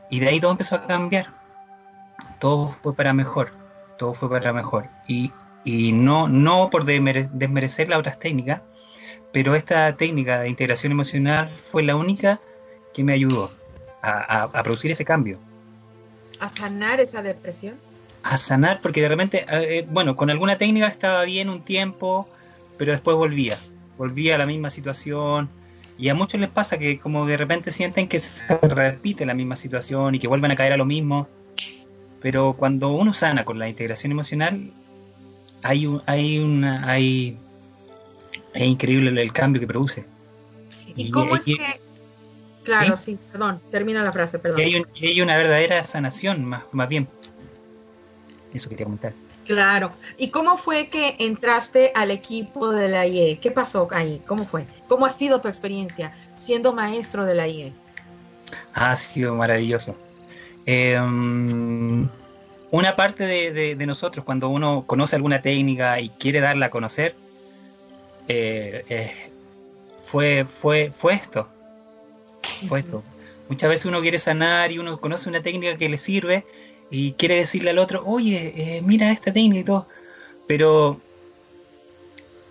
y 0.10 0.20
de 0.20 0.28
ahí 0.28 0.40
todo 0.40 0.52
empezó 0.52 0.76
a 0.76 0.86
cambiar. 0.86 1.28
Todo 2.40 2.68
fue 2.68 2.96
para 2.96 3.14
mejor. 3.14 3.52
Todo 3.98 4.14
fue 4.14 4.30
para 4.30 4.54
mejor. 4.54 4.88
Y, 5.08 5.32
y 5.64 5.92
no, 5.92 6.28
no 6.28 6.70
por 6.70 6.86
desmerecer 6.86 7.90
las 7.90 8.00
otras 8.00 8.20
técnicas, 8.20 8.62
pero 9.34 9.56
esta 9.56 9.96
técnica 9.98 10.40
de 10.40 10.50
integración 10.50 10.92
emocional 10.92 11.50
fue 11.50 11.84
la 11.84 11.96
única 11.96 12.40
que 12.94 13.04
me 13.04 13.14
ayudó 13.14 13.52
a, 14.02 14.62
producir 14.64 14.92
ese 14.92 15.04
cambio. 15.04 15.40
¿A 16.40 16.50
sanar 16.50 17.00
esa 17.00 17.22
depresión? 17.22 17.76
A 18.24 18.38
sanar, 18.38 18.82
porque 18.82 19.02
de 19.02 19.10
repente, 19.10 19.46
eh, 19.50 19.86
bueno, 19.90 20.16
con 20.16 20.30
alguna 20.30 20.58
técnica 20.58 20.88
estaba 20.88 21.24
bien 21.24 21.50
un 21.50 21.62
tiempo, 21.62 22.28
pero 22.78 22.92
después 22.92 23.16
volvía, 23.16 23.58
volvía 23.98 24.36
a 24.36 24.38
la 24.38 24.46
misma 24.46 24.70
situación. 24.70 25.50
Y 25.98 26.10
a 26.10 26.16
muchos 26.16 26.42
les 26.42 26.50
pasa 26.50 26.78
que 26.78 27.00
como 27.00 27.26
de 27.26 27.38
repente 27.38 27.72
sienten 27.72 28.08
que 28.08 28.20
se 28.20 28.58
repite 28.58 29.26
la 29.26 29.34
misma 29.34 29.56
situación 29.56 30.16
y 30.16 30.20
que 30.20 30.28
vuelven 30.28 30.52
a 30.52 30.56
caer 30.56 30.74
a 30.74 30.78
lo 30.78 30.86
mismo. 30.86 31.28
Pero 32.22 32.54
cuando 32.54 32.90
uno 32.90 33.14
sana 33.14 33.46
con 33.46 33.60
la 33.60 33.70
integración 33.70 34.12
emocional, 34.12 34.72
hay, 35.62 35.86
un, 35.86 36.02
hay 36.06 36.40
una, 36.40 36.90
hay, 36.90 37.38
es 38.54 38.64
increíble 38.64 39.22
el 39.22 39.32
cambio 39.32 39.62
que 39.62 39.68
produce. 39.68 40.06
¿Y, 40.96 41.12
cómo 41.12 41.36
es 41.36 41.46
que 41.46 41.58
Claro, 42.66 42.98
sí, 42.98 43.18
perdón, 43.32 43.62
termina 43.70 44.04
la 44.04 44.12
frase, 44.12 44.40
perdón. 44.40 44.60
Y 44.96 45.06
hay, 45.06 45.22
una 45.22 45.38
verdadera 45.38 45.82
sanación, 45.84 46.44
más, 46.44 46.64
más 46.72 46.90
bien. 46.90 47.08
Eso 48.54 48.70
quería 48.70 48.86
comentar. 48.86 49.14
Claro. 49.46 49.92
¿Y 50.18 50.30
cómo 50.30 50.58
fue 50.58 50.88
que 50.88 51.16
entraste 51.20 51.92
al 51.94 52.10
equipo 52.10 52.72
de 52.72 52.90
la 52.90 53.06
IE? 53.06 53.38
¿Qué 53.40 53.52
pasó 53.52 53.88
ahí? 53.92 54.20
¿Cómo 54.26 54.48
fue? 54.48 54.66
¿Cómo 54.88 55.06
ha 55.06 55.10
sido 55.10 55.40
tu 55.42 55.48
experiencia 55.48 56.12
siendo 56.36 56.74
maestro 56.74 57.26
de 57.26 57.36
la 57.36 57.48
IE? 57.48 57.72
Ha 58.74 58.96
sido 58.96 59.36
maravilloso. 59.36 59.96
Em, 60.66 62.10
una 62.72 62.96
parte 62.96 63.26
de, 63.28 63.86
nosotros, 63.86 64.26
cuando 64.26 64.50
uno 64.50 64.86
conoce 64.88 65.16
alguna 65.16 65.44
técnica 65.44 66.00
y 66.00 66.10
quiere 66.10 66.40
darla 66.40 66.68
a 66.68 66.70
conocer, 66.72 67.16
eh, 68.28 68.84
eh, 68.90 69.12
fue, 70.02 70.46
fue, 70.46 70.92
fue 70.92 71.14
esto 71.14 71.48
Muchas 73.48 73.70
veces 73.70 73.86
uno 73.86 74.02
quiere 74.02 74.20
sanar 74.20 74.72
y 74.72 74.80
uno 74.80 75.00
conoce 75.00 75.30
una 75.30 75.42
técnica 75.42 75.78
que 75.78 75.90
le 75.90 75.98
sirve 75.98 76.46
y 76.90 77.14
quiere 77.14 77.36
decirle 77.36 77.72
al 77.72 77.80
otro, 77.80 78.04
oye, 78.06 78.54
eh, 78.56 78.82
mira 78.82 79.12
esta 79.12 79.32
técnica 79.34 79.60
y 79.60 79.64
todo. 79.64 79.88
Pero... 80.48 81.00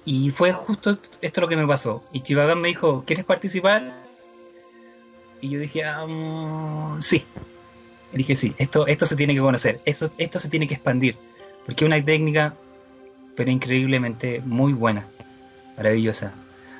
Y 0.06 0.30
fue 0.30 0.52
justo 0.52 0.98
esto 1.22 1.40
lo 1.40 1.48
que 1.48 1.56
me 1.56 1.66
pasó. 1.66 2.04
Y 2.12 2.20
Chivagan 2.20 2.60
me 2.60 2.68
dijo, 2.68 3.04
¿quieres 3.06 3.24
participar? 3.24 3.94
Y 5.40 5.48
yo 5.48 5.58
dije, 5.58 5.82
um, 6.04 7.00
sí. 7.00 7.24
Y 8.12 8.18
dije, 8.18 8.36
sí, 8.36 8.54
esto, 8.58 8.86
esto 8.86 9.06
se 9.06 9.16
tiene 9.16 9.34
que 9.34 9.40
conocer, 9.40 9.80
esto, 9.86 10.10
esto 10.18 10.38
se 10.38 10.50
tiene 10.50 10.68
que 10.68 10.74
expandir. 10.74 11.16
Porque 11.64 11.84
es 11.84 11.86
una 11.86 12.04
técnica, 12.04 12.54
pero 13.34 13.50
increíblemente 13.50 14.42
muy 14.44 14.74
buena, 14.74 15.08
maravillosa. 15.78 16.34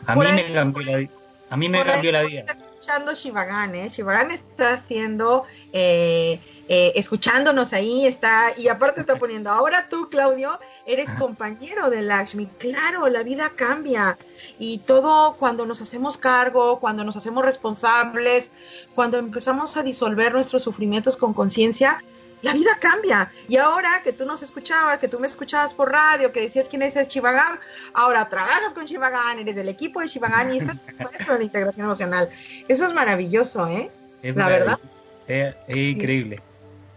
A 0.07 0.14
mí 0.14 0.27
me 0.31 0.53
cambió 0.53 0.83
la, 0.83 1.09
a 1.49 1.57
mí 1.57 1.68
me 1.70 1.83
cambió 1.83 2.12
la 2.12 2.22
vida 2.25 2.45
escuchando 2.85 3.14
Shivagan, 3.14 3.74
¿eh? 3.76 3.89
Shivagan 3.89 4.30
está 4.30 4.74
haciendo, 4.74 5.45
eh, 5.72 6.39
eh, 6.68 6.93
escuchándonos 6.97 7.72
ahí, 7.72 8.07
está, 8.07 8.53
y 8.59 8.68
aparte 8.68 9.01
está 9.01 9.16
poniendo, 9.16 9.49
ahora 9.49 9.89
tú, 9.89 10.11
Claudio, 10.11 10.59
eres 10.85 11.09
compañero 11.12 11.89
de 11.89 12.03
Lakshmi. 12.03 12.47
Claro, 12.59 13.09
la 13.09 13.22
vida 13.22 13.51
cambia. 13.57 14.18
Y 14.59 14.78
todo 14.78 15.35
cuando 15.39 15.64
nos 15.64 15.80
hacemos 15.80 16.18
cargo, 16.18 16.78
cuando 16.78 17.05
nos 17.05 17.16
hacemos 17.16 17.43
responsables, 17.43 18.51
cuando 18.95 19.16
empezamos 19.16 19.78
a 19.78 19.82
disolver 19.82 20.35
nuestros 20.35 20.62
sufrimientos 20.62 21.16
con 21.16 21.32
conciencia, 21.32 22.05
la 22.45 22.53
vida 22.53 22.78
cambia. 22.78 23.32
Y 23.49 23.57
ahora 23.57 24.03
que 24.03 24.12
tú 24.12 24.26
nos 24.26 24.42
escuchabas, 24.42 24.99
que 24.99 25.09
tú 25.09 25.18
me 25.18 25.26
escuchabas 25.26 25.72
por 25.72 25.90
radio, 25.90 26.30
que 26.30 26.40
decías 26.40 26.68
quién 26.68 26.82
es 26.82 26.95
Chivagan, 27.09 27.59
ahora 27.95 28.28
trabajas 28.28 28.74
con 28.74 28.84
Chivagan, 28.84 29.38
eres 29.38 29.57
del 29.57 29.68
equipo 29.68 30.01
de 30.01 30.09
Chivagan 30.09 30.53
y 30.53 30.59
estás 30.59 30.82
de 30.86 31.38
la 31.38 31.42
integración 31.42 31.86
emocional. 31.86 32.28
Eso 32.68 32.84
es 32.84 32.92
maravilloso, 32.92 33.66
¿eh? 33.66 33.90
la 34.22 34.49
verdad. 34.49 34.78
Es, 35.26 35.55
increíble. 35.68 36.42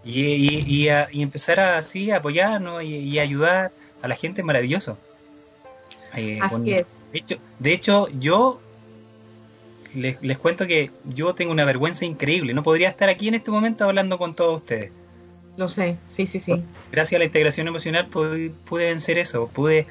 Y, 0.03 0.87
empezar 1.13 1.59
a, 1.59 1.77
así 1.77 2.11
a 2.11 2.17
apoyarnos 2.17 2.83
y, 2.83 3.17
ayudar 3.17 3.71
a 4.01 4.07
la 4.07 4.15
gente 4.15 4.43
maravilloso. 4.43 4.97
Eh, 6.15 6.39
así 6.41 6.73
es. 6.73 6.87
De 7.13 7.19
hecho, 7.19 7.37
de 7.59 7.73
hecho 7.73 8.07
yo 8.19 8.59
les, 9.95 10.21
les, 10.21 10.37
cuento 10.37 10.67
que 10.67 10.91
yo 11.05 11.33
tengo 11.33 11.53
una 11.53 11.63
vergüenza 11.63 12.03
increíble. 12.03 12.53
No 12.53 12.63
podría 12.63 12.89
estar 12.89 13.07
aquí 13.07 13.29
en 13.29 13.35
este 13.35 13.49
momento 13.49 13.85
hablando 13.85 14.17
con 14.17 14.35
todos 14.35 14.57
ustedes. 14.57 14.91
Lo 15.57 15.67
sé, 15.67 15.97
sí, 16.05 16.25
sí, 16.25 16.39
sí. 16.39 16.63
Gracias 16.91 17.17
a 17.17 17.19
la 17.19 17.25
integración 17.25 17.67
emocional 17.67 18.05
pude, 18.05 18.51
vencer 18.69 19.17
eso, 19.17 19.47
pude, 19.47 19.87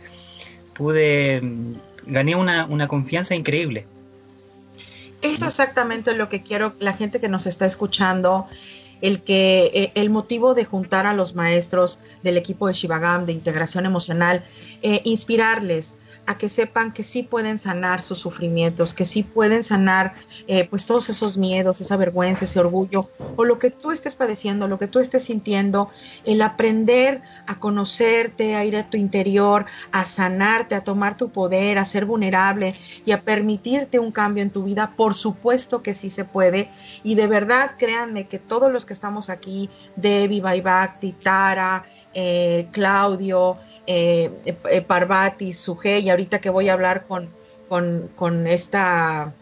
pude, 0.74 1.40
mm, 1.42 1.74
gané 2.06 2.36
una, 2.36 2.64
una 2.66 2.86
confianza 2.86 3.34
increíble. 3.34 3.84
Eso 5.22 5.46
exactamente 5.46 6.14
lo 6.14 6.28
que 6.28 6.42
quiero, 6.42 6.74
la 6.78 6.92
gente 6.92 7.18
que 7.18 7.28
nos 7.28 7.46
está 7.46 7.66
escuchando, 7.66 8.46
el 9.00 9.20
que 9.22 9.70
eh, 9.74 9.92
el 9.94 10.08
motivo 10.08 10.54
de 10.54 10.64
juntar 10.64 11.04
a 11.06 11.14
los 11.14 11.34
maestros 11.34 11.98
del 12.22 12.36
equipo 12.36 12.68
de 12.68 12.74
Shivagam 12.74 13.26
de 13.26 13.32
integración 13.32 13.86
emocional, 13.86 14.44
eh, 14.82 15.00
inspirarles, 15.04 15.96
a 16.26 16.36
que 16.36 16.48
sepan 16.48 16.92
que 16.92 17.04
sí 17.04 17.22
pueden 17.22 17.58
sanar 17.58 18.02
sus 18.02 18.18
sufrimientos, 18.18 18.94
que 18.94 19.04
sí 19.04 19.22
pueden 19.22 19.62
sanar 19.62 20.14
eh, 20.48 20.66
pues 20.68 20.86
todos 20.86 21.08
esos 21.08 21.36
miedos, 21.36 21.80
esa 21.80 21.96
vergüenza, 21.96 22.44
ese 22.44 22.58
orgullo, 22.58 23.08
o 23.36 23.44
lo 23.44 23.58
que 23.58 23.70
tú 23.70 23.92
estés 23.92 24.16
padeciendo, 24.16 24.68
lo 24.68 24.78
que 24.78 24.88
tú 24.88 24.98
estés 24.98 25.24
sintiendo, 25.24 25.90
el 26.24 26.42
aprender 26.42 27.22
a 27.46 27.58
conocerte, 27.58 28.56
a 28.56 28.64
ir 28.64 28.76
a 28.76 28.90
tu 28.90 28.96
interior, 28.96 29.66
a 29.92 30.04
sanarte, 30.04 30.74
a 30.74 30.82
tomar 30.82 31.16
tu 31.16 31.30
poder, 31.30 31.78
a 31.78 31.84
ser 31.84 32.04
vulnerable 32.04 32.74
y 33.04 33.12
a 33.12 33.22
permitirte 33.22 33.98
un 33.98 34.12
cambio 34.12 34.42
en 34.42 34.50
tu 34.50 34.64
vida, 34.64 34.92
por 34.96 35.14
supuesto 35.14 35.82
que 35.82 35.94
sí 35.94 36.10
se 36.10 36.24
puede. 36.24 36.68
Y 37.04 37.14
de 37.14 37.26
verdad, 37.26 37.72
créanme 37.78 38.26
que 38.26 38.38
todos 38.38 38.72
los 38.72 38.84
que 38.84 38.92
estamos 38.92 39.30
aquí, 39.30 39.70
Debbie, 39.94 40.40
Baibakti, 40.40 41.12
Tara, 41.12 41.84
eh, 42.18 42.68
Claudio, 42.72 43.58
eh, 43.86 44.30
eh, 44.44 44.80
Parvati, 44.82 45.52
Suje, 45.52 46.00
y 46.00 46.10
ahorita 46.10 46.40
que 46.40 46.50
voy 46.50 46.68
a 46.68 46.72
hablar 46.72 47.06
con, 47.06 47.28
con, 47.68 48.46
esta... 48.46 49.32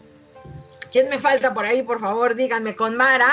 ¿Quién 0.91 1.09
me 1.09 1.19
falta 1.19 1.53
por 1.53 1.65
ahí? 1.65 1.83
Por 1.83 1.99
favor, 1.99 2.35
díganme, 2.35 2.75
con 2.75 2.95
Mara. 2.95 3.31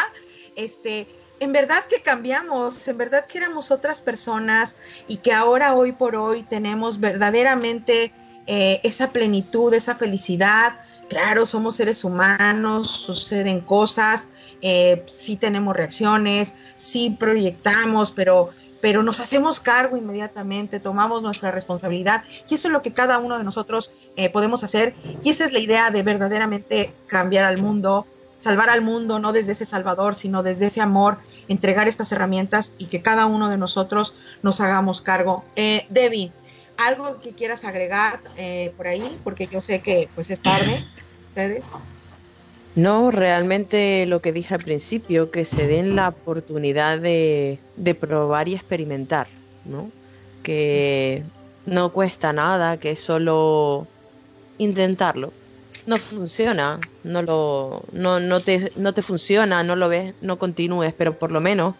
Este, 0.56 1.06
en 1.40 1.52
verdad 1.52 1.84
que 1.88 2.02
cambiamos, 2.02 2.86
en 2.88 2.98
verdad 2.98 3.26
que 3.26 3.38
éramos 3.38 3.70
otras 3.70 4.00
personas 4.00 4.74
y 5.08 5.18
que 5.18 5.32
ahora, 5.32 5.74
hoy 5.74 5.92
por 5.92 6.16
hoy, 6.16 6.42
tenemos 6.42 6.98
verdaderamente 6.98 8.12
eh, 8.46 8.80
esa 8.82 9.10
plenitud, 9.12 9.72
esa 9.74 9.94
felicidad. 9.94 10.74
Claro, 11.08 11.44
somos 11.44 11.76
seres 11.76 12.04
humanos, 12.04 12.90
suceden 12.90 13.60
cosas, 13.60 14.28
eh, 14.62 15.04
sí 15.12 15.36
tenemos 15.36 15.76
reacciones, 15.76 16.54
sí 16.76 17.10
proyectamos, 17.10 18.12
pero 18.12 18.50
pero 18.82 19.02
nos 19.04 19.20
hacemos 19.20 19.60
cargo 19.60 19.96
inmediatamente, 19.96 20.80
tomamos 20.80 21.22
nuestra 21.22 21.52
responsabilidad 21.52 22.24
y 22.50 22.56
eso 22.56 22.68
es 22.68 22.72
lo 22.72 22.82
que 22.82 22.92
cada 22.92 23.18
uno 23.18 23.38
de 23.38 23.44
nosotros 23.44 23.92
eh, 24.16 24.28
podemos 24.28 24.64
hacer 24.64 24.92
y 25.22 25.30
esa 25.30 25.46
es 25.46 25.52
la 25.52 25.60
idea 25.60 25.90
de 25.90 26.02
verdaderamente 26.02 26.92
cambiar 27.06 27.44
al 27.44 27.58
mundo, 27.58 28.06
salvar 28.38 28.68
al 28.68 28.82
mundo, 28.82 29.20
no 29.20 29.32
desde 29.32 29.52
ese 29.52 29.64
salvador, 29.64 30.16
sino 30.16 30.42
desde 30.42 30.66
ese 30.66 30.80
amor, 30.80 31.18
entregar 31.46 31.86
estas 31.86 32.10
herramientas 32.10 32.72
y 32.76 32.86
que 32.86 33.00
cada 33.00 33.26
uno 33.26 33.48
de 33.48 33.56
nosotros 33.56 34.14
nos 34.42 34.60
hagamos 34.60 35.00
cargo. 35.00 35.44
Eh, 35.54 35.86
Debbie, 35.88 36.32
algo 36.76 37.20
que 37.20 37.30
quieras 37.30 37.64
agregar 37.64 38.20
eh, 38.36 38.74
por 38.76 38.88
ahí, 38.88 39.16
porque 39.22 39.46
yo 39.46 39.60
sé 39.60 39.80
que 39.80 40.08
pues 40.16 40.30
es 40.30 40.42
tarde, 40.42 40.84
ustedes. 41.28 41.66
No, 42.74 43.10
realmente 43.10 44.06
lo 44.06 44.22
que 44.22 44.32
dije 44.32 44.54
al 44.54 44.62
principio, 44.62 45.30
que 45.30 45.44
se 45.44 45.66
den 45.66 45.94
la 45.94 46.08
oportunidad 46.08 46.98
de, 46.98 47.60
probar 48.00 48.48
y 48.48 48.54
experimentar, 48.54 49.28
¿no? 49.64 49.90
Que 50.42 51.22
no 51.66 51.92
cuesta 51.92 52.32
nada, 52.32 52.78
que 52.78 52.92
es 52.92 53.00
solo 53.00 53.86
intentarlo. 54.56 55.34
No 55.84 55.98
funciona, 55.98 56.80
no 57.02 57.22
lo, 57.22 57.82
no, 57.92 58.20
no 58.20 58.40
te, 58.40 58.72
no 58.76 58.92
te 58.92 59.02
funciona, 59.02 59.62
no 59.62 59.76
lo 59.76 59.88
ves, 59.88 60.14
no 60.22 60.38
continúes, 60.38 60.94
pero 60.94 61.18
por 61.18 61.30
lo 61.30 61.40
menos 61.40 61.74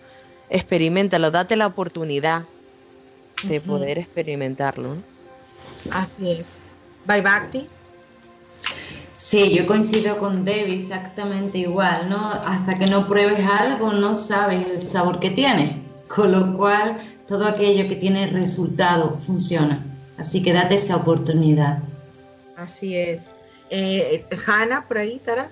experimentalo, 0.50 1.30
date 1.30 1.56
la 1.56 1.68
oportunidad 1.68 2.44
de 3.42 3.60
poder 3.60 3.98
experimentarlo. 3.98 4.98
Así 5.90 6.32
es. 6.32 6.60
Bye 7.06 7.22
Bhakti. 7.22 7.68
Sí, 9.22 9.54
yo 9.54 9.68
coincido 9.68 10.18
con 10.18 10.44
Debbie 10.44 10.74
exactamente 10.74 11.58
igual, 11.58 12.10
¿no? 12.10 12.32
Hasta 12.44 12.76
que 12.76 12.86
no 12.86 13.06
pruebes 13.06 13.46
algo 13.46 13.92
no 13.92 14.16
sabes 14.16 14.66
el 14.66 14.82
sabor 14.82 15.20
que 15.20 15.30
tiene, 15.30 15.80
con 16.08 16.32
lo 16.32 16.56
cual 16.56 16.98
todo 17.28 17.46
aquello 17.46 17.88
que 17.88 17.94
tiene 17.94 18.26
resultado 18.26 19.16
funciona. 19.20 19.80
Así 20.18 20.42
que 20.42 20.52
date 20.52 20.74
esa 20.74 20.96
oportunidad. 20.96 21.78
Así 22.56 22.96
es. 22.96 23.32
Eh, 23.70 24.24
Hanna, 24.44 24.88
por 24.88 24.98
ahí, 24.98 25.20
Tara. 25.24 25.48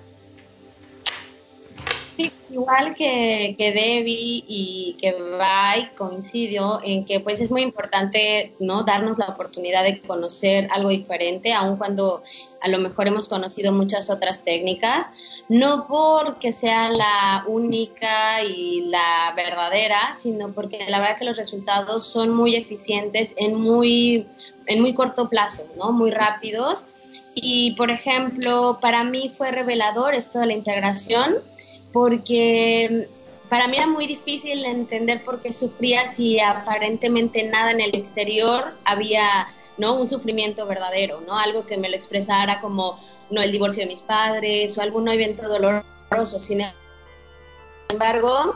Sí, 2.21 2.31
igual 2.51 2.95
que, 2.95 3.55
que 3.57 3.71
Debbie 3.71 4.43
y 4.47 4.97
que 4.99 5.13
Vai 5.13 5.93
coincidió 5.95 6.79
en 6.83 7.05
que 7.05 7.19
pues 7.19 7.39
es 7.39 7.51
muy 7.51 7.61
importante 7.61 8.53
no 8.59 8.83
darnos 8.83 9.17
la 9.17 9.27
oportunidad 9.27 9.83
de 9.83 10.01
conocer 10.01 10.67
algo 10.71 10.89
diferente, 10.89 11.53
aun 11.53 11.77
cuando 11.77 12.21
a 12.61 12.67
lo 12.67 12.77
mejor 12.77 13.07
hemos 13.07 13.27
conocido 13.27 13.71
muchas 13.71 14.09
otras 14.09 14.43
técnicas, 14.43 15.09
no 15.49 15.87
porque 15.87 16.53
sea 16.53 16.89
la 16.89 17.43
única 17.47 18.43
y 18.43 18.81
la 18.81 19.33
verdadera, 19.35 20.13
sino 20.13 20.51
porque 20.51 20.85
la 20.87 20.99
verdad 20.99 21.17
que 21.17 21.25
los 21.25 21.37
resultados 21.37 22.05
son 22.05 22.29
muy 22.29 22.55
eficientes 22.55 23.33
en 23.37 23.55
muy, 23.55 24.27
en 24.67 24.81
muy 24.81 24.93
corto 24.93 25.27
plazo, 25.27 25.65
¿no? 25.77 25.91
Muy 25.91 26.11
rápidos. 26.11 26.87
Y, 27.33 27.71
por 27.75 27.89
ejemplo, 27.89 28.77
para 28.81 29.03
mí 29.03 29.31
fue 29.35 29.51
revelador 29.51 30.13
esto 30.13 30.39
de 30.39 30.47
la 30.47 30.53
integración 30.53 31.37
porque 31.91 33.07
para 33.49 33.67
mí 33.67 33.77
era 33.77 33.87
muy 33.87 34.07
difícil 34.07 34.63
entender 34.65 35.23
por 35.23 35.41
qué 35.41 35.51
sufría 35.51 36.07
si 36.07 36.39
aparentemente 36.39 37.43
nada 37.43 37.71
en 37.71 37.81
el 37.81 37.95
exterior 37.95 38.73
había 38.85 39.47
no 39.77 39.95
un 39.95 40.07
sufrimiento 40.07 40.65
verdadero, 40.65 41.21
¿no? 41.21 41.37
Algo 41.37 41.65
que 41.65 41.77
me 41.77 41.89
lo 41.89 41.95
expresara 41.95 42.59
como 42.59 42.99
no 43.29 43.41
el 43.41 43.51
divorcio 43.51 43.83
de 43.83 43.87
mis 43.87 44.03
padres 44.03 44.77
o 44.77 44.81
algún 44.81 45.07
evento 45.09 45.47
doloroso. 45.47 46.39
Sin 46.39 46.61
embargo, 47.89 48.55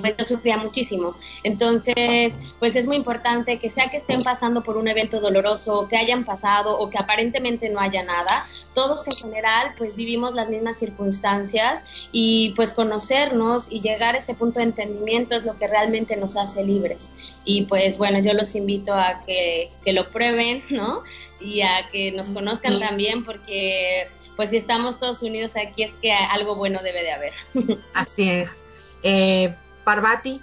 pues 0.00 0.16
yo 0.16 0.24
sufría 0.24 0.56
muchísimo. 0.56 1.16
Entonces, 1.42 2.36
pues 2.58 2.76
es 2.76 2.86
muy 2.86 2.96
importante 2.96 3.58
que 3.58 3.70
sea 3.70 3.90
que 3.90 3.96
estén 3.96 4.22
pasando 4.22 4.62
por 4.62 4.76
un 4.76 4.88
evento 4.88 5.20
doloroso, 5.20 5.88
que 5.88 5.96
hayan 5.96 6.24
pasado 6.24 6.78
o 6.78 6.90
que 6.90 6.98
aparentemente 6.98 7.68
no 7.68 7.80
haya 7.80 8.02
nada, 8.02 8.46
todos 8.74 9.06
en 9.08 9.14
general 9.14 9.74
pues 9.76 9.96
vivimos 9.96 10.34
las 10.34 10.48
mismas 10.48 10.78
circunstancias 10.78 11.82
y 12.12 12.52
pues 12.56 12.72
conocernos 12.72 13.70
y 13.70 13.80
llegar 13.80 14.14
a 14.14 14.18
ese 14.18 14.34
punto 14.34 14.60
de 14.60 14.66
entendimiento 14.66 15.36
es 15.36 15.44
lo 15.44 15.56
que 15.58 15.66
realmente 15.66 16.16
nos 16.16 16.36
hace 16.36 16.64
libres. 16.64 17.12
Y 17.44 17.62
pues 17.62 17.98
bueno, 17.98 18.18
yo 18.20 18.32
los 18.34 18.54
invito 18.54 18.94
a 18.94 19.22
que, 19.26 19.70
que 19.84 19.92
lo 19.92 20.10
prueben, 20.10 20.62
¿no? 20.70 21.02
Y 21.40 21.62
a 21.62 21.88
que 21.90 22.12
nos 22.12 22.28
conozcan 22.28 22.78
también 22.78 23.24
porque 23.24 24.08
pues 24.36 24.50
si 24.50 24.56
estamos 24.56 24.98
todos 24.98 25.22
unidos 25.22 25.54
aquí 25.56 25.82
es 25.82 25.96
que 25.96 26.12
algo 26.12 26.56
bueno 26.56 26.80
debe 26.82 27.02
de 27.02 27.12
haber. 27.12 27.32
Así 27.94 28.28
es. 28.30 28.64
Eh, 29.02 29.54
Parvati, 29.90 30.40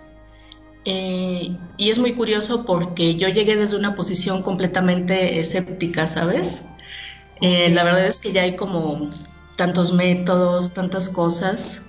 Eh, 0.85 1.55
y 1.75 1.89
es 1.89 1.99
muy 1.99 2.13
curioso 2.13 2.65
porque 2.65 3.15
yo 3.15 3.27
llegué 3.27 3.57
desde 3.57 3.75
una 3.75 3.95
posición 3.95 4.41
completamente 4.41 5.39
escéptica, 5.39 6.07
¿sabes? 6.07 6.65
Eh, 7.41 7.69
la 7.71 7.83
verdad 7.83 8.07
es 8.07 8.19
que 8.19 8.31
ya 8.31 8.43
hay 8.43 8.55
como 8.55 9.09
tantos 9.57 9.91
métodos, 9.93 10.73
tantas 10.73 11.09
cosas, 11.09 11.85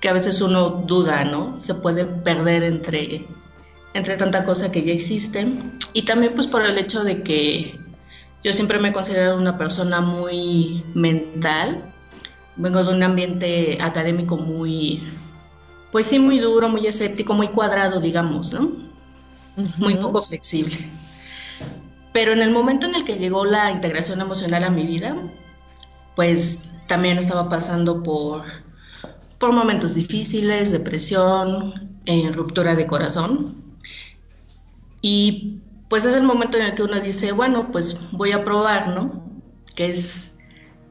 que 0.00 0.08
a 0.08 0.12
veces 0.12 0.42
uno 0.42 0.68
duda, 0.68 1.24
¿no? 1.24 1.58
Se 1.58 1.74
puede 1.74 2.04
perder 2.04 2.62
entre, 2.64 3.24
entre 3.94 4.16
tanta 4.18 4.44
cosa 4.44 4.70
que 4.70 4.82
ya 4.82 4.92
existe. 4.92 5.46
Y 5.94 6.02
también 6.02 6.34
pues 6.34 6.46
por 6.46 6.66
el 6.66 6.76
hecho 6.76 7.02
de 7.02 7.22
que 7.22 7.78
yo 8.42 8.52
siempre 8.52 8.78
me 8.78 8.90
he 8.90 8.92
considerado 8.92 9.38
una 9.38 9.56
persona 9.56 10.02
muy 10.02 10.84
mental. 10.92 11.82
Vengo 12.56 12.84
de 12.84 12.92
un 12.92 13.02
ambiente 13.02 13.78
académico 13.80 14.36
muy, 14.36 15.02
pues 15.94 16.08
sí, 16.08 16.18
muy 16.18 16.40
duro, 16.40 16.68
muy 16.68 16.84
escéptico, 16.88 17.34
muy 17.34 17.46
cuadrado, 17.46 18.00
digamos, 18.00 18.52
¿no? 18.52 18.68
Muy 19.78 19.94
poco 19.94 20.22
flexible. 20.22 20.74
Pero 22.12 22.32
en 22.32 22.42
el 22.42 22.50
momento 22.50 22.86
en 22.86 22.96
el 22.96 23.04
que 23.04 23.14
llegó 23.14 23.44
la 23.44 23.70
integración 23.70 24.20
emocional 24.20 24.64
a 24.64 24.70
mi 24.70 24.88
vida, 24.88 25.16
pues 26.16 26.74
también 26.88 27.16
estaba 27.16 27.48
pasando 27.48 28.02
por, 28.02 28.42
por 29.38 29.52
momentos 29.52 29.94
difíciles, 29.94 30.72
depresión, 30.72 31.96
eh, 32.06 32.28
ruptura 32.32 32.74
de 32.74 32.88
corazón. 32.88 33.54
Y 35.00 35.60
pues 35.88 36.04
es 36.04 36.16
el 36.16 36.24
momento 36.24 36.58
en 36.58 36.64
el 36.64 36.74
que 36.74 36.82
uno 36.82 36.98
dice, 36.98 37.30
bueno, 37.30 37.70
pues 37.70 38.10
voy 38.10 38.32
a 38.32 38.44
probar, 38.44 38.88
¿no? 38.88 39.22
¿Qué 39.76 39.90
es, 39.90 40.33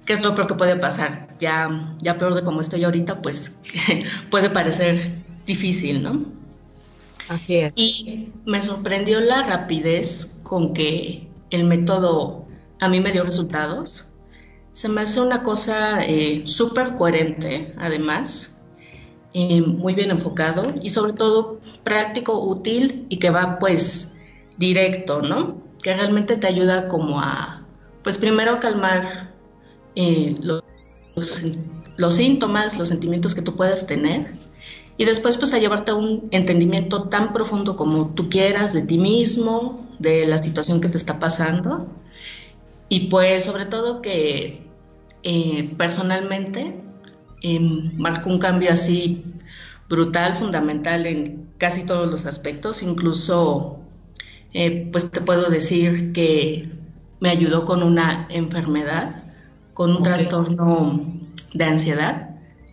qué 0.05 0.13
es 0.13 0.23
lo 0.23 0.35
peor 0.35 0.47
que 0.47 0.55
puede 0.55 0.75
pasar? 0.75 1.27
Ya, 1.39 1.95
ya 2.01 2.17
peor 2.17 2.35
de 2.35 2.43
como 2.43 2.61
estoy 2.61 2.83
ahorita, 2.83 3.21
pues 3.21 3.57
puede 4.29 4.49
parecer 4.49 5.15
difícil, 5.45 6.03
¿no? 6.03 6.25
Así 7.29 7.57
es. 7.57 7.73
Y 7.75 8.29
me 8.45 8.61
sorprendió 8.61 9.19
la 9.19 9.43
rapidez 9.43 10.41
con 10.43 10.73
que 10.73 11.27
el 11.51 11.63
método 11.63 12.45
a 12.79 12.89
mí 12.89 12.99
me 12.99 13.11
dio 13.11 13.23
resultados. 13.23 14.07
Se 14.73 14.89
me 14.89 15.01
hace 15.01 15.21
una 15.21 15.43
cosa 15.43 16.03
eh, 16.03 16.43
súper 16.45 16.95
coherente, 16.95 17.73
además, 17.77 18.63
eh, 19.33 19.61
muy 19.61 19.93
bien 19.93 20.11
enfocado 20.11 20.63
y 20.81 20.89
sobre 20.89 21.13
todo 21.13 21.59
práctico, 21.83 22.39
útil 22.39 23.05
y 23.09 23.17
que 23.17 23.29
va 23.29 23.57
pues 23.59 24.19
directo, 24.57 25.21
¿no? 25.21 25.61
Que 25.81 25.93
realmente 25.93 26.37
te 26.37 26.47
ayuda 26.47 26.87
como 26.87 27.19
a, 27.19 27.65
pues 28.03 28.17
primero 28.17 28.53
a 28.53 28.59
calmar 28.59 29.32
eh, 29.95 30.37
los, 30.41 30.63
los 31.97 32.15
síntomas, 32.15 32.77
los 32.77 32.89
sentimientos 32.89 33.35
que 33.35 33.41
tú 33.41 33.55
puedas 33.55 33.87
tener 33.87 34.33
y 34.97 35.05
después 35.05 35.37
pues 35.37 35.53
a 35.53 35.59
llevarte 35.59 35.91
a 35.91 35.95
un 35.95 36.27
entendimiento 36.31 37.09
tan 37.09 37.33
profundo 37.33 37.75
como 37.75 38.09
tú 38.09 38.29
quieras 38.29 38.73
de 38.73 38.83
ti 38.83 38.97
mismo, 38.97 39.87
de 39.99 40.27
la 40.27 40.37
situación 40.37 40.81
que 40.81 40.89
te 40.89 40.97
está 40.97 41.19
pasando 41.19 41.87
y 42.89 43.07
pues 43.07 43.45
sobre 43.45 43.65
todo 43.65 44.01
que 44.01 44.67
eh, 45.23 45.73
personalmente 45.77 46.75
eh, 47.41 47.59
marcó 47.59 48.29
un 48.29 48.39
cambio 48.39 48.71
así 48.71 49.23
brutal, 49.89 50.35
fundamental 50.35 51.05
en 51.05 51.49
casi 51.57 51.85
todos 51.85 52.09
los 52.09 52.25
aspectos, 52.25 52.83
incluso 52.83 53.79
eh, 54.53 54.89
pues 54.91 55.11
te 55.11 55.21
puedo 55.21 55.49
decir 55.49 56.13
que 56.13 56.69
me 57.19 57.29
ayudó 57.29 57.65
con 57.65 57.83
una 57.83 58.27
enfermedad, 58.29 59.22
con 59.73 59.95
un 59.95 60.03
trastorno 60.03 61.01
de 61.53 61.63
ansiedad, 61.63 62.29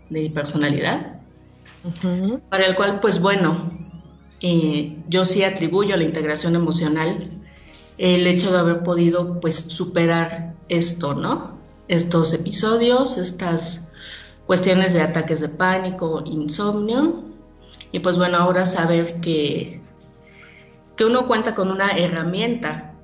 de 0.08 0.30
personalidad, 0.30 1.20
para 2.48 2.66
el 2.66 2.74
cual, 2.74 3.00
pues 3.00 3.20
bueno, 3.20 3.70
eh, 4.40 4.98
yo 5.08 5.24
sí 5.24 5.44
atribuyo 5.44 5.94
a 5.94 5.96
la 5.96 6.04
integración 6.04 6.54
emocional 6.54 7.30
el 7.98 8.26
hecho 8.26 8.50
de 8.52 8.58
haber 8.58 8.82
podido, 8.82 9.40
pues, 9.40 9.56
superar 9.56 10.54
esto, 10.68 11.14
¿no? 11.14 11.60
estos 11.90 12.32
episodios, 12.32 13.18
estas 13.18 13.90
cuestiones 14.46 14.92
de 14.94 15.02
ataques 15.02 15.40
de 15.40 15.48
pánico, 15.48 16.22
insomnio. 16.24 17.24
Y 17.90 17.98
pues 17.98 18.16
bueno, 18.16 18.38
ahora 18.38 18.64
saber 18.64 19.20
que, 19.20 19.82
que 20.96 21.04
uno 21.04 21.26
cuenta 21.26 21.56
con 21.56 21.68
una 21.68 21.90
herramienta, 21.90 22.94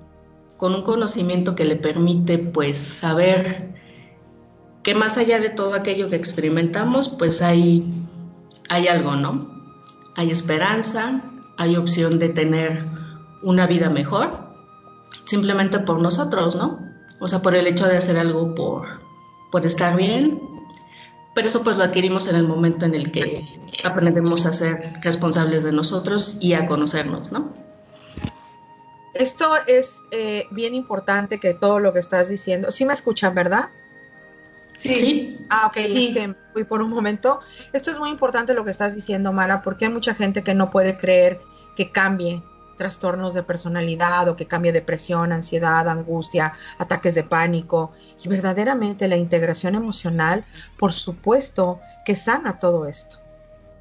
con 0.57 0.73
un 0.73 0.83
conocimiento 0.83 1.57
que 1.57 1.65
le 1.65 1.75
permite 1.75 2.39
pues 2.39 2.79
saber 2.79 3.75
que 4.87 4.95
más 4.95 5.19
allá 5.19 5.41
de 5.41 5.51
todo 5.51 5.75
aquello 5.75 6.07
que 6.07 6.15
experimentamos, 6.15 7.09
pues 7.09 7.43
hay, 7.43 7.91
hay 8.69 8.87
algo, 8.87 9.17
¿no? 9.17 9.51
Hay 10.15 10.31
esperanza, 10.31 11.25
hay 11.57 11.75
opción 11.75 12.21
de 12.21 12.29
tener 12.29 12.85
una 13.43 13.67
vida 13.67 13.91
mejor, 13.91 14.55
simplemente 15.25 15.81
por 15.81 16.01
nosotros, 16.01 16.55
¿no? 16.55 16.79
O 17.19 17.27
sea, 17.27 17.43
por 17.43 17.57
el 17.57 17.67
hecho 17.67 17.89
de 17.89 17.97
hacer 17.97 18.17
algo 18.17 18.55
por, 18.55 18.87
por 19.51 19.67
estar 19.67 19.97
bien, 19.97 20.41
pero 21.35 21.49
eso 21.49 21.65
pues 21.65 21.77
lo 21.77 21.83
adquirimos 21.83 22.29
en 22.29 22.37
el 22.37 22.47
momento 22.47 22.87
en 22.87 22.95
el 22.95 23.11
que 23.11 23.45
aprendemos 23.83 24.47
a 24.47 24.53
ser 24.53 25.01
responsables 25.03 25.65
de 25.65 25.73
nosotros 25.73 26.39
y 26.41 26.55
a 26.55 26.69
conocernos, 26.69 27.33
¿no? 27.33 27.53
Esto 29.15 29.51
es 29.67 30.05
eh, 30.13 30.47
bien 30.53 30.77
importante 30.77 31.41
que 31.41 31.55
todo 31.55 31.81
lo 31.81 31.93
que 31.93 31.99
estás 31.99 32.29
diciendo, 32.29 32.71
sí 32.71 32.85
me 32.85 32.93
escuchan, 32.93 33.35
¿verdad? 33.35 33.69
Sí. 34.77 35.39
Ah, 35.51 35.67
ok, 35.67 35.75
sí. 35.75 36.09
es 36.09 36.17
que 36.17 36.35
fui 36.53 36.65
por 36.65 36.83
un 36.83 36.91
momento. 36.91 37.41
Esto 37.73 37.91
es 37.91 37.99
muy 37.99 38.11
importante 38.11 38.55
lo 38.55 38.65
que 38.65 38.71
estás 38.71 38.95
diciendo, 38.95 39.33
Mara, 39.33 39.63
porque 39.63 39.87
hay 39.87 39.93
mucha 39.93 40.15
gente 40.15 40.43
que 40.43 40.55
no 40.55 40.71
puede 40.71 40.97
creer 40.97 41.41
que 41.75 41.91
cambie 41.91 42.43
trastornos 42.77 43.35
de 43.35 43.43
personalidad 43.43 44.29
o 44.29 44.37
que 44.37 44.47
cambie 44.47 44.73
depresión, 44.73 45.33
ansiedad, 45.33 45.89
angustia, 45.89 46.53
ataques 46.79 47.15
de 47.15 47.25
pánico. 47.25 47.93
Y 48.23 48.29
verdaderamente 48.29 49.09
la 49.09 49.17
integración 49.17 49.75
emocional, 49.75 50.45
por 50.79 50.93
supuesto, 50.93 51.81
que 52.05 52.15
sana 52.15 52.59
todo 52.59 52.87
esto. 52.87 53.19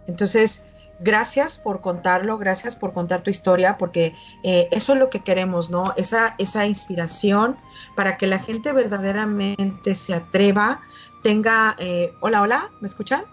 Entonces, 0.08 0.62
gracias 1.00 1.58
por 1.58 1.82
contarlo, 1.82 2.38
gracias 2.38 2.76
por 2.76 2.94
contar 2.94 3.22
tu 3.22 3.30
historia, 3.30 3.78
porque 3.78 4.16
eh, 4.44 4.68
eso 4.72 4.94
es 4.94 5.00
lo 5.00 5.10
que 5.10 5.22
queremos, 5.22 5.70
¿no? 5.70 5.94
Esa, 5.98 6.36
esa 6.38 6.66
inspiración 6.66 7.58
para 7.96 8.18
que 8.18 8.28
la 8.28 8.40
gente 8.40 8.72
verdaderamente 8.74 9.96
se 9.96 10.14
atreva, 10.14 10.82
tenga... 11.24 11.76
Eh, 11.80 12.14
hola, 12.20 12.42
hola, 12.42 12.72
¿me 12.82 12.88
escuchan? 12.88 13.24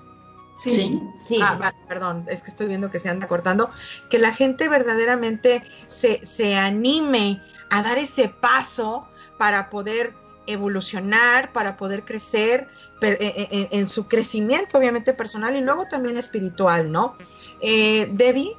Sí. 0.58 1.00
sí. 1.18 1.40
Ah, 1.42 1.56
vale, 1.58 1.76
perdón, 1.88 2.24
es 2.28 2.42
que 2.42 2.50
estoy 2.50 2.68
viendo 2.68 2.90
que 2.90 2.98
se 2.98 3.08
anda 3.08 3.26
cortando. 3.26 3.70
Que 4.10 4.18
la 4.18 4.32
gente 4.32 4.68
verdaderamente 4.68 5.64
se, 5.86 6.24
se 6.24 6.56
anime 6.56 7.42
a 7.70 7.82
dar 7.82 7.98
ese 7.98 8.28
paso 8.28 9.08
para 9.38 9.70
poder 9.70 10.14
evolucionar, 10.46 11.52
para 11.52 11.76
poder 11.76 12.04
crecer 12.04 12.68
en, 13.02 13.88
su 13.88 14.06
crecimiento, 14.06 14.78
obviamente 14.78 15.12
personal 15.12 15.56
y 15.56 15.60
luego 15.60 15.86
también 15.86 16.16
espiritual, 16.16 16.90
¿no? 16.90 17.16
Eh, 17.60 18.08
Debbie, 18.12 18.56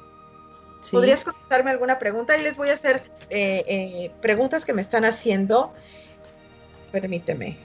sí. 0.80 0.92
¿podrías 0.92 1.24
contestarme 1.24 1.70
alguna 1.70 1.98
pregunta? 1.98 2.36
Y 2.36 2.42
les 2.42 2.56
voy 2.56 2.70
a 2.70 2.74
hacer 2.74 3.02
eh, 3.30 3.64
eh, 3.66 4.10
preguntas 4.20 4.64
que 4.64 4.72
me 4.72 4.82
están 4.82 5.04
haciendo. 5.04 5.72
Permíteme. 6.92 7.56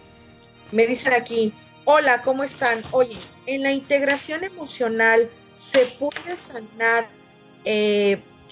Me 0.71 0.87
dicen 0.87 1.13
aquí, 1.13 1.53
hola, 1.85 2.21
¿cómo 2.21 2.43
están? 2.43 2.81
Oye, 2.91 3.17
en 3.45 3.63
la 3.63 3.71
integración 3.71 4.43
emocional, 4.43 5.29
¿se 5.55 5.85
puede 5.85 6.37
sanar 6.37 7.07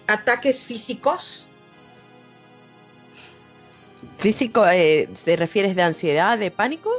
ataques 0.07 0.65
físicos? 0.65 1.47
¿Físico, 4.17 4.63
te 4.63 5.35
refieres 5.35 5.75
de 5.75 5.83
ansiedad, 5.83 6.37
de 6.37 6.51
pánico? 6.51 6.91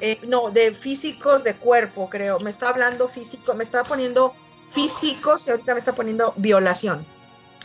Eh, 0.00 0.18
no, 0.26 0.50
de 0.50 0.74
físicos 0.74 1.44
de 1.44 1.54
cuerpo, 1.54 2.08
creo. 2.10 2.40
Me 2.40 2.50
está 2.50 2.68
hablando 2.68 3.08
físico, 3.08 3.54
me 3.54 3.64
está 3.64 3.84
poniendo 3.84 4.34
físicos 4.70 5.46
y 5.46 5.50
ahorita 5.50 5.74
me 5.74 5.78
está 5.78 5.94
poniendo 5.94 6.34
violación. 6.36 7.06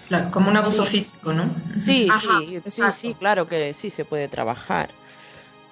Claro, 0.08 0.32
como 0.32 0.50
un 0.50 0.58
abuso 0.58 0.86
sí. 0.86 0.98
físico, 0.98 1.34
¿no? 1.34 1.50
Sí, 1.80 2.08
Ajá, 2.10 2.40
sí, 2.40 2.62
sí, 2.72 2.82
sí, 2.94 3.14
claro 3.14 3.48
que 3.48 3.74
sí 3.74 3.90
se 3.90 4.06
puede 4.06 4.28
trabajar. 4.28 4.90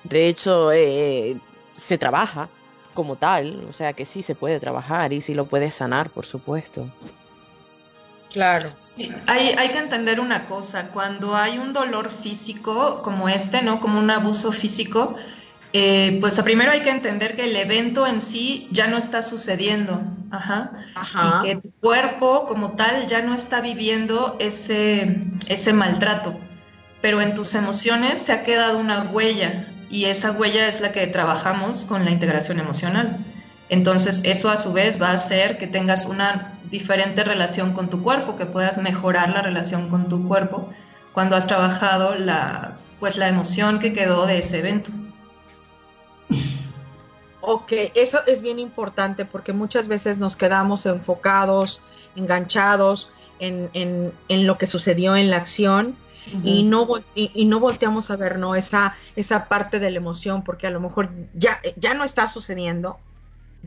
De 0.03 0.27
hecho, 0.27 0.71
eh, 0.71 1.37
se 1.75 1.97
trabaja 1.97 2.49
como 2.93 3.15
tal, 3.15 3.65
o 3.69 3.73
sea 3.73 3.93
que 3.93 4.05
sí 4.05 4.21
se 4.21 4.35
puede 4.35 4.59
trabajar 4.59 5.13
y 5.13 5.21
sí 5.21 5.33
lo 5.33 5.45
puede 5.45 5.71
sanar, 5.71 6.09
por 6.09 6.25
supuesto. 6.25 6.87
Claro. 8.31 8.71
Sí, 8.77 9.11
hay, 9.25 9.49
hay, 9.57 9.69
que 9.69 9.77
entender 9.77 10.19
una 10.19 10.45
cosa, 10.45 10.89
cuando 10.89 11.35
hay 11.35 11.57
un 11.57 11.73
dolor 11.73 12.11
físico 12.11 13.01
como 13.03 13.29
este, 13.29 13.61
¿no? 13.61 13.79
Como 13.79 13.99
un 13.99 14.09
abuso 14.09 14.51
físico, 14.51 15.15
eh, 15.79 16.17
pues 16.19 16.41
primero 16.41 16.71
hay 16.71 16.81
que 16.81 16.89
entender 16.89 17.35
que 17.35 17.43
el 17.43 17.55
evento 17.55 18.07
en 18.07 18.19
sí 18.19 18.67
ya 18.71 18.87
no 18.87 18.97
está 18.97 19.21
sucediendo, 19.21 20.01
Ajá. 20.31 20.71
Ajá. 20.95 21.41
y 21.43 21.47
que 21.47 21.55
tu 21.57 21.71
cuerpo 21.79 22.47
como 22.47 22.71
tal 22.71 23.05
ya 23.05 23.21
no 23.21 23.35
está 23.35 23.61
viviendo 23.61 24.37
ese, 24.39 25.21
ese 25.45 25.73
maltrato, 25.73 26.35
pero 26.99 27.21
en 27.21 27.35
tus 27.35 27.53
emociones 27.53 28.17
se 28.17 28.33
ha 28.33 28.41
quedado 28.41 28.79
una 28.79 29.03
huella 29.11 29.67
y 29.87 30.05
esa 30.05 30.31
huella 30.31 30.67
es 30.67 30.81
la 30.81 30.91
que 30.91 31.05
trabajamos 31.05 31.85
con 31.85 32.05
la 32.05 32.09
integración 32.09 32.59
emocional. 32.59 33.23
Entonces 33.69 34.21
eso 34.25 34.49
a 34.49 34.57
su 34.57 34.73
vez 34.73 34.99
va 34.99 35.09
a 35.09 35.13
hacer 35.13 35.59
que 35.59 35.67
tengas 35.67 36.07
una 36.07 36.57
diferente 36.71 37.23
relación 37.23 37.73
con 37.73 37.87
tu 37.87 38.01
cuerpo, 38.01 38.35
que 38.35 38.47
puedas 38.47 38.79
mejorar 38.79 39.29
la 39.29 39.43
relación 39.43 39.89
con 39.89 40.09
tu 40.09 40.27
cuerpo 40.27 40.73
cuando 41.13 41.35
has 41.35 41.45
trabajado 41.45 42.15
la, 42.15 42.77
pues, 42.99 43.15
la 43.15 43.27
emoción 43.27 43.77
que 43.77 43.93
quedó 43.93 44.25
de 44.25 44.39
ese 44.39 44.57
evento. 44.57 44.89
Ok, 47.49 47.71
eso 47.95 48.19
es 48.27 48.41
bien 48.41 48.59
importante 48.59 49.23
porque 49.23 49.53
muchas 49.53 49.87
veces 49.87 50.17
nos 50.17 50.35
quedamos 50.35 50.85
enfocados, 50.85 51.81
enganchados 52.17 53.09
en, 53.39 53.69
en, 53.71 54.11
en 54.27 54.45
lo 54.45 54.57
que 54.57 54.67
sucedió 54.67 55.15
en 55.15 55.29
la 55.29 55.37
acción 55.37 55.95
uh 56.33 56.37
-huh. 56.39 56.41
y, 56.43 56.63
no, 56.63 56.85
y, 57.15 57.31
y, 57.33 57.45
no 57.45 57.61
volteamos 57.61 58.11
a 58.11 58.17
ver 58.17 58.37
¿no? 58.37 58.53
esa, 58.55 58.97
esa 59.15 59.47
parte 59.47 59.79
de 59.79 59.89
la 59.91 59.95
emoción 59.95 60.43
porque 60.43 60.67
a 60.67 60.71
lo 60.71 60.81
mejor 60.81 61.09
ya, 61.35 61.61
ya 61.77 61.93
no 61.93 62.03
está 62.03 62.27
sucediendo, 62.27 62.97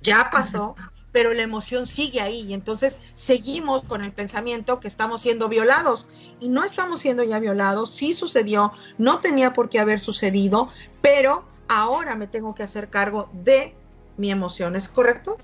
ya 0.03 0.29
pasó, 0.31 0.75
uh 0.77 0.83
-huh. 0.83 0.91
pero 1.11 1.33
la 1.33 1.41
emoción 1.41 1.87
sigue 1.87 2.21
ahí 2.21 2.43
y 2.43 2.53
entonces 2.53 2.99
seguimos 3.15 3.81
con 3.85 4.05
el 4.05 4.13
pensamiento 4.13 4.79
que 4.79 4.89
estamos 4.89 5.23
siendo 5.23 5.49
violados 5.49 6.07
y 6.39 6.49
no 6.49 6.65
estamos 6.65 7.01
siendo 7.01 7.23
ya 7.23 7.39
violados, 7.39 7.95
sí 7.95 8.13
sucedió, 8.13 8.75
no 8.99 9.21
tenía 9.21 9.55
por 9.55 9.71
qué 9.71 9.81
haber 9.81 10.01
sucedido, 10.01 10.69
pero 11.01 11.49
ahora 11.71 12.17
me 12.17 12.27
tengo 12.27 12.53
que 12.55 12.65
hacer 12.65 12.91
cargo 12.91 13.31
de 13.33 13.77
mi 14.17 14.31
emoción, 14.31 14.75
¿es 14.75 14.89
correcto? 14.89 15.37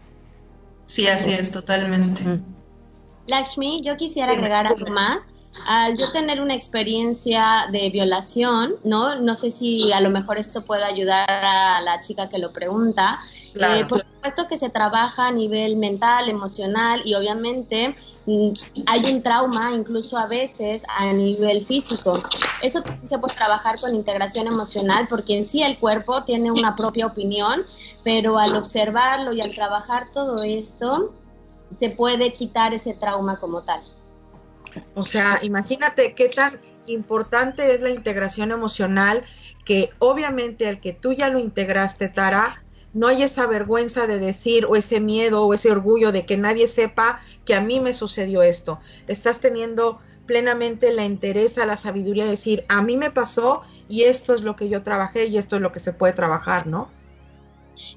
Sí, 0.85 1.07
así 1.07 1.33
es, 1.33 1.53
totalmente. 1.53 2.23
Lakshmi, 3.27 3.81
yo 3.83 3.97
quisiera 3.97 4.33
agregar 4.33 4.67
algo 4.67 4.91
más. 4.91 5.25
Al 5.67 5.97
yo 5.97 6.11
tener 6.13 6.41
una 6.41 6.55
experiencia 6.55 7.69
de 7.73 7.91
violación, 7.91 8.77
¿no? 8.85 9.21
No 9.21 9.35
sé 9.35 9.51
si 9.51 9.93
a 9.93 10.01
lo 10.01 10.11
mejor 10.11 10.39
esto 10.39 10.65
puede 10.65 10.85
ayudar 10.85 11.29
a 11.29 11.81
la 11.81 12.01
chica 12.01 12.29
que 12.29 12.39
lo 12.39 12.53
pregunta. 12.53 13.21
Claro. 13.53 13.75
Eh, 13.75 13.85
por 13.85 14.01
supuesto 14.01 14.49
que 14.49 14.59
se 14.59 14.69
trabaja 14.69 15.29
a 15.29 15.33
nivel 15.33 15.77
mental, 15.77 16.29
emocional 16.29 17.03
y 17.05 17.15
obviamente 17.15 17.95
mm, 18.27 18.51
hay 18.87 19.13
un 19.13 19.23
trauma 19.23 19.73
incluso 19.73 20.19
a 20.19 20.27
veces 20.27 20.85
a 20.89 21.13
nivel 21.13 21.65
físico. 21.65 22.21
Eso 22.63 22.83
se 23.07 23.19
puede 23.19 23.35
trabajar 23.35 23.81
con 23.81 23.95
integración 23.95 24.47
emocional 24.47 25.07
porque 25.09 25.39
en 25.39 25.47
sí 25.47 25.63
el 25.63 25.79
cuerpo 25.79 26.25
tiene 26.25 26.51
una 26.51 26.77
propia 26.77 27.07
opinión, 27.07 27.65
pero 28.05 28.39
al 28.39 28.57
observarlo 28.57 29.33
y 29.33 29.41
al 29.41 29.55
trabajar 29.55 30.11
todo 30.13 30.43
esto, 30.43 31.13
se 31.79 31.91
puede 31.91 32.33
quitar 32.33 32.75
ese 32.75 32.95
trauma 32.95 33.39
como 33.39 33.63
tal. 33.63 33.83
O 34.95 35.03
sea, 35.03 35.41
imagínate 35.43 36.15
qué 36.15 36.29
tan 36.29 36.61
importante 36.87 37.75
es 37.75 37.81
la 37.81 37.91
integración 37.91 38.53
emocional 38.53 39.25
que 39.65 39.91
obviamente 39.99 40.69
al 40.69 40.81
que 40.81 40.93
tú 40.93 41.13
ya 41.13 41.29
lo 41.29 41.39
integraste, 41.39 42.09
Tara, 42.09 42.63
no 42.95 43.09
hay 43.09 43.23
esa 43.23 43.47
vergüenza 43.47 44.07
de 44.07 44.19
decir 44.19 44.65
o 44.65 44.77
ese 44.77 45.01
miedo 45.01 45.45
o 45.45 45.53
ese 45.53 45.71
orgullo 45.71 46.13
de 46.13 46.25
que 46.25 46.37
nadie 46.37 46.67
sepa 46.67 47.21
que 47.45 47.55
a 47.55 47.61
mí 47.61 47.81
me 47.81 47.93
sucedió 47.93 48.43
esto. 48.43 48.81
Estás 49.07 49.41
teniendo 49.41 50.01
plenamente 50.25 50.93
la 50.93 51.05
interés, 51.05 51.57
la 51.59 51.77
sabiduría 51.77 52.25
de 52.25 52.31
decir, 52.31 52.65
a 52.69 52.81
mí 52.83 52.97
me 52.97 53.11
pasó 53.11 53.63
y 53.89 54.05
esto 54.05 54.35
es 54.35 54.43
lo 54.43 54.57
que 54.57 54.69
yo 54.69 54.83
trabajé 54.83 55.27
y 55.27 55.37
esto 55.37 55.57
es 55.57 55.63
lo 55.63 55.73
que 55.73 55.81
se 55.81 55.93
puede 55.93 56.15
trabajar, 56.15 56.67
¿no? 56.67 56.89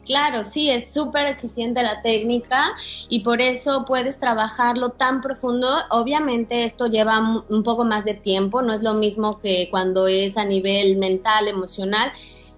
Claro, 0.06 0.44
sí, 0.44 0.70
es 0.70 0.94
súper 0.94 1.28
eficiente 1.28 1.82
la 1.84 2.02
técnica 2.02 2.72
y 3.10 3.20
por 3.20 3.42
eso 3.42 3.86
puedes 3.86 4.20
trabajarlo 4.20 4.90
tan 4.90 5.22
profundo. 5.22 5.68
Obviamente 5.90 6.64
esto 6.64 6.88
lleva 6.88 7.44
un 7.48 7.64
poco 7.64 7.86
más 7.86 8.06
de 8.06 8.16
tiempo, 8.16 8.62
no 8.62 8.74
es 8.74 8.84
lo 8.84 8.94
mismo 8.94 9.40
que 9.40 9.68
cuando 9.70 10.08
es 10.08 10.38
a 10.38 10.46
nivel 10.46 10.98
mental, 10.98 11.48
emocional. 11.48 12.12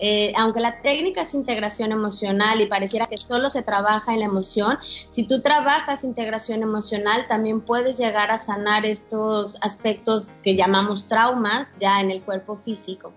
Eh, 0.04 0.34
aunque 0.36 0.60
la 0.60 0.82
técnica 0.82 1.22
es 1.22 1.36
integración 1.36 1.92
emocional 1.92 2.60
y 2.60 2.66
pareciera 2.66 3.06
que 3.06 3.18
solo 3.18 3.52
se 3.52 3.62
trabaja 3.62 4.14
en 4.14 4.22
la 4.22 4.26
emoción, 4.26 4.80
si 4.82 5.28
tú 5.28 5.44
trabajas 5.44 6.04
integración 6.04 6.64
emocional 6.64 7.28
también 7.28 7.62
puedes 7.62 8.00
llegar 8.00 8.32
a 8.32 8.40
sanar 8.40 8.84
estos 8.84 9.58
aspectos 9.62 10.30
que 10.42 10.56
llamamos 10.56 11.08
traumas 11.08 11.76
ya 11.80 12.02
en 12.02 12.10
el 12.10 12.24
cuerpo 12.24 12.58
físico. 12.58 13.14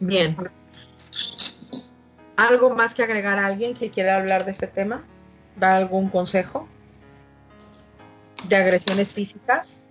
Bien, 0.00 0.36
¿Algo 2.36 2.70
más 2.70 2.94
que 2.94 3.02
agregar 3.02 3.38
a 3.38 3.46
alguien 3.46 3.74
que 3.74 3.90
quiera 3.90 4.16
hablar 4.16 4.44
de 4.44 4.52
este 4.52 4.66
tema? 4.66 5.04
¿Da 5.56 5.76
algún 5.76 6.08
consejo? 6.08 6.66
¿De 8.48 8.56
agresiones 8.56 9.12
físicas? 9.12 9.84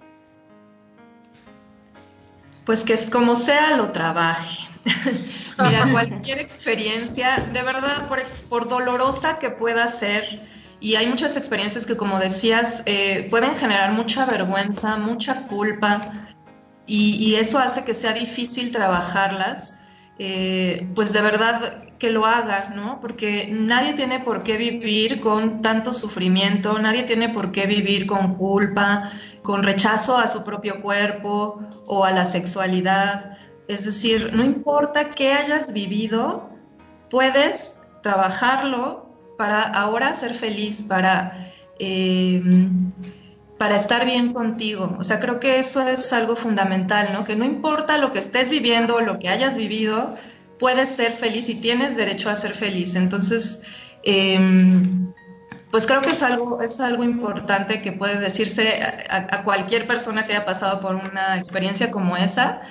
Pues 2.65 2.83
que 2.83 2.93
es 2.93 3.09
como 3.09 3.35
sea 3.35 3.77
lo 3.77 3.91
trabaje. 3.91 4.67
Mira, 5.59 5.87
cualquier 5.91 6.39
experiencia, 6.39 7.47
de 7.53 7.61
verdad, 7.61 8.07
por, 8.07 8.23
por, 8.49 8.67
dolorosa 8.67 9.37
que 9.39 9.51
pueda 9.51 9.87
ser, 9.87 10.43
y 10.79 10.95
hay 10.95 11.07
muchas 11.07 11.37
experiencias 11.37 11.85
que, 11.85 11.95
como 11.95 12.19
decías, 12.19 12.81
eh, 12.87 13.27
pueden 13.29 13.55
generar 13.55 13.91
mucha 13.91 14.25
vergüenza, 14.25 14.97
mucha 14.97 15.47
culpa, 15.47 16.01
y, 16.87 17.35
eso 17.35 17.57
hace 17.57 17.85
que 17.85 17.93
sea 17.93 18.11
difícil 18.11 18.71
trabajarlas, 18.71 19.77
eh, 20.19 20.85
pues 20.93 21.13
de 21.13 21.21
verdad 21.21 21.83
que 22.01 22.09
lo 22.09 22.25
haga, 22.25 22.73
¿no? 22.75 22.99
Porque 22.99 23.47
nadie 23.51 23.93
tiene 23.93 24.19
por 24.19 24.41
qué 24.41 24.57
vivir 24.57 25.19
con 25.19 25.61
tanto 25.61 25.93
sufrimiento, 25.93 26.79
nadie 26.79 27.03
tiene 27.03 27.29
por 27.29 27.51
qué 27.51 27.67
vivir 27.67 28.07
con 28.07 28.33
culpa, 28.37 29.11
con 29.43 29.61
rechazo 29.61 30.17
a 30.17 30.25
su 30.25 30.43
propio 30.43 30.81
cuerpo 30.81 31.59
o 31.85 32.03
a 32.03 32.11
la 32.11 32.25
sexualidad. 32.25 33.37
Es 33.67 33.85
decir, 33.85 34.31
no 34.33 34.43
importa 34.43 35.11
qué 35.11 35.33
hayas 35.33 35.73
vivido, 35.73 36.49
puedes 37.11 37.79
trabajarlo 38.01 39.05
para 39.37 39.61
ahora 39.61 40.15
ser 40.15 40.33
feliz, 40.33 40.83
para, 40.83 41.51
eh, 41.77 42.41
para 43.59 43.75
estar 43.75 44.07
bien 44.07 44.33
contigo. 44.33 44.97
O 44.97 45.03
sea, 45.03 45.19
creo 45.19 45.39
que 45.39 45.59
eso 45.59 45.87
es 45.87 46.11
algo 46.13 46.35
fundamental, 46.35 47.09
¿no? 47.13 47.25
Que 47.25 47.35
no 47.35 47.45
importa 47.45 47.99
lo 47.99 48.11
que 48.11 48.17
estés 48.17 48.49
viviendo, 48.49 49.01
lo 49.01 49.19
que 49.19 49.29
hayas 49.29 49.55
vivido, 49.55 50.15
puedes 50.61 50.89
ser 50.89 51.13
feliz 51.13 51.49
y 51.49 51.55
tienes 51.55 51.97
derecho 51.97 52.29
a 52.29 52.35
ser 52.35 52.55
feliz. 52.55 52.95
Entonces, 52.95 53.63
em, 54.03 55.11
pues 55.71 55.87
creo 55.87 56.01
que 56.01 56.11
es 56.11 56.21
algo, 56.21 56.61
es 56.61 56.79
algo 56.79 57.03
importante 57.03 57.81
que 57.81 57.91
puede 57.91 58.19
decirse 58.19 58.79
a, 59.09 59.43
cualquier 59.43 59.87
persona 59.87 60.25
que 60.25 60.33
haya 60.33 60.45
pasado 60.45 60.79
por 60.79 60.95
una 60.95 61.37
experiencia 61.37 61.89
como 61.89 62.15
esa 62.15 62.61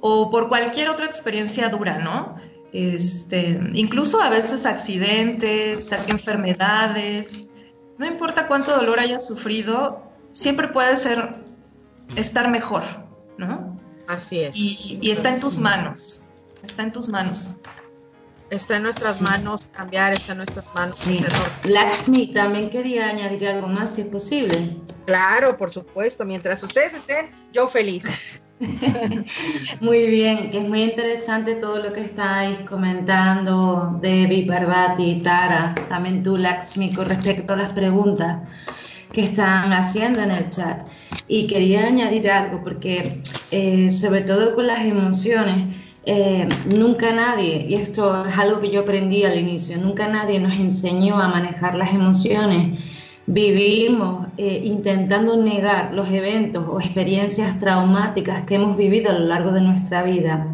o 0.00 0.30
por 0.30 0.48
cualquier 0.48 0.88
otra 0.88 1.04
experiencia 1.04 1.68
dura, 1.68 1.98
¿no? 1.98 2.36
Este, 2.72 3.60
incluso 3.74 4.22
a 4.22 4.30
veces 4.30 4.64
accidentes, 4.64 5.92
enfermedades, 6.08 7.50
no 7.98 8.06
importa 8.06 8.46
cuánto 8.46 8.74
dolor 8.74 8.98
hayas 8.98 9.26
sufrido, 9.26 10.02
siempre 10.32 10.68
puede 10.68 10.96
ser 10.96 11.30
estar 12.16 12.50
mejor, 12.50 12.82
¿no? 13.36 13.76
Así 14.06 14.40
es. 14.40 14.52
Y, 14.54 15.10
está 15.10 15.34
en 15.34 15.40
tus 15.40 15.58
manos, 15.58 16.23
está 16.66 16.82
en 16.82 16.92
tus 16.92 17.08
manos. 17.08 17.60
Está 18.50 18.76
en 18.76 18.84
nuestras 18.84 19.22
manos 19.22 19.66
cambiar, 19.72 20.12
está 20.12 20.32
en 20.32 20.38
nuestras 20.38 20.74
manos. 20.74 20.96
Sí. 20.96 21.24
Laxmi, 21.64 22.28
también 22.32 22.70
quería 22.70 23.08
añadir 23.08 23.48
algo 23.48 23.66
más, 23.68 23.94
si 23.94 24.02
es 24.02 24.06
posible. 24.08 24.76
Claro, 25.06 25.56
por 25.56 25.70
supuesto. 25.70 26.24
Mientras 26.24 26.62
ustedes 26.62 26.94
estén, 26.94 27.30
yo 27.52 27.68
feliz. 27.68 28.44
muy 29.80 30.06
bien, 30.06 30.50
es 30.52 30.68
muy 30.68 30.84
interesante 30.84 31.56
todo 31.56 31.78
lo 31.78 31.92
que 31.92 32.02
estáis 32.02 32.60
comentando, 32.60 33.98
Debbie, 34.00 34.46
Parvati 34.46 35.10
y 35.10 35.22
Tara, 35.22 35.74
también 35.88 36.22
tú, 36.22 36.36
Laxmi, 36.36 36.92
con 36.92 37.06
respecto 37.06 37.54
a 37.54 37.56
las 37.56 37.72
preguntas 37.72 38.38
que 39.12 39.22
están 39.22 39.72
haciendo 39.72 40.20
en 40.20 40.30
el 40.30 40.50
chat. 40.50 40.88
Y 41.26 41.46
quería 41.46 41.86
añadir 41.86 42.30
algo, 42.30 42.62
porque 42.62 43.20
eh, 43.50 43.90
sobre 43.90 44.20
todo 44.20 44.54
con 44.54 44.66
las 44.66 44.84
emociones, 44.84 45.74
eh, 46.06 46.46
nunca 46.66 47.12
nadie, 47.12 47.64
y 47.68 47.74
esto 47.76 48.26
es 48.26 48.36
algo 48.38 48.60
que 48.60 48.70
yo 48.70 48.80
aprendí 48.80 49.24
al 49.24 49.38
inicio, 49.38 49.78
nunca 49.78 50.06
nadie 50.06 50.38
nos 50.38 50.52
enseñó 50.52 51.18
a 51.18 51.28
manejar 51.28 51.74
las 51.76 51.94
emociones. 51.94 52.78
Vivimos 53.26 54.28
eh, 54.36 54.60
intentando 54.64 55.36
negar 55.36 55.94
los 55.94 56.10
eventos 56.10 56.66
o 56.68 56.78
experiencias 56.78 57.58
traumáticas 57.58 58.42
que 58.42 58.56
hemos 58.56 58.76
vivido 58.76 59.10
a 59.10 59.14
lo 59.14 59.26
largo 59.26 59.52
de 59.52 59.62
nuestra 59.62 60.02
vida. 60.02 60.46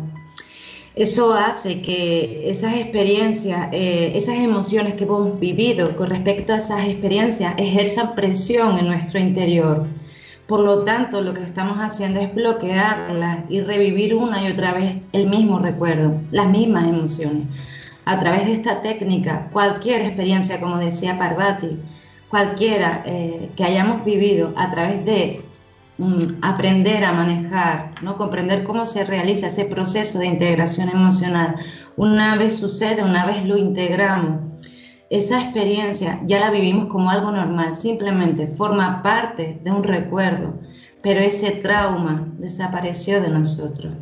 Eso 0.94 1.34
hace 1.34 1.82
que 1.82 2.48
esas 2.48 2.76
experiencias, 2.76 3.68
eh, 3.72 4.12
esas 4.14 4.36
emociones 4.36 4.94
que 4.94 5.04
hemos 5.04 5.40
vivido 5.40 5.96
con 5.96 6.08
respecto 6.08 6.52
a 6.52 6.58
esas 6.58 6.86
experiencias 6.86 7.54
ejerzan 7.58 8.14
presión 8.14 8.78
en 8.78 8.86
nuestro 8.86 9.18
interior 9.18 9.86
por 10.50 10.62
lo 10.62 10.82
tanto, 10.82 11.20
lo 11.20 11.32
que 11.32 11.44
estamos 11.44 11.78
haciendo 11.78 12.18
es 12.18 12.34
bloquearlas 12.34 13.38
y 13.48 13.60
revivir 13.60 14.16
una 14.16 14.42
y 14.42 14.50
otra 14.50 14.72
vez 14.72 14.96
el 15.12 15.28
mismo 15.28 15.60
recuerdo, 15.60 16.14
las 16.32 16.48
mismas 16.48 16.88
emociones. 16.88 17.44
A 18.04 18.18
través 18.18 18.46
de 18.46 18.54
esta 18.54 18.80
técnica, 18.80 19.46
cualquier 19.52 20.02
experiencia, 20.02 20.58
como 20.58 20.78
decía 20.78 21.16
Parvati, 21.16 21.78
cualquiera 22.28 23.04
eh, 23.06 23.48
que 23.54 23.62
hayamos 23.62 24.04
vivido 24.04 24.52
a 24.56 24.72
través 24.72 25.04
de 25.04 25.40
mm, 25.98 26.42
aprender 26.42 27.04
a 27.04 27.12
manejar, 27.12 27.92
¿no? 28.02 28.16
comprender 28.16 28.64
cómo 28.64 28.86
se 28.86 29.04
realiza 29.04 29.46
ese 29.46 29.66
proceso 29.66 30.18
de 30.18 30.26
integración 30.26 30.88
emocional, 30.88 31.54
una 31.96 32.34
vez 32.34 32.58
sucede, 32.58 33.04
una 33.04 33.24
vez 33.24 33.44
lo 33.44 33.56
integramos, 33.56 34.40
esa 35.10 35.42
experiencia 35.42 36.20
ya 36.24 36.38
la 36.38 36.52
vivimos 36.52 36.86
como 36.86 37.10
algo 37.10 37.32
normal, 37.32 37.74
simplemente 37.74 38.46
forma 38.46 39.02
parte 39.02 39.60
de 39.62 39.70
un 39.72 39.82
recuerdo, 39.82 40.54
pero 41.02 41.18
ese 41.18 41.50
trauma 41.50 42.32
desapareció 42.38 43.20
de 43.20 43.28
nosotros 43.28 43.92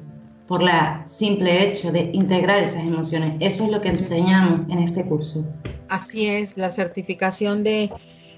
por 0.46 0.62
la 0.62 1.02
simple 1.06 1.64
hecho 1.64 1.92
de 1.92 2.10
integrar 2.12 2.58
esas 2.58 2.82
emociones. 2.82 3.34
Eso 3.40 3.64
es 3.64 3.70
lo 3.70 3.80
que 3.80 3.88
enseñamos 3.88 4.70
en 4.70 4.78
este 4.78 5.04
curso. 5.04 5.46
Así 5.88 6.26
es, 6.26 6.56
la 6.56 6.70
certificación 6.70 7.64
de, 7.64 7.90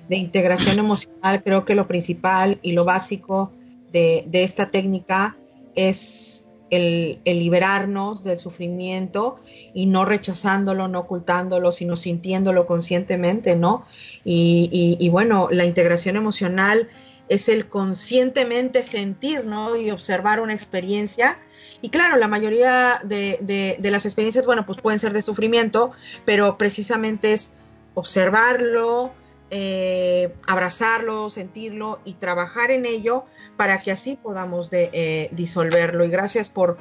integración 0.08 0.78
emocional, 0.78 1.42
creo 1.42 1.64
que 1.64 1.74
lo 1.74 1.88
principal 1.88 2.58
y 2.62 2.72
lo 2.72 2.84
básico 2.84 3.52
de, 3.92 4.24
de 4.28 4.44
esta 4.44 4.70
técnica 4.70 5.36
es 5.74 6.49
el, 6.70 7.20
liberarnos 7.24 8.24
del 8.24 8.38
sufrimiento 8.38 9.40
y 9.74 9.86
no 9.86 10.04
rechazándolo, 10.04 10.88
no 10.88 11.00
ocultándolo, 11.00 11.72
sino 11.72 11.96
sintiéndolo 11.96 12.66
conscientemente, 12.66 13.56
¿no? 13.56 13.84
Y, 14.24 15.08
bueno, 15.10 15.48
la 15.50 15.64
integración 15.64 16.16
emocional 16.16 16.88
es 17.28 17.48
el 17.48 17.68
conscientemente 17.68 18.82
sentir, 18.82 19.44
¿no? 19.44 19.76
Y 19.76 19.90
observar 19.90 20.40
una 20.40 20.54
experiencia. 20.54 21.38
Y 21.82 21.90
claro, 21.90 22.16
la 22.16 22.28
mayoría 22.28 23.00
de, 23.04 23.76
de 23.78 23.90
las 23.90 24.04
experiencias, 24.04 24.46
bueno, 24.46 24.66
pues 24.66 24.80
pueden 24.80 24.98
ser 24.98 25.12
de 25.12 25.22
sufrimiento, 25.22 25.92
pero 26.24 26.58
precisamente 26.58 27.32
es 27.32 27.52
observarlo, 27.94 29.12
eh, 29.52 30.32
abrazarlo, 30.46 31.28
sentirlo 31.28 31.98
y 32.04 32.14
trabajar 32.14 32.70
en 32.70 32.86
ello 32.86 33.24
para 33.56 33.80
que 33.80 33.90
así 33.90 34.16
podamos 34.16 34.68
eh, 34.70 35.28
disolverlo. 35.32 36.04
Y 36.04 36.08
gracias 36.08 36.50
por, 36.50 36.78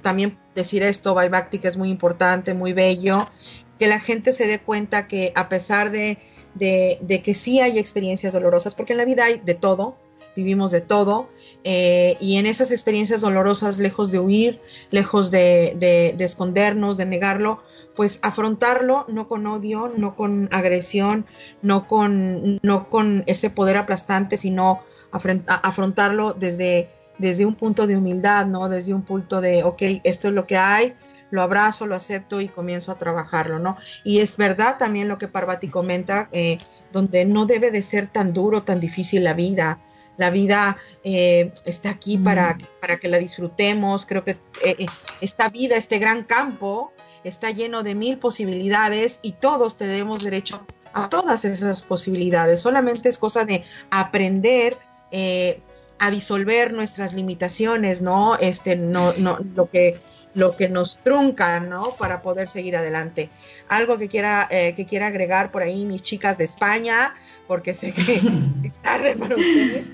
también 0.00 0.38
decir 0.54 0.84
esto, 0.84 1.12
Baibakti, 1.14 1.58
que 1.58 1.68
es 1.68 1.76
muy 1.76 1.90
importante, 1.90 2.54
muy 2.54 2.72
bello, 2.72 3.28
que 3.80 3.88
la 3.88 3.98
gente 3.98 4.32
se 4.32 4.46
dé 4.46 4.60
cuenta 4.60 5.08
que 5.08 5.32
a 5.34 5.48
pesar 5.48 5.90
de, 5.90 6.18
de, 6.54 7.20
que 7.22 7.34
sí 7.34 7.60
hay 7.60 7.80
experiencias 7.80 8.32
dolorosas, 8.32 8.76
porque 8.76 8.92
en 8.92 8.98
la 8.98 9.04
vida 9.04 9.24
hay 9.24 9.40
de 9.44 9.54
todo, 9.54 9.96
vivimos 10.36 10.70
de 10.70 10.82
todo, 10.82 11.28
eh, 11.64 12.16
y 12.20 12.36
en 12.36 12.46
esas 12.46 12.70
experiencias 12.70 13.20
dolorosas, 13.20 13.78
lejos 13.78 14.12
de 14.12 14.20
huir, 14.20 14.60
lejos 14.92 15.32
de, 15.32 15.74
de 16.16 16.24
escondernos, 16.24 16.96
de 16.96 17.06
negarlo, 17.06 17.62
pues 17.94 18.18
afrontarlo 18.22 19.06
no 19.08 19.28
con 19.28 19.46
odio, 19.46 19.92
no 19.96 20.16
con 20.16 20.48
agresión, 20.52 21.26
no 21.62 21.86
con, 21.86 22.58
no 22.62 22.88
con 22.88 23.24
ese 23.26 23.50
poder 23.50 23.76
aplastante, 23.76 24.36
sino 24.36 24.82
afrontarlo 25.10 26.32
desde, 26.32 26.90
desde 27.18 27.46
un 27.46 27.54
punto 27.54 27.86
de 27.86 27.96
humildad, 27.96 28.46
¿no? 28.46 28.68
Desde 28.68 28.92
un 28.92 29.02
punto 29.02 29.40
de, 29.40 29.62
ok, 29.62 29.82
esto 30.02 30.28
es 30.28 30.34
lo 30.34 30.46
que 30.46 30.56
hay, 30.56 30.94
lo 31.30 31.42
abrazo, 31.42 31.86
lo 31.86 31.94
acepto 31.94 32.40
y 32.40 32.48
comienzo 32.48 32.92
a 32.92 32.98
trabajarlo, 32.98 33.58
¿no? 33.58 33.76
Y 34.02 34.20
es 34.20 34.36
verdad 34.36 34.76
también 34.78 35.08
lo 35.08 35.18
que 35.18 35.28
Parvati 35.28 35.68
comenta, 35.68 36.28
eh, 36.32 36.58
donde 36.92 37.24
no 37.24 37.46
debe 37.46 37.70
de 37.70 37.82
ser 37.82 38.08
tan 38.08 38.32
duro, 38.32 38.62
tan 38.62 38.80
difícil 38.80 39.24
la 39.24 39.34
vida. 39.34 39.80
La 40.16 40.30
vida 40.30 40.76
eh, 41.02 41.52
está 41.64 41.90
aquí 41.90 42.18
para, 42.18 42.56
para 42.80 42.98
que 42.98 43.08
la 43.08 43.18
disfrutemos. 43.18 44.06
Creo 44.06 44.22
que 44.22 44.36
eh, 44.64 44.86
esta 45.20 45.48
vida, 45.48 45.76
este 45.76 45.98
gran 45.98 46.22
campo, 46.22 46.92
está 47.24 47.50
lleno 47.50 47.82
de 47.82 47.94
mil 47.94 48.18
posibilidades 48.18 49.18
y 49.22 49.32
todos 49.32 49.76
tenemos 49.76 50.22
derecho 50.22 50.66
a 50.92 51.08
todas 51.08 51.44
esas 51.44 51.82
posibilidades. 51.82 52.60
Solamente 52.60 53.08
es 53.08 53.18
cosa 53.18 53.44
de 53.44 53.64
aprender 53.90 54.76
eh, 55.10 55.60
a 55.98 56.10
disolver 56.10 56.72
nuestras 56.72 57.14
limitaciones, 57.14 58.00
¿no? 58.00 58.36
Este, 58.36 58.76
no, 58.76 59.12
no, 59.14 59.38
lo 59.54 59.70
que 59.70 60.00
lo 60.34 60.56
que 60.56 60.68
nos 60.68 60.96
trunca, 60.96 61.60
¿no? 61.60 61.92
Para 61.92 62.20
poder 62.20 62.48
seguir 62.48 62.76
adelante. 62.76 63.30
Algo 63.68 63.98
que 63.98 64.08
quiera, 64.08 64.48
eh, 64.50 64.74
que 64.74 64.84
quiera 64.84 65.06
agregar 65.06 65.50
por 65.50 65.62
ahí 65.62 65.86
mis 65.86 66.02
chicas 66.02 66.36
de 66.38 66.44
España, 66.44 67.14
porque 67.46 67.72
sé 67.72 67.92
que 67.92 68.20
es 68.64 68.78
tarde 68.82 69.14
para 69.16 69.36
ustedes. 69.36 69.84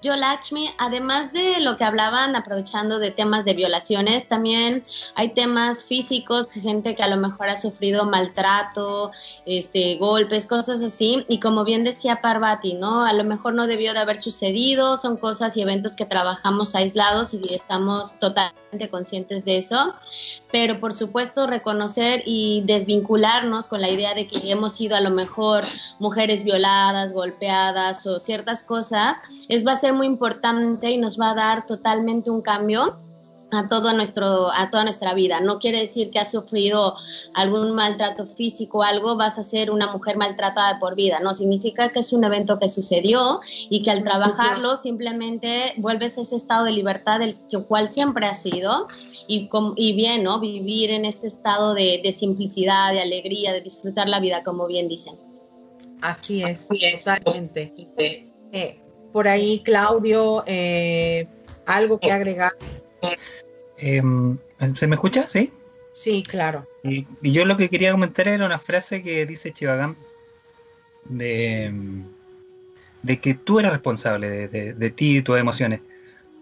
Yo, 0.00 0.14
Lakshmi, 0.14 0.70
además 0.78 1.32
de 1.32 1.58
lo 1.60 1.76
que 1.76 1.82
hablaban, 1.82 2.36
aprovechando 2.36 3.00
de 3.00 3.10
temas 3.10 3.44
de 3.44 3.54
violaciones, 3.54 4.28
también 4.28 4.84
hay 5.16 5.30
temas 5.30 5.84
físicos, 5.84 6.52
gente 6.52 6.94
que 6.94 7.02
a 7.02 7.08
lo 7.08 7.16
mejor 7.16 7.48
ha 7.48 7.56
sufrido 7.56 8.04
maltrato, 8.04 9.10
este, 9.44 9.96
golpes, 9.96 10.46
cosas 10.46 10.84
así. 10.84 11.26
Y 11.28 11.40
como 11.40 11.64
bien 11.64 11.82
decía 11.82 12.20
Parvati, 12.20 12.74
¿no? 12.74 13.04
A 13.04 13.12
lo 13.12 13.24
mejor 13.24 13.54
no 13.54 13.66
debió 13.66 13.92
de 13.92 13.98
haber 13.98 14.18
sucedido, 14.18 14.96
son 14.96 15.16
cosas 15.16 15.56
y 15.56 15.62
eventos 15.62 15.96
que 15.96 16.04
trabajamos 16.04 16.76
aislados 16.76 17.34
y 17.34 17.52
estamos 17.52 18.16
totalmente 18.20 18.88
conscientes 18.90 19.44
de 19.44 19.56
eso. 19.56 19.94
Pero 20.52 20.78
por 20.78 20.94
supuesto, 20.94 21.48
reconocer 21.48 22.22
y 22.24 22.62
desvincularnos 22.66 23.66
con 23.66 23.80
la 23.80 23.88
idea 23.88 24.14
de 24.14 24.28
que 24.28 24.50
hemos 24.50 24.76
sido 24.76 24.94
a 24.94 25.00
lo 25.00 25.10
mejor 25.10 25.64
mujeres 25.98 26.44
violadas, 26.44 27.12
golpeadas 27.12 28.06
o 28.06 28.20
ciertas 28.20 28.62
cosas, 28.62 29.20
es 29.48 29.66
va 29.66 29.72
a 29.72 29.76
ser 29.76 29.87
muy 29.92 30.06
importante 30.06 30.90
y 30.90 30.98
nos 30.98 31.18
va 31.18 31.30
a 31.30 31.34
dar 31.34 31.66
totalmente 31.66 32.30
un 32.30 32.42
cambio 32.42 32.96
a 33.50 33.66
todo 33.66 33.92
nuestro 33.92 34.52
a 34.52 34.70
toda 34.70 34.84
nuestra 34.84 35.14
vida. 35.14 35.40
No 35.40 35.58
quiere 35.58 35.80
decir 35.80 36.10
que 36.10 36.18
has 36.18 36.30
sufrido 36.30 36.94
algún 37.34 37.72
maltrato 37.72 38.26
físico 38.26 38.78
o 38.78 38.82
algo 38.82 39.16
vas 39.16 39.38
a 39.38 39.42
ser 39.42 39.70
una 39.70 39.90
mujer 39.90 40.16
maltratada 40.16 40.78
por 40.78 40.94
vida, 40.94 41.20
no 41.20 41.34
significa 41.34 41.90
que 41.90 42.00
es 42.00 42.12
un 42.12 42.24
evento 42.24 42.58
que 42.58 42.68
sucedió 42.68 43.40
y 43.70 43.82
que 43.82 43.90
al 43.90 44.04
trabajarlo 44.04 44.76
simplemente 44.76 45.72
vuelves 45.78 46.18
a 46.18 46.22
ese 46.22 46.36
estado 46.36 46.64
de 46.64 46.72
libertad 46.72 47.20
del 47.20 47.38
cual 47.66 47.88
siempre 47.88 48.26
has 48.26 48.42
sido 48.42 48.86
y, 49.26 49.48
y 49.76 49.92
bien, 49.94 50.24
¿no? 50.24 50.40
Vivir 50.40 50.90
en 50.90 51.04
este 51.04 51.26
estado 51.26 51.74
de, 51.74 52.14
simplicidad, 52.16 52.92
de 52.92 53.00
alegría, 53.00 53.52
de 53.52 53.60
disfrutar 53.60 54.08
la 54.08 54.20
vida 54.20 54.42
como 54.42 54.66
bien 54.66 54.88
dicen. 54.88 55.16
Así 56.00 56.42
es, 56.42 56.68
totalmente. 56.68 57.72
Eh, 58.52 58.80
por 59.12 59.28
ahí, 59.28 59.62
Claudio, 59.64 60.44
eh, 60.46 61.26
algo 61.66 61.98
que 61.98 62.12
agregar. 62.12 62.52
Em, 63.78 64.38
¿Se 64.74 64.86
me 64.86 64.96
escucha? 64.96 65.26
Sí. 65.26 65.52
Sí, 65.92 66.22
claro. 66.22 66.66
Y, 66.84 67.06
yo 67.22 67.44
lo 67.44 67.56
que 67.56 67.68
quería 67.68 67.92
comentar 67.92 68.28
era 68.28 68.46
una 68.46 68.58
frase 68.58 69.02
que 69.02 69.26
dice 69.26 69.52
Chivagam 69.52 69.96
de, 71.06 71.72
de 73.02 73.20
que 73.20 73.34
tú 73.34 73.58
eres 73.58 73.72
responsable 73.72 74.48
de, 74.48 74.90
ti 74.90 75.18
y 75.18 75.22
tus 75.22 75.38
emociones. 75.38 75.80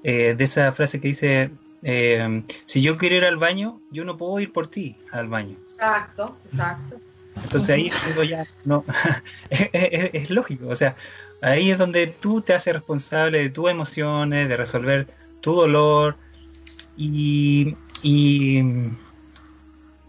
Eh, 0.03 0.35
de 0.37 0.45
esa 0.45 0.71
frase 0.73 1.01
que 1.01 1.09
dice, 1.09 1.51
em, 1.83 2.45
si 2.65 2.83
yo 2.83 2.97
quiero 2.97 3.17
ir 3.17 3.25
al 3.25 3.39
baño, 3.39 3.81
yo 3.91 4.05
no 4.05 4.17
puedo 4.17 4.39
ir 4.41 4.53
por 4.53 4.67
ti 4.67 4.97
al 5.11 5.29
baño. 5.29 5.57
Exacto, 5.65 6.37
exacto. 6.45 7.01
Entonces 7.43 7.71
ahí 7.71 7.91
digo 8.09 8.23
ya, 8.23 8.47
no, 8.65 8.85
es, 9.51 10.31
lógico, 10.31 10.69
o 10.69 10.77
sea, 10.77 10.97
Ahí 11.43 11.71
es 11.71 11.79
donde 11.79 12.07
tú 12.07 12.41
te 12.41 12.55
haces 12.55 12.75
responsable 12.75 13.39
de 13.39 13.51
tus 13.51 13.71
emociones, 13.71 14.49
de 14.49 14.57
resolver 14.57 15.07
tu 15.41 15.55
dolor 15.55 16.17
y, 16.97 17.77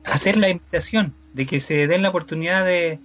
hacer 0.06 0.38
la 0.38 0.50
invitación 0.50 1.14
de 1.34 1.46
que 1.46 1.60
se 1.60 1.88
den 1.88 2.02
la 2.02 2.10
oportunidad 2.10 2.66
de, 2.66 3.00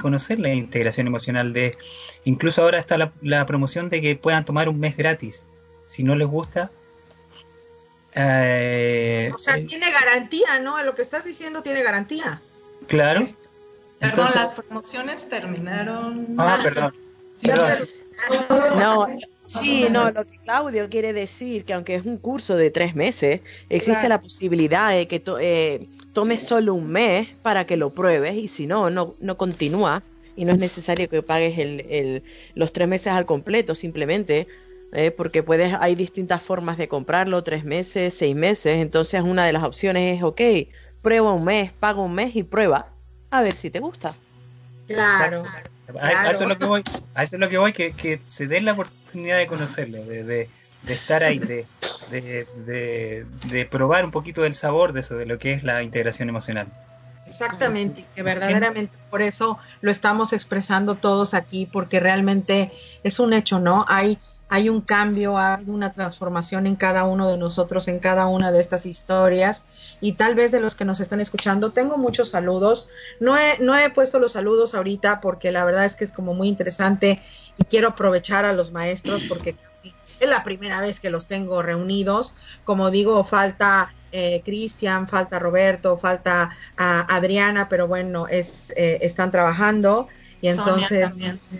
conocer 0.00 0.38
la 0.38 0.52
integración 0.54 1.06
emocional. 1.06 1.52
De, 1.52 1.76
incluso 2.24 2.62
ahora 2.62 2.78
está 2.78 2.96
la, 3.20 3.46
promoción 3.46 3.88
de 3.88 4.00
que 4.00 4.16
puedan 4.16 4.44
tomar 4.44 4.68
un 4.68 4.80
mes 4.80 4.96
gratis. 4.96 5.46
Si 5.82 6.02
no 6.02 6.16
les 6.16 6.26
gusta, 6.26 6.70
eh, 8.14 9.30
o 9.32 9.38
sea, 9.38 9.54
tiene 9.54 9.90
garantía, 9.90 10.58
¿no? 10.60 10.82
Lo 10.82 10.94
que 10.94 11.02
estás 11.02 11.24
diciendo 11.24 11.62
tiene 11.62 11.82
garantía. 11.82 12.40
Claro. 12.88 13.22
Perdón, 14.00 14.28
las 14.34 14.54
promociones 14.54 15.28
terminaron. 15.28 16.34
Ah, 16.38 16.58
perdón. 16.62 16.94
No, 18.78 19.06
sí, 19.44 19.86
no, 19.90 20.10
lo 20.10 20.24
que 20.24 20.38
Claudio 20.38 20.88
quiere 20.88 21.12
decir 21.12 21.64
que 21.64 21.74
aunque 21.74 21.96
es 21.96 22.06
un 22.06 22.16
curso 22.16 22.56
de 22.56 22.70
tres 22.70 22.94
meses, 22.94 23.40
existe 23.68 24.08
la 24.08 24.20
posibilidad 24.20 24.90
de 24.92 25.06
que 25.06 25.22
eh, 25.40 25.86
tomes 26.12 26.42
solo 26.42 26.74
un 26.74 26.88
mes 26.88 27.28
para 27.42 27.66
que 27.66 27.76
lo 27.76 27.90
pruebes 27.90 28.34
y 28.34 28.48
si 28.48 28.66
no, 28.66 28.90
no, 28.90 29.14
no 29.20 29.36
continúa 29.36 30.02
y 30.34 30.44
no 30.44 30.52
es 30.52 30.58
necesario 30.58 31.08
que 31.08 31.22
pagues 31.22 31.58
el, 31.58 32.22
los 32.54 32.72
tres 32.72 32.88
meses 32.88 33.08
al 33.08 33.26
completo, 33.26 33.74
simplemente 33.74 34.46
eh, 34.92 35.10
porque 35.10 35.42
puedes, 35.42 35.74
hay 35.80 35.94
distintas 35.94 36.42
formas 36.42 36.78
de 36.78 36.88
comprarlo, 36.88 37.42
tres 37.42 37.64
meses, 37.64 38.14
seis 38.14 38.36
meses, 38.36 38.76
entonces 38.76 39.22
una 39.22 39.44
de 39.44 39.52
las 39.52 39.62
opciones 39.62 40.18
es, 40.18 40.22
ok, 40.24 40.40
prueba 41.02 41.32
un 41.32 41.44
mes, 41.44 41.72
paga 41.72 42.00
un 42.00 42.14
mes 42.14 42.36
y 42.36 42.42
prueba, 42.42 42.88
a 43.30 43.42
ver 43.42 43.54
si 43.54 43.70
te 43.70 43.80
gusta. 43.80 44.14
Claro. 44.86 45.42
A, 46.00 46.30
eso 46.30 46.42
es 46.42 46.48
lo 46.48 46.58
que 46.58 46.64
voy, 46.64 46.82
a 47.14 47.22
eso 47.22 47.36
es 47.36 47.40
lo 47.40 47.48
que 47.48 47.58
voy, 47.58 47.72
que, 47.72 47.92
que 47.92 48.20
se 48.26 48.46
den 48.46 48.64
la 48.64 48.72
oportunidad 48.72 49.38
de 49.38 49.46
conocerlo, 49.46 50.04
de, 50.04 50.24
de, 50.24 50.48
estar 50.88 51.22
ahí, 51.22 51.38
de, 51.38 51.66
de, 52.10 53.26
de, 53.46 53.66
probar 53.66 54.04
un 54.04 54.10
poquito 54.10 54.42
del 54.42 54.54
sabor 54.54 54.92
de 54.92 55.00
eso, 55.00 55.16
de 55.16 55.26
lo 55.26 55.38
que 55.38 55.52
es 55.52 55.62
la 55.62 55.82
integración 55.82 56.28
emocional. 56.28 56.66
Exactamente, 57.26 58.04
que 58.14 58.22
verdaderamente 58.22 58.96
por 59.10 59.22
eso 59.22 59.58
lo 59.80 59.90
estamos 59.90 60.32
expresando 60.32 60.94
todos 60.94 61.34
aquí, 61.34 61.66
porque 61.66 61.98
realmente 62.00 62.72
es 63.02 63.18
un 63.18 63.32
hecho, 63.32 63.58
¿no? 63.58 63.84
Hay 63.88 64.18
hay 64.48 64.68
un 64.68 64.80
cambio, 64.80 65.38
hay 65.38 65.64
una 65.66 65.92
transformación 65.92 66.66
en 66.66 66.76
cada 66.76 67.04
uno 67.04 67.28
de 67.28 67.36
nosotros, 67.36 67.88
en 67.88 67.98
cada 67.98 68.26
una 68.26 68.52
de 68.52 68.60
estas 68.60 68.86
historias 68.86 69.64
y 70.00 70.12
tal 70.12 70.34
vez 70.34 70.52
de 70.52 70.60
los 70.60 70.74
que 70.74 70.84
nos 70.84 71.00
están 71.00 71.20
escuchando. 71.20 71.72
Tengo 71.72 71.98
muchos 71.98 72.30
saludos. 72.30 72.88
No 73.18 73.36
he, 73.36 73.58
no 73.58 73.76
he 73.76 73.90
puesto 73.90 74.18
los 74.18 74.32
saludos 74.32 74.74
ahorita 74.74 75.20
porque 75.20 75.50
la 75.50 75.64
verdad 75.64 75.84
es 75.84 75.96
que 75.96 76.04
es 76.04 76.12
como 76.12 76.34
muy 76.34 76.48
interesante 76.48 77.20
y 77.58 77.64
quiero 77.64 77.88
aprovechar 77.88 78.44
a 78.44 78.52
los 78.52 78.72
maestros 78.72 79.24
porque 79.28 79.56
es 80.20 80.28
la 80.28 80.44
primera 80.44 80.80
vez 80.80 81.00
que 81.00 81.10
los 81.10 81.26
tengo 81.26 81.62
reunidos. 81.62 82.34
Como 82.64 82.90
digo, 82.90 83.24
falta 83.24 83.92
eh, 84.12 84.42
Cristian, 84.44 85.08
falta 85.08 85.38
Roberto, 85.38 85.98
falta 85.98 86.50
Adriana, 86.76 87.68
pero 87.68 87.88
bueno, 87.88 88.28
es, 88.28 88.72
eh, 88.76 88.98
están 89.02 89.30
trabajando. 89.30 90.08
Y 90.40 90.48
entonces, 90.48 91.08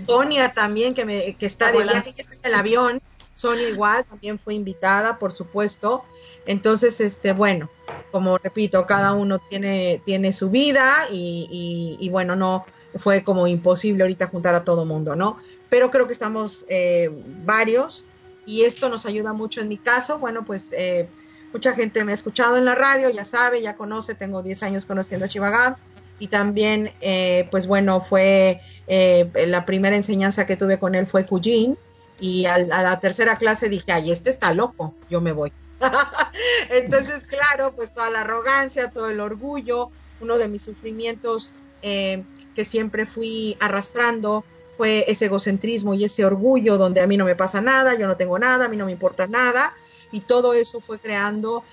Sonia 0.07 0.53
también, 0.53 0.95
que, 0.95 1.05
me, 1.05 1.35
que 1.35 1.47
está 1.47 1.73
de 1.73 1.83
viaje, 1.83 2.13
que 2.13 2.23
está 2.23 2.49
en 2.49 2.55
el 2.55 2.55
avión. 2.55 3.03
Sonia 3.35 3.69
igual, 3.69 4.05
también 4.05 4.39
fue 4.39 4.55
invitada, 4.55 5.19
por 5.19 5.33
supuesto. 5.33 6.05
Entonces, 6.47 7.01
este, 7.01 7.33
bueno, 7.33 7.69
como 8.11 8.39
repito, 8.39 8.87
cada 8.87 9.13
uno 9.15 9.39
tiene, 9.39 10.01
tiene 10.05 10.33
su 10.33 10.51
vida 10.51 11.07
y, 11.11 11.97
y, 11.99 12.09
bueno, 12.09 12.37
no 12.37 12.65
fue 12.99 13.23
como 13.23 13.47
imposible 13.47 14.03
ahorita 14.05 14.29
juntar 14.29 14.55
a 14.55 14.65
todo 14.65 14.85
mundo, 14.85 15.17
¿no? 15.17 15.39
Pero 15.69 15.91
creo 15.91 16.07
que 16.07 16.13
estamos 16.13 16.65
eh, 16.69 17.11
varios 17.45 18.07
y 18.47 18.63
esto 18.63 18.89
nos 18.89 19.05
ayuda 19.05 19.33
mucho 19.33 19.61
en 19.61 19.69
mi 19.69 19.77
caso. 19.77 20.19
Bueno, 20.19 20.45
pues 20.45 20.73
eh, 20.73 21.09
mucha 21.53 21.75
gente 21.75 22.05
me 22.05 22.13
ha 22.13 22.15
escuchado 22.15 22.57
en 22.57 22.65
la 22.65 22.75
radio, 22.75 23.11
ya 23.11 23.25
sabe, 23.25 23.61
ya 23.61 23.77
conoce, 23.77 24.15
tengo 24.15 24.43
10 24.43 24.63
años 24.63 24.87
conociendo 24.87 25.27
a 25.27 25.29
Chivagam 25.29 25.77
y 26.19 26.29
también, 26.29 26.93
eh, 27.01 27.49
pues 27.51 27.67
bueno, 27.67 28.01
fue 28.01 28.61
eh, 28.87 29.31
la 29.47 29.67
primera 29.67 29.97
enseñanza 29.97 30.47
que 30.47 30.57
tuve 30.57 30.79
con 30.79 30.95
él 30.95 31.07
fue 31.07 31.27
Cujin 31.27 31.77
y 32.21 32.47
a, 32.47 32.59
la 32.59 32.99
tercera 33.01 33.37
clase 33.37 33.69
dije, 33.69 33.93
ay, 33.93 34.11
este 34.11 34.31
está 34.31 34.55
loco, 34.55 34.95
yo 35.11 35.21
me 35.21 35.33
voy. 35.33 35.53
Entonces, 36.71 37.25
claro, 37.25 37.73
pues 37.75 37.93
toda 37.93 38.11
la 38.11 38.23
arrogancia, 38.23 38.91
todo 38.91 39.11
el 39.11 39.21
orgullo, 39.21 39.91
uno 40.21 40.39
de 40.39 40.49
mis 40.49 40.63
sufrimientos 40.63 41.53
eh, 41.83 42.23
que 42.55 42.65
siempre 42.65 43.05
fui 43.05 43.57
arrastrando 43.61 44.45
fue 44.79 45.05
ese 45.09 45.27
egocentrismo 45.27 45.95
y 45.95 46.05
ese 46.05 46.25
orgullo 46.25 46.79
donde 46.79 47.01
a 47.01 47.07
mí 47.07 47.17
no 47.17 47.25
me 47.25 47.35
pasa 47.35 47.61
nada, 47.61 47.99
yo 47.99 48.07
no 48.07 48.17
tengo 48.17 48.39
nada, 48.39 48.67
a 48.67 48.69
mí 48.69 48.77
no 48.77 48.87
me 48.87 48.93
importa 48.93 49.27
nada, 49.27 49.75
y 50.13 50.21
todo 50.21 50.53
eso 50.55 50.81
fue 50.81 50.99
creando 50.99 51.65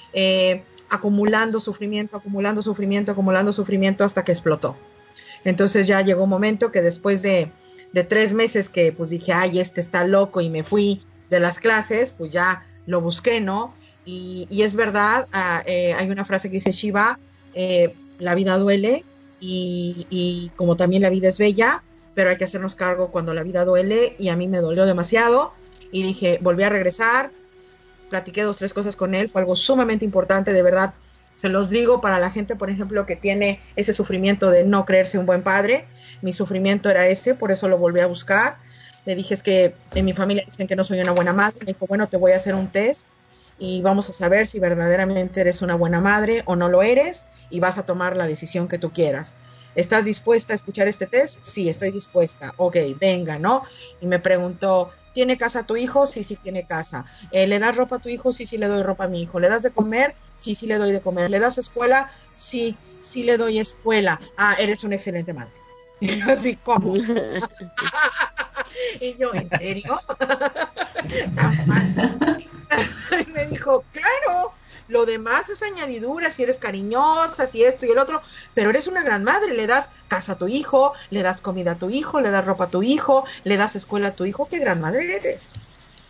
acumulando 0.93 1.59
sufrimiento, 1.59 2.17
acumulando 2.17 2.61
sufrimiento, 2.61 3.11
acumulando 3.11 3.51
sufrimiento 3.51 4.03
hasta 4.03 4.23
que 4.23 4.31
explotó. 4.31 4.75
Entonces 5.43 5.87
ya 5.87 6.01
llegó 6.01 6.23
un 6.23 6.29
momento 6.29 6.71
que 6.71 6.81
después 6.81 7.21
de, 7.21 7.51
tres 8.07 8.33
meses 8.33 8.69
que 8.69 8.91
pues 8.91 9.09
dije, 9.09 9.33
ay, 9.33 9.59
este 9.59 9.81
está 9.81 10.05
loco 10.05 10.41
y 10.41 10.49
me 10.49 10.63
fui 10.63 11.03
de 11.29 11.39
las 11.39 11.59
clases, 11.59 12.11
pues 12.11 12.31
ya 12.31 12.63
lo 12.85 13.01
busqué, 13.01 13.41
¿no? 13.41 13.73
Y, 14.05 14.47
es 14.61 14.75
verdad, 14.75 15.27
ah, 15.31 15.63
eh, 15.65 15.93
hay 15.93 16.09
una 16.09 16.25
frase 16.25 16.49
que 16.49 16.55
dice 16.55 16.71
Shiva, 16.71 17.19
eh, 17.53 17.93
la 18.19 18.35
vida 18.35 18.57
duele 18.57 19.03
y, 19.39 20.07
y, 20.09 20.51
como 20.55 20.75
también 20.75 21.01
la 21.01 21.09
vida 21.09 21.29
es 21.29 21.37
bella, 21.37 21.83
pero 22.13 22.29
hay 22.29 22.37
que 22.37 22.43
hacernos 22.43 22.75
cargo 22.75 23.09
cuando 23.11 23.33
la 23.33 23.43
vida 23.43 23.65
duele 23.65 24.15
y 24.19 24.29
a 24.29 24.35
mí 24.35 24.47
me 24.47 24.59
dolió 24.59 24.85
demasiado 24.85 25.53
y 25.91 26.03
dije, 26.03 26.39
volví 26.41 26.63
a 26.63 26.69
regresar, 26.69 27.31
platiqué 28.13 28.43
dos, 28.43 28.59
tres 28.59 28.75
cosas 28.75 28.95
con 28.95 29.15
él, 29.15 29.27
fue 29.27 29.41
algo 29.41 29.55
sumamente 29.55 30.05
importante, 30.05 30.53
de 30.53 30.61
verdad. 30.61 30.93
Se 31.35 31.49
los 31.49 31.71
digo 31.71 31.99
para 31.99 32.19
la 32.19 32.29
gente, 32.29 32.55
por 32.55 32.69
ejemplo, 32.69 33.07
que 33.07 33.15
tiene 33.15 33.59
ese 33.75 33.91
sufrimiento 33.91 34.51
de 34.51 34.63
no 34.63 34.85
creerse 34.85 35.17
un 35.17 35.25
buen 35.25 35.41
padre. 35.41 35.85
Mi 36.21 36.31
sufrimiento 36.31 36.91
era 36.91 37.07
ese, 37.07 37.33
por 37.33 37.51
eso 37.51 37.67
lo 37.67 37.79
volví 37.79 38.01
a 38.01 38.05
buscar. 38.05 38.57
Le 39.07 39.15
dije 39.15 39.33
es 39.33 39.41
que 39.41 39.73
en 39.95 40.05
mi 40.05 40.13
familia 40.13 40.43
dicen 40.45 40.67
que 40.67 40.75
no 40.75 40.83
soy 40.83 40.99
una 41.01 41.11
buena 41.11 41.33
madre. 41.33 41.57
Me 41.61 41.73
dijo, 41.73 41.87
bueno, 41.87 42.05
te 42.05 42.17
voy 42.17 42.33
a 42.33 42.35
hacer 42.35 42.53
un 42.53 42.67
test 42.67 43.07
y 43.57 43.81
vamos 43.81 44.07
a 44.11 44.13
saber 44.13 44.45
si 44.45 44.59
verdaderamente 44.59 45.41
eres 45.41 45.63
una 45.63 45.73
buena 45.73 45.99
madre 45.99 46.43
o 46.45 46.55
no 46.55 46.69
lo 46.69 46.83
eres 46.83 47.25
y 47.49 47.59
vas 47.59 47.79
a 47.79 47.85
tomar 47.87 48.15
la 48.15 48.27
decisión 48.27 48.67
que 48.67 48.77
tú 48.77 48.91
quieras. 48.91 49.33
¿Estás 49.73 50.05
dispuesta 50.05 50.53
a 50.53 50.55
escuchar 50.55 50.87
este 50.87 51.07
test? 51.07 51.43
Sí, 51.43 51.67
estoy 51.67 51.89
dispuesta. 51.89 52.53
Ok, 52.57 52.77
venga, 52.99 53.39
¿no? 53.39 53.63
Y 54.01 54.05
me 54.05 54.19
preguntó, 54.19 54.91
¿Tiene 55.13 55.37
casa 55.37 55.63
tu 55.63 55.75
hijo? 55.75 56.07
Sí, 56.07 56.23
sí 56.23 56.35
tiene 56.35 56.65
casa. 56.65 57.05
Eh, 57.31 57.47
¿Le 57.47 57.59
das 57.59 57.75
ropa 57.75 57.97
a 57.97 57.99
tu 57.99 58.09
hijo? 58.09 58.33
Sí, 58.33 58.45
sí 58.45 58.57
le 58.57 58.67
doy 58.67 58.83
ropa 58.83 59.05
a 59.05 59.07
mi 59.07 59.21
hijo. 59.21 59.39
¿Le 59.39 59.47
das 59.47 59.61
de 59.61 59.71
comer? 59.71 60.15
Sí, 60.39 60.55
sí 60.55 60.65
le 60.65 60.77
doy 60.77 60.91
de 60.91 61.01
comer. 61.01 61.29
¿Le 61.29 61.39
das 61.39 61.57
escuela? 61.57 62.11
Sí, 62.33 62.77
sí 62.99 63.23
le 63.23 63.37
doy 63.37 63.59
escuela. 63.59 64.19
Ah, 64.35 64.55
eres 64.59 64.83
una 64.83 64.95
excelente 64.95 65.33
madre. 65.33 65.53
Y 65.99 66.19
así, 66.21 66.57
¿cómo? 66.57 66.95
y 68.99 69.17
yo, 69.17 69.33
¿en 69.33 69.49
serio? 69.49 69.99
Tan 71.35 71.53
fácil. 71.65 72.19
y 73.25 73.31
me 73.31 73.45
dijo, 73.45 73.85
claro, 73.91 74.53
lo 74.87 75.05
demás 75.05 75.49
es 75.49 75.61
añadidura, 75.61 76.29
si 76.29 76.43
eres 76.43 76.57
cariñosa, 76.57 77.47
si 77.47 77.63
esto 77.63 77.85
y 77.85 77.91
el 77.91 77.97
otro, 77.97 78.21
pero 78.53 78.69
eres 78.69 78.87
una 78.87 79.03
gran 79.03 79.23
madre, 79.23 79.53
le 79.53 79.67
das 79.67 79.89
casa 80.07 80.33
a 80.33 80.37
tu 80.37 80.47
hijo, 80.47 80.93
le 81.09 81.23
das 81.23 81.41
comida 81.41 81.71
a 81.71 81.75
tu 81.79 81.89
hijo, 81.89 82.21
le 82.21 82.29
das 82.29 82.45
ropa 82.45 82.65
a 82.65 82.69
tu 82.69 82.83
hijo, 82.83 83.25
le 83.43 83.57
das 83.57 83.75
escuela 83.75 84.09
a 84.09 84.15
tu 84.15 84.25
hijo, 84.25 84.47
qué 84.49 84.59
gran 84.59 84.81
madre 84.81 85.15
eres. 85.15 85.51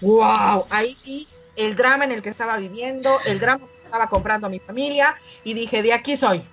Wow, 0.01 0.65
ahí 0.69 0.97
vi 1.03 1.27
el 1.55 1.75
drama 1.75 2.03
en 2.03 2.11
el 2.11 2.21
que 2.21 2.29
estaba 2.29 2.57
viviendo, 2.57 3.19
el 3.25 3.39
drama 3.39 3.65
que 3.65 3.85
estaba 3.85 4.07
comprando 4.07 4.47
a 4.47 4.49
mi 4.49 4.59
familia 4.59 5.15
y 5.43 5.53
dije, 5.53 5.81
de 5.81 5.93
aquí 5.93 6.17
soy, 6.17 6.43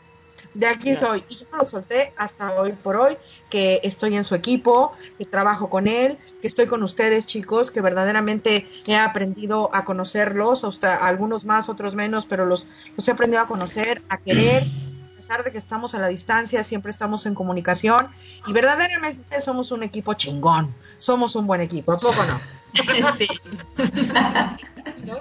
de 0.55 0.67
aquí 0.67 0.95
soy. 0.97 1.25
Y 1.29 1.37
yo 1.37 1.47
no 1.53 1.59
lo 1.59 1.65
solté 1.65 2.13
hasta 2.17 2.53
hoy 2.55 2.73
por 2.73 2.97
hoy, 2.97 3.17
que 3.49 3.81
estoy 3.83 4.17
en 4.17 4.25
su 4.25 4.35
equipo, 4.35 4.93
que 5.19 5.25
trabajo 5.25 5.71
con 5.71 5.87
él, 5.87 6.19
que 6.41 6.49
estoy 6.49 6.67
con 6.67 6.83
ustedes, 6.83 7.27
chicos, 7.27 7.71
que 7.71 7.81
verdaderamente 7.81 8.67
he 8.87 8.97
aprendido 8.97 9.71
a 9.73 9.85
conocerlos, 9.85 10.65
hasta 10.65 11.07
algunos 11.07 11.45
más, 11.45 11.69
otros 11.69 11.95
menos, 11.95 12.27
pero 12.27 12.47
los, 12.47 12.67
los 12.97 13.07
he 13.09 13.13
aprendido 13.13 13.43
a 13.43 13.47
conocer, 13.47 14.03
a 14.09 14.19
querer. 14.19 14.65
A 14.65 15.17
pesar 15.21 15.45
de 15.45 15.53
que 15.53 15.59
estamos 15.59 15.95
a 15.95 15.99
la 15.99 16.09
distancia, 16.09 16.65
siempre 16.65 16.91
estamos 16.91 17.27
en 17.27 17.35
comunicación 17.35 18.09
y 18.47 18.55
verdaderamente 18.55 19.39
somos 19.43 19.71
un 19.71 19.83
equipo 19.83 20.15
chingón, 20.15 20.75
somos 20.97 21.37
un 21.37 21.47
buen 21.47 21.61
equipo, 21.61 21.93
¿a 21.93 21.99
poco 21.99 22.25
no? 22.25 22.41
sí. 23.13 23.29
¿No? 25.05 25.19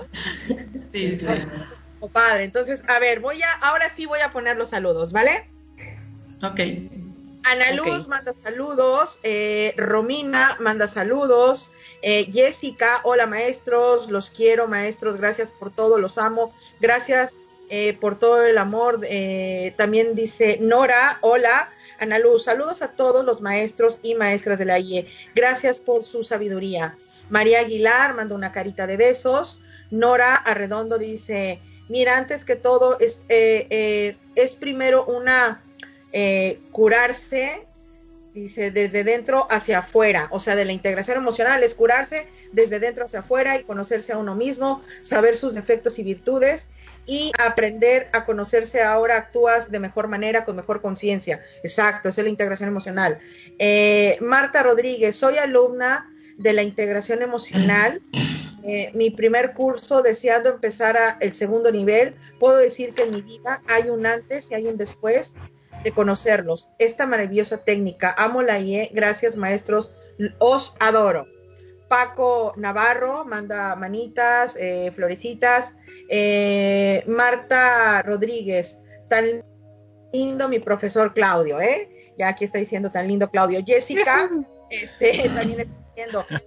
Sí, 0.94 1.20
sí. 1.20 1.28
Oh, 2.00 2.10
padre, 2.10 2.46
entonces, 2.46 2.84
a 2.88 3.00
ver, 3.00 3.20
voy 3.20 3.42
a, 3.42 3.52
ahora 3.62 3.90
sí 3.90 4.06
voy 4.06 4.22
a 4.22 4.32
poner 4.32 4.58
los 4.58 4.70
saludos, 4.70 5.12
¿vale? 5.12 5.50
Ok. 6.42 6.60
Ana 7.44 7.72
Luz 7.72 8.08
manda 8.08 8.34
saludos, 8.34 9.20
eh, 9.24 9.74
Romina 9.78 10.58
manda 10.60 10.88
saludos, 10.88 11.72
eh, 12.02 12.30
Jessica, 12.32 13.02
hola 13.04 13.28
maestros, 13.28 14.10
los 14.10 14.30
quiero 14.30 14.68
maestros, 14.68 15.18
gracias 15.18 15.52
por 15.52 15.72
todo, 15.72 16.00
los 16.00 16.18
amo, 16.18 16.54
gracias 16.80 17.38
eh, 17.70 17.94
por 17.94 18.18
todo 18.20 18.46
el 18.46 18.58
amor. 18.58 19.02
eh, 19.04 19.74
también 19.78 20.16
dice 20.16 20.58
Nora, 20.62 21.18
hola. 21.22 21.70
Ana 22.00 22.18
Luz, 22.18 22.46
saludos 22.46 22.82
a 22.82 22.94
todos 22.94 23.26
los 23.26 23.42
maestros 23.42 24.00
y 24.02 24.16
maestras 24.16 24.58
de 24.58 24.66
la 24.66 24.80
IE, 24.80 25.08
gracias 25.36 25.82
por 25.82 26.06
su 26.06 26.24
sabiduría. 26.24 26.98
María 27.30 27.60
Aguilar 27.60 28.16
manda 28.16 28.36
una 28.36 28.52
carita 28.54 28.88
de 28.88 28.96
besos. 28.96 29.62
Nora 29.92 30.36
Arredondo 30.36 30.98
dice, 30.98 31.60
mira, 31.90 32.18
antes 32.18 32.46
que 32.46 32.56
todo 32.56 32.98
es, 33.00 33.20
eh, 33.28 33.68
eh, 33.70 34.16
es 34.36 34.56
primero 34.56 35.06
una 35.06 35.62
eh, 36.14 36.60
curarse, 36.72 37.66
dice, 38.34 38.72
desde 38.72 39.04
dentro 39.04 39.48
hacia 39.50 39.80
afuera, 39.80 40.28
o 40.32 40.40
sea, 40.40 40.56
de 40.56 40.66
la 40.66 40.72
integración 40.72 41.18
emocional 41.18 41.62
es 41.64 41.76
curarse 41.76 42.28
desde 42.52 42.80
dentro 42.80 43.06
hacia 43.06 43.20
afuera 43.20 43.58
y 43.58 43.64
conocerse 43.64 44.14
a 44.14 44.18
uno 44.18 44.36
mismo, 44.36 44.82
saber 45.02 45.36
sus 45.36 45.56
defectos 45.56 46.00
y 46.00 46.04
virtudes 46.04 46.70
y 47.06 47.32
aprender 47.40 48.08
a 48.14 48.24
conocerse 48.24 48.84
ahora 48.84 49.18
actúas 49.18 49.72
de 49.72 49.80
mejor 49.80 50.08
manera, 50.08 50.46
con 50.46 50.56
mejor 50.56 50.80
conciencia. 50.80 51.42
Exacto, 51.64 52.10
es 52.10 52.18
la 52.18 52.30
integración 52.30 52.70
emocional. 52.70 53.20
Eh, 53.58 54.18
Marta 54.22 54.62
Rodríguez, 54.62 55.16
soy 55.16 55.38
alumna 55.38 56.08
de 56.40 56.54
la 56.54 56.64
integración 56.64 57.22
emocional. 57.22 58.02
Eh, 58.64 58.92
mi 58.94 59.10
primer 59.10 59.54
curso, 59.54 60.02
deseando 60.02 60.50
empezar 60.50 60.98
a 60.98 61.18
el 61.20 61.34
segundo 61.34 61.72
nivel, 61.72 62.16
puedo 62.40 62.58
decir 62.58 62.94
que 62.94 63.04
en 63.04 63.12
mi 63.12 63.22
vida 63.22 63.62
hay 63.68 63.90
un 63.90 64.06
antes 64.06 64.50
y 64.52 64.56
hay 64.56 64.68
un 64.68 64.78
después 64.78 65.36
de 65.84 65.92
conocerlos. 65.92 66.72
Esta 66.80 67.06
maravillosa 67.06 67.58
técnica, 67.60 68.16
amo 68.18 68.42
la 68.42 68.60
IE, 68.60 68.90
gracias 68.94 69.36
maestros, 69.36 69.94
os 70.40 70.76
adoro. 70.80 71.28
Paco 71.88 72.54
Navarro 72.56 73.26
manda 73.26 73.76
manitas, 73.76 74.56
eh, 74.58 74.92
florecitas. 74.96 75.76
Eh, 76.08 77.04
Marta 77.08 78.02
Rodríguez, 78.04 78.80
tan 79.10 79.44
lindo 80.14 80.48
mi 80.48 80.60
profesor 80.60 81.14
Claudio, 81.14 81.60
¿eh? 81.60 82.14
Ya 82.18 82.30
aquí 82.30 82.46
está 82.46 82.60
diciendo 82.60 82.92
tan 82.92 83.08
lindo 83.08 83.30
Claudio. 83.30 83.62
Jessica, 83.66 84.30
este, 84.70 85.30
también 85.30 85.62
está 85.62 85.79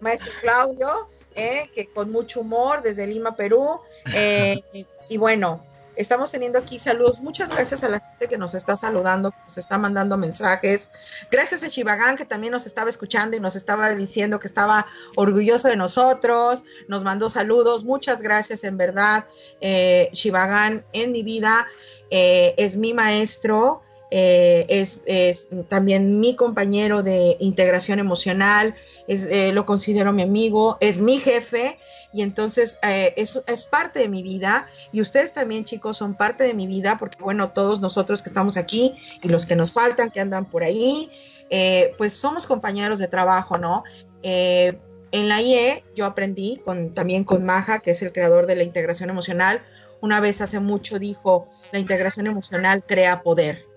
maestro 0.01 0.33
Claudio, 0.41 1.09
¿eh? 1.35 1.71
que 1.75 1.87
con 1.87 2.11
mucho 2.11 2.41
humor 2.41 2.83
desde 2.83 3.07
Lima, 3.07 3.37
Perú. 3.37 3.81
Eh, 4.15 4.63
y 5.09 5.17
bueno, 5.17 5.65
estamos 5.97 6.33
teniendo 6.33 6.59
aquí 6.59 6.79
saludos. 6.79 7.21
Muchas 7.21 7.51
gracias 7.51 7.85
a 7.85 7.89
la 7.89 8.01
gente 8.01 8.29
que 8.29 8.39
nos 8.39 8.55
está 8.55 8.77
saludando, 8.77 9.31
que 9.31 9.39
nos 9.45 9.59
está 9.59 9.79
mandando 9.79 10.17
mensajes. 10.17 10.91
Gracias 11.31 11.63
a 11.63 11.71
Chivagán, 11.71 12.17
que 12.17 12.25
también 12.25 12.53
nos 12.53 12.67
estaba 12.67 12.91
escuchando 12.91 13.37
y 13.37 13.41
nos 13.41 13.57
estaba 13.57 13.91
diciendo 13.91 14.41
que 14.41 14.49
estaba 14.49 14.87
orgulloso 15.17 15.69
de 15.69 15.77
nosotros. 15.77 16.65
Nos 16.89 17.05
mandó 17.05 17.31
saludos. 17.31 17.85
Muchas 17.85 18.23
gracias, 18.23 18.65
en 18.65 18.77
verdad. 18.77 19.27
Eh, 19.61 20.09
Chivagán 20.13 20.85
en 20.93 21.13
mi 21.13 21.23
vida 21.23 21.69
eh, 22.11 22.55
es 22.57 22.77
mi 22.77 22.95
maestro. 22.95 23.83
Eh, 24.15 24.67
es, 24.69 25.49
también 25.71 26.21
mi 26.21 26.37
compañero 26.37 27.03
de 27.03 27.39
integración 27.41 27.99
emocional, 27.99 28.75
es, 29.09 29.25
eh, 29.25 29.53
lo 29.53 29.65
considero 29.65 30.13
mi 30.13 30.21
amigo, 30.21 30.77
es 30.81 31.01
mi 31.01 31.19
jefe 31.19 31.79
y 32.13 32.21
entonces 32.21 32.79
eh, 32.83 33.15
es, 33.17 33.67
parte 33.71 34.01
de 34.01 34.11
mi 34.11 34.23
vida 34.23 34.67
y 34.93 35.01
ustedes 35.01 35.33
también 35.33 35.65
chicos 35.65 35.97
son 35.97 36.15
parte 36.15 36.45
de 36.45 36.53
mi 36.53 36.67
vida 36.67 36.99
porque 36.99 37.23
bueno, 37.23 37.53
todos 37.53 37.81
nosotros 37.81 38.23
que 38.23 38.29
estamos 38.29 38.59
aquí 38.59 38.95
y 39.23 39.29
los 39.29 39.47
que 39.47 39.57
nos 39.57 39.73
faltan, 39.73 40.11
que 40.11 40.21
andan 40.21 40.45
por 40.45 40.63
ahí, 40.63 41.11
eh, 41.49 41.93
pues 41.97 42.13
somos 42.13 42.47
compañeros 42.47 42.99
de 42.99 43.09
trabajo, 43.09 43.57
¿no? 43.57 43.83
En 44.23 45.29
la 45.29 45.41
IE 45.41 45.85
yo 45.97 46.05
aprendí 46.05 46.61
con, 46.63 46.93
también 46.93 47.25
con 47.25 47.47
Maja, 47.47 47.79
que 47.79 47.93
es 47.93 48.03
el 48.03 48.13
creador 48.13 48.45
de 48.47 48.57
la 48.57 48.63
integración 48.63 49.09
emocional, 49.09 49.63
una 50.03 50.21
vez 50.21 50.43
hace 50.43 50.61
mucho 50.61 50.99
dijo, 50.99 51.49
la 51.73 51.79
integración 51.79 52.27
emocional 52.27 52.85
crea 52.87 53.23
poder. 53.23 53.72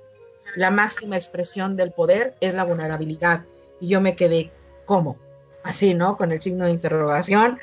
La 0.55 0.71
máxima 0.71 1.15
expresión 1.15 1.75
del 1.75 1.91
poder 1.91 2.35
es 2.39 2.53
la 2.53 2.63
vulnerabilidad. 2.63 3.43
Y 3.79 3.89
yo 3.89 4.01
me 4.01 4.15
quedé, 4.15 4.51
¿cómo? 4.85 5.17
Así, 5.63 5.93
¿no? 5.93 6.15
Con 6.17 6.31
el 6.31 6.41
signo 6.41 6.65
de 6.65 6.71
interrogación. 6.71 7.59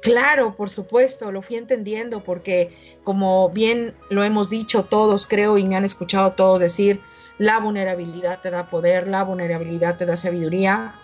Claro, 0.00 0.56
por 0.56 0.70
supuesto, 0.70 1.30
lo 1.30 1.42
fui 1.42 1.56
entendiendo 1.56 2.24
porque 2.24 2.96
como 3.04 3.50
bien 3.50 3.94
lo 4.08 4.24
hemos 4.24 4.48
dicho 4.48 4.84
todos, 4.84 5.26
creo, 5.26 5.58
y 5.58 5.64
me 5.64 5.76
han 5.76 5.84
escuchado 5.84 6.32
todos 6.32 6.60
decir, 6.60 7.00
la 7.38 7.58
vulnerabilidad 7.58 8.40
te 8.40 8.50
da 8.50 8.70
poder, 8.70 9.08
la 9.08 9.24
vulnerabilidad 9.24 9.96
te 9.96 10.06
da 10.06 10.16
sabiduría. 10.16 10.94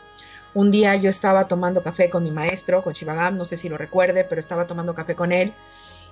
Un 0.55 0.71
día 0.71 0.95
yo 0.97 1.11
estaba 1.11 1.49
tomando 1.49 1.83
café 1.83 2.09
con 2.09 2.23
mi 2.23 2.31
maestro, 2.31 2.83
con 2.83 2.95
Shivagam, 2.95 3.37
no 3.37 3.45
sé 3.45 3.59
si 3.59 3.69
lo 3.69 3.77
recuerde, 3.77 4.25
pero 4.25 4.41
estaba 4.41 4.67
tomando 4.67 4.95
café 4.95 5.15
con 5.15 5.33
él. 5.33 5.53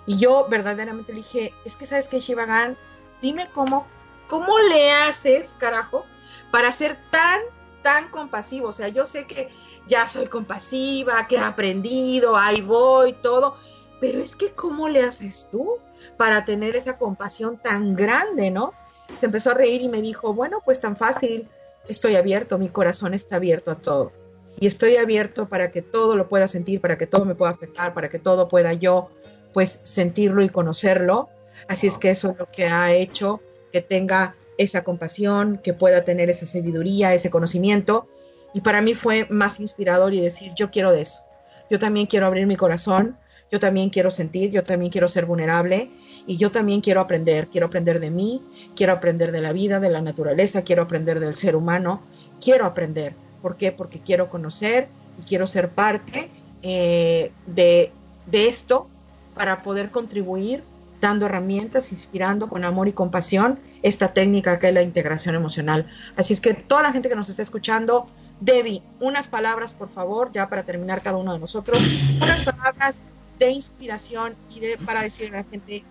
Y 0.07 0.19
yo 0.19 0.47
verdaderamente 0.51 1.13
le 1.13 1.19
dije, 1.19 1.55
es 1.65 1.77
que 1.77 1.87
sabes 1.87 2.09
que 2.09 2.21
Shivagam, 2.21 2.77
dime 3.23 3.49
cómo, 3.55 3.87
cómo 4.29 4.59
le 4.59 4.91
haces, 4.93 5.55
carajo, 5.59 6.05
para 6.51 6.73
ser 6.73 6.99
tan, 7.11 7.41
tan 7.83 8.09
compasivo. 8.09 8.69
O 8.69 8.73
sea, 8.73 8.89
yo 8.89 9.07
sé 9.07 9.27
que 9.27 9.51
ya 9.87 10.09
soy 10.09 10.27
compasiva, 10.27 11.27
que 11.27 11.37
he 11.37 11.41
aprendido, 11.41 12.37
ahí 12.37 12.61
voy, 12.63 13.13
todo. 13.13 13.57
Pero 14.01 14.19
es 14.21 14.37
que, 14.37 14.53
¿cómo 14.53 14.89
le 14.89 15.03
haces 15.03 15.49
tú 15.51 15.79
para 16.17 16.45
tener 16.45 16.77
esa 16.77 16.99
compasión 16.99 17.57
tan 17.59 17.95
grande, 17.97 18.51
no? 18.51 18.73
Se 19.19 19.27
empezó 19.27 19.51
a 19.51 19.55
reír 19.55 19.83
y 19.83 19.89
me 19.89 20.01
dijo, 20.01 20.35
bueno, 20.35 20.61
pues 20.65 20.81
tan 20.81 20.97
fácil, 20.97 21.49
estoy 21.89 22.17
abierto, 22.17 22.59
mi 22.59 22.69
corazón 22.69 23.15
está 23.15 23.37
abierto 23.37 23.71
a 23.71 23.77
todo. 23.77 24.13
Y 24.59 24.67
estoy 24.67 24.97
abierto 24.97 25.49
para 25.49 25.71
que 25.71 25.83
todo 25.83 26.17
lo 26.17 26.29
pueda 26.29 26.49
sentir, 26.49 26.81
para 26.81 26.97
que 26.97 27.07
todo 27.07 27.25
me 27.25 27.35
pueda 27.35 27.53
afectar, 27.53 27.93
para 27.93 28.09
que 28.09 28.19
todo 28.19 28.49
pueda 28.49 28.73
yo, 28.73 29.11
pues, 29.53 29.81
sentirlo 29.83 30.43
y 30.43 30.49
conocerlo. 30.49 31.29
Así 31.69 31.87
es 31.87 31.99
que 31.99 32.11
eso 32.11 32.31
es 32.31 32.39
lo 32.39 32.51
que 32.51 32.67
ha 32.67 32.93
hecho 32.93 33.41
que 33.75 33.83
tenga 33.83 34.37
esa 34.57 34.85
compasión, 34.85 35.59
que 35.59 35.75
pueda 35.75 36.05
tener 36.05 36.31
esa 36.31 36.47
sabiduría, 36.47 37.13
ese 37.13 37.29
conocimiento. 37.29 38.07
Y 38.55 38.61
para 38.61 38.81
mí 38.81 38.95
fue 38.95 39.27
más 39.31 39.59
inspirador 39.59 40.15
y 40.15 40.21
decir, 40.21 40.53
yo 40.55 40.71
quiero 40.71 40.93
de 40.93 41.01
eso. 41.01 41.23
Yo 41.69 41.81
también 41.81 42.07
quiero 42.07 42.27
abrir 42.27 42.47
mi 42.47 42.55
corazón, 42.55 43.19
yo 43.51 43.59
también 43.59 43.91
quiero 43.91 44.13
sentir, 44.13 44.53
yo 44.53 44.63
también 44.63 44.93
quiero 44.93 45.09
ser 45.09 45.27
vulnerable 45.27 45.91
y 46.25 46.37
yo 46.37 46.53
también 46.53 46.83
quiero 46.83 47.01
aprender. 47.01 47.49
Quiero 47.49 47.67
aprender 47.67 47.99
de 47.99 48.13
mí, 48.13 48.41
quiero 48.77 48.93
aprender 48.93 49.33
de 49.33 49.41
la 49.41 49.53
vida, 49.53 49.81
de 49.81 49.91
la 49.91 50.03
naturaleza, 50.03 50.63
quiero 50.63 50.83
aprender 50.83 51.19
del 51.19 51.35
ser 51.35 51.57
humano, 51.57 52.01
quiero 52.41 52.67
aprender. 52.67 53.17
¿Por 53.43 53.57
qué? 53.57 53.73
Porque 53.73 53.99
quiero 53.99 54.31
conocer 54.31 54.87
y 55.19 55.25
quiero 55.25 55.49
ser 55.49 55.71
parte 55.71 56.31
eh, 56.63 57.33
de, 57.47 57.91
de 58.27 58.47
esto 58.47 58.89
para 59.35 59.65
poder 59.65 59.91
contribuir 59.91 60.63
dando 61.05 61.27
herramientas, 61.27 61.93
inspirando 61.93 62.49
con 62.49 62.65
amor 62.65 62.89
y 62.89 62.93
compasión 62.93 63.61
esta 63.83 64.15
técnica 64.15 64.59
que 64.59 64.69
es 64.69 64.75
la 64.75 64.81
integración 64.81 65.35
emocional. 65.35 65.87
Así 66.17 66.33
es 66.33 66.41
que 66.41 66.55
toda 66.55 66.83
la 66.83 66.93
gente 66.93 67.11
que 67.11 67.15
nos 67.15 67.29
está 67.29 67.43
escuchando, 67.43 68.09
Debbie, 68.41 68.83
unas 69.01 69.29
palabras, 69.29 69.75
por 69.75 69.91
favor, 69.91 70.33
ya 70.33 70.49
para 70.49 70.63
terminar 70.63 71.03
cada 71.03 71.19
uno 71.19 71.35
de 71.35 71.39
nosotros, 71.39 71.79
unas 72.23 72.43
palabras 72.43 73.03
de 73.39 73.51
inspiración 73.51 74.33
y 74.49 74.61
de, 74.61 74.79
para 74.79 75.03
decirle 75.03 75.37
a 75.37 75.43
la 75.43 75.49
gente 75.49 75.85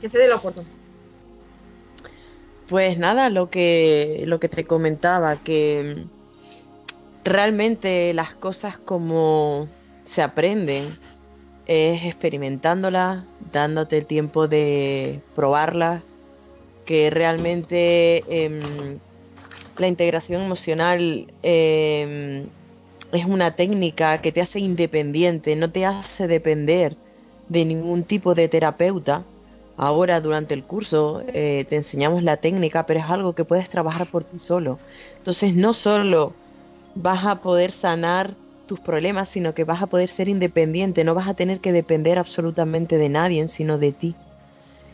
que 0.00 0.08
se 0.08 0.16
dé 0.16 0.28
la 0.28 0.36
oportunidad. 0.36 0.72
Pues 2.68 2.98
nada, 2.98 3.30
lo 3.30 3.50
que, 3.50 4.22
lo 4.26 4.38
que 4.38 4.48
te 4.48 4.64
comentaba, 4.64 5.42
que 5.42 6.06
realmente 7.24 8.14
las 8.14 8.32
cosas 8.34 8.78
como 8.78 9.68
se 10.04 10.22
aprenden 10.22 10.96
es 11.70 12.04
experimentándolas, 12.04 13.22
dándote 13.52 13.98
el 13.98 14.04
tiempo 14.04 14.48
de 14.48 15.20
probarlas, 15.36 16.02
que 16.84 17.10
realmente 17.10 18.24
em, 18.44 18.98
la 19.78 19.86
integración 19.86 20.42
emocional 20.42 21.32
em, 21.44 22.44
es 23.12 23.24
una 23.24 23.54
técnica 23.54 24.20
que 24.20 24.32
te 24.32 24.40
hace 24.40 24.58
independiente, 24.58 25.54
no 25.54 25.70
te 25.70 25.86
hace 25.86 26.26
depender 26.26 26.96
de 27.48 27.64
ningún 27.64 28.02
tipo 28.02 28.34
de 28.34 28.48
terapeuta. 28.48 29.22
Ahora 29.76 30.20
durante 30.20 30.54
el 30.54 30.64
curso 30.64 31.22
eh, 31.28 31.64
te 31.68 31.76
enseñamos 31.76 32.24
la 32.24 32.38
técnica, 32.38 32.84
pero 32.84 32.98
es 32.98 33.06
algo 33.06 33.36
que 33.36 33.44
puedes 33.44 33.70
trabajar 33.70 34.10
por 34.10 34.24
ti 34.24 34.40
solo. 34.40 34.80
Entonces 35.18 35.54
no 35.54 35.72
solo 35.72 36.32
vas 36.96 37.24
a 37.26 37.40
poder 37.40 37.70
sanar 37.70 38.34
tus 38.70 38.78
problemas, 38.78 39.28
sino 39.28 39.52
que 39.52 39.64
vas 39.64 39.82
a 39.82 39.88
poder 39.88 40.08
ser 40.08 40.28
independiente, 40.28 41.02
no 41.02 41.12
vas 41.12 41.26
a 41.26 41.34
tener 41.34 41.58
que 41.58 41.72
depender 41.72 42.20
absolutamente 42.20 42.98
de 42.98 43.08
nadie, 43.08 43.48
sino 43.48 43.78
de 43.78 43.90
ti. 43.90 44.14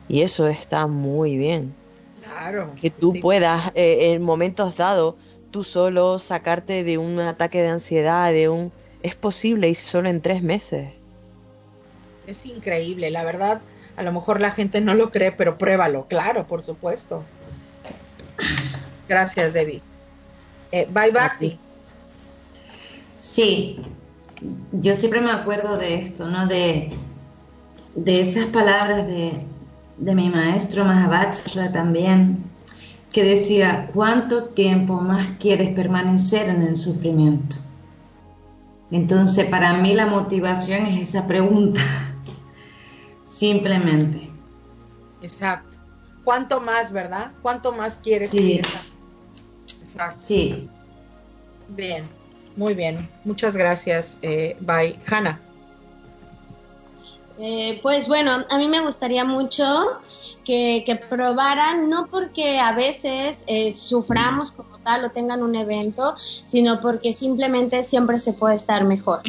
Y 0.09 0.23
eso 0.23 0.49
está 0.49 0.87
muy 0.87 1.37
bien. 1.37 1.75
Claro. 2.25 2.73
Que 2.81 2.89
tú 2.89 3.21
puedas 3.21 3.73
eh, 3.75 4.15
en 4.15 4.23
momentos 4.23 4.77
dados 4.77 5.17
tú 5.51 5.63
solo 5.63 6.19
sacarte 6.19 6.85
de 6.85 6.97
un 6.97 7.21
ataque 7.21 7.61
de 7.61 7.69
ansiedad, 7.69 8.33
de 8.33 8.49
un... 8.49 8.73
Es 9.03 9.15
posible 9.15 9.69
y 9.69 9.75
solo 9.75 10.09
en 10.09 10.23
tres 10.23 10.43
meses. 10.43 10.89
Es 12.27 12.47
increíble, 12.47 13.11
la 13.11 13.25
verdad. 13.25 13.61
A 13.99 14.03
lo 14.03 14.11
mejor 14.11 14.41
la 14.41 14.53
gente 14.53 14.81
no 14.81 14.95
lo 14.95 15.11
cree, 15.11 15.33
pero 15.33 15.59
pruébalo, 15.59 16.07
claro, 16.07 16.47
por 16.47 16.63
supuesto. 16.63 17.23
Gracias, 19.07 19.53
Debbie. 19.53 19.83
Eh, 20.73 20.89
bye, 20.91 21.11
Bhakti. 21.11 21.61
Sí, 23.19 23.81
yo 24.73 24.95
siempre 24.95 25.21
me 25.21 25.31
acuerdo 25.31 25.77
de 25.77 26.01
esto, 26.01 26.29
¿no? 26.29 26.47
De, 26.47 26.97
de 27.95 28.21
esas 28.21 28.47
palabras 28.47 29.07
de, 29.07 29.41
de 29.99 30.15
mi 30.15 30.29
maestro 30.29 30.85
Mahabharata 30.85 31.73
también, 31.73 32.45
que 33.13 33.25
decía, 33.25 33.89
¿cuánto 33.95 34.45
tiempo 34.45 35.01
más 35.01 35.39
quieres 35.39 35.71
permanecer 35.71 36.49
en 36.49 36.63
el 36.63 36.77
sufrimiento? 36.77 37.57
Entonces, 38.91 39.47
para 39.47 39.75
mí 39.75 39.95
la 39.95 40.07
motivación 40.07 40.87
es 40.87 41.09
esa 41.09 41.27
pregunta, 41.27 41.81
simplemente. 43.25 44.31
Exacto. 45.23 45.79
¿Cuánto 46.25 46.61
más, 46.61 46.93
verdad? 46.93 47.33
¿Cuánto 47.41 47.73
más 47.73 47.99
quieres? 48.03 48.31
Sí. 48.31 48.61
Exacto. 49.81 50.21
Sí. 50.23 50.69
Bien, 51.69 52.05
muy 52.57 52.75
bien. 52.75 53.09
Muchas 53.25 53.57
gracias. 53.57 54.19
Eh, 54.23 54.57
bye. 54.61 54.99
Hanna. 55.07 55.41
Eh, 57.39 57.79
pues 57.83 58.09
bueno, 58.09 58.45
a 58.49 58.59
mí 58.59 58.67
me 58.67 58.81
gustaría 58.81 59.25
mucho 59.25 60.01
que, 60.47 60.85
que 60.87 60.95
probaran, 60.95 61.91
no 61.91 62.07
porque 62.07 62.61
a 62.61 62.73
veces 62.73 63.43
eh, 63.49 63.73
suframos 63.73 64.53
como 64.53 64.79
tal 64.79 65.05
o 65.05 65.11
tengan 65.11 65.43
un 65.43 65.57
evento, 65.57 66.15
sino 66.17 66.81
porque 66.81 67.13
simplemente 67.13 67.83
siempre 67.83 68.19
se 68.19 68.33
puede 68.33 68.55
estar 68.55 68.85
mejor. 68.85 69.23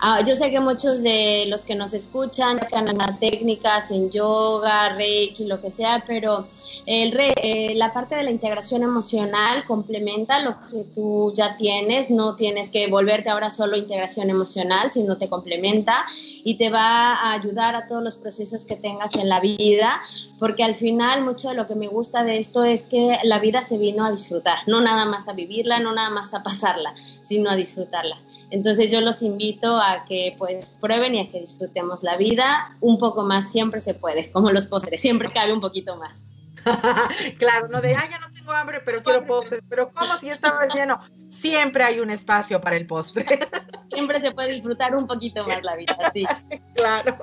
Ah, 0.00 0.22
yo 0.26 0.34
sé 0.34 0.50
que 0.50 0.58
muchos 0.58 1.04
de 1.04 1.44
los 1.46 1.64
que 1.64 1.76
nos 1.76 1.94
escuchan 1.94 2.58
ganan 2.72 3.16
técnicas 3.20 3.92
en 3.92 4.10
yoga, 4.10 4.88
reiki, 4.96 5.44
lo 5.44 5.60
que 5.60 5.70
sea, 5.70 6.02
pero 6.04 6.48
el 6.84 7.12
re, 7.12 7.32
eh, 7.42 7.74
la 7.76 7.92
parte 7.92 8.16
de 8.16 8.24
la 8.24 8.32
integración 8.32 8.82
emocional 8.82 9.64
complementa 9.66 10.40
lo 10.40 10.56
que 10.68 10.82
tú 10.92 11.32
ya 11.36 11.56
tienes, 11.56 12.10
no 12.10 12.34
tienes 12.34 12.72
que 12.72 12.88
volverte 12.88 13.30
ahora 13.30 13.52
solo 13.52 13.76
integración 13.76 14.30
emocional, 14.30 14.90
sino 14.90 15.16
te 15.16 15.28
complementa 15.28 16.04
y 16.42 16.56
te 16.56 16.70
va 16.70 17.14
a 17.14 17.32
ayudar 17.34 17.76
a 17.76 17.86
todos 17.86 18.02
los 18.02 18.16
procesos 18.16 18.64
que 18.64 18.74
tengas 18.74 19.14
en 19.14 19.28
la 19.28 19.38
vida, 19.38 20.02
porque 20.40 20.55
al 20.62 20.76
final 20.76 21.24
mucho 21.24 21.48
de 21.48 21.54
lo 21.54 21.66
que 21.66 21.74
me 21.74 21.88
gusta 21.88 22.24
de 22.24 22.38
esto 22.38 22.64
es 22.64 22.86
que 22.86 23.18
la 23.24 23.38
vida 23.38 23.62
se 23.62 23.78
vino 23.78 24.04
a 24.04 24.10
disfrutar, 24.10 24.58
no 24.66 24.80
nada 24.80 25.06
más 25.06 25.28
a 25.28 25.32
vivirla, 25.32 25.80
no 25.80 25.92
nada 25.92 26.10
más 26.10 26.34
a 26.34 26.42
pasarla, 26.42 26.94
sino 27.22 27.50
a 27.50 27.56
disfrutarla. 27.56 28.16
Entonces 28.50 28.90
yo 28.90 29.00
los 29.00 29.22
invito 29.22 29.76
a 29.76 30.04
que 30.06 30.34
pues 30.38 30.78
prueben 30.80 31.14
y 31.14 31.20
a 31.20 31.30
que 31.30 31.40
disfrutemos 31.40 32.02
la 32.02 32.16
vida 32.16 32.76
un 32.80 32.98
poco 32.98 33.24
más, 33.24 33.50
siempre 33.50 33.80
se 33.80 33.94
puede, 33.94 34.30
como 34.30 34.50
los 34.50 34.66
postres, 34.66 35.00
siempre 35.00 35.30
cabe 35.30 35.52
un 35.52 35.60
poquito 35.60 35.96
más. 35.96 36.24
claro, 37.38 37.68
no 37.68 37.80
de, 37.80 37.94
ah, 37.94 38.08
ya 38.10 38.18
no 38.18 38.30
tengo 38.32 38.52
hambre, 38.52 38.80
pero 38.84 39.02
quiero 39.02 39.24
postre. 39.24 39.60
Pero 39.68 39.92
¿cómo 39.92 40.16
si 40.16 40.28
estaba 40.28 40.66
lleno? 40.66 41.00
Siempre 41.28 41.84
hay 41.84 42.00
un 42.00 42.10
espacio 42.10 42.60
para 42.60 42.76
el 42.76 42.86
postre. 42.86 43.24
Siempre 43.90 44.20
se 44.20 44.32
puede 44.32 44.52
disfrutar 44.52 44.94
un 44.94 45.06
poquito 45.06 45.46
más 45.46 45.62
la 45.62 45.76
vida, 45.76 45.96
sí. 46.12 46.26
claro, 46.74 47.16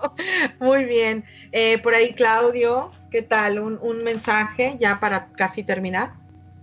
muy 0.59 0.85
bien. 0.85 1.25
Eh, 1.51 1.77
por 1.79 1.93
ahí, 1.93 2.13
Claudio, 2.13 2.91
¿qué 3.13 3.21
tal? 3.21 3.59
Un, 3.59 3.77
un 3.79 4.03
mensaje 4.03 4.75
ya 4.79 4.99
para 4.99 5.27
casi 5.33 5.61
terminar. 5.61 6.15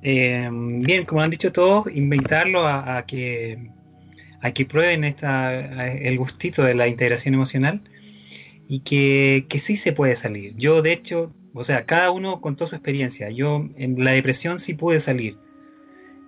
Eh, 0.02 0.48
bien, 0.50 1.04
como 1.04 1.22
han 1.22 1.30
dicho 1.30 1.52
todos, 1.52 1.86
invitarlo 1.94 2.66
a, 2.66 2.96
a, 2.96 3.06
que, 3.06 3.70
a 4.42 4.50
que 4.50 4.66
prueben 4.66 5.04
esta, 5.04 5.86
el 5.92 6.18
gustito 6.18 6.64
de 6.64 6.74
la 6.74 6.88
integración 6.88 7.34
emocional 7.34 7.80
y 8.68 8.80
que, 8.80 9.46
que 9.48 9.60
sí 9.60 9.76
se 9.76 9.92
puede 9.92 10.16
salir. 10.16 10.56
Yo, 10.56 10.82
de 10.82 10.92
hecho, 10.92 11.32
o 11.54 11.62
sea, 11.62 11.86
cada 11.86 12.10
uno 12.10 12.40
contó 12.40 12.66
su 12.66 12.74
experiencia. 12.74 13.30
Yo 13.30 13.68
en 13.76 14.02
la 14.04 14.10
depresión 14.10 14.58
sí 14.58 14.74
pude 14.74 14.98
salir. 14.98 15.38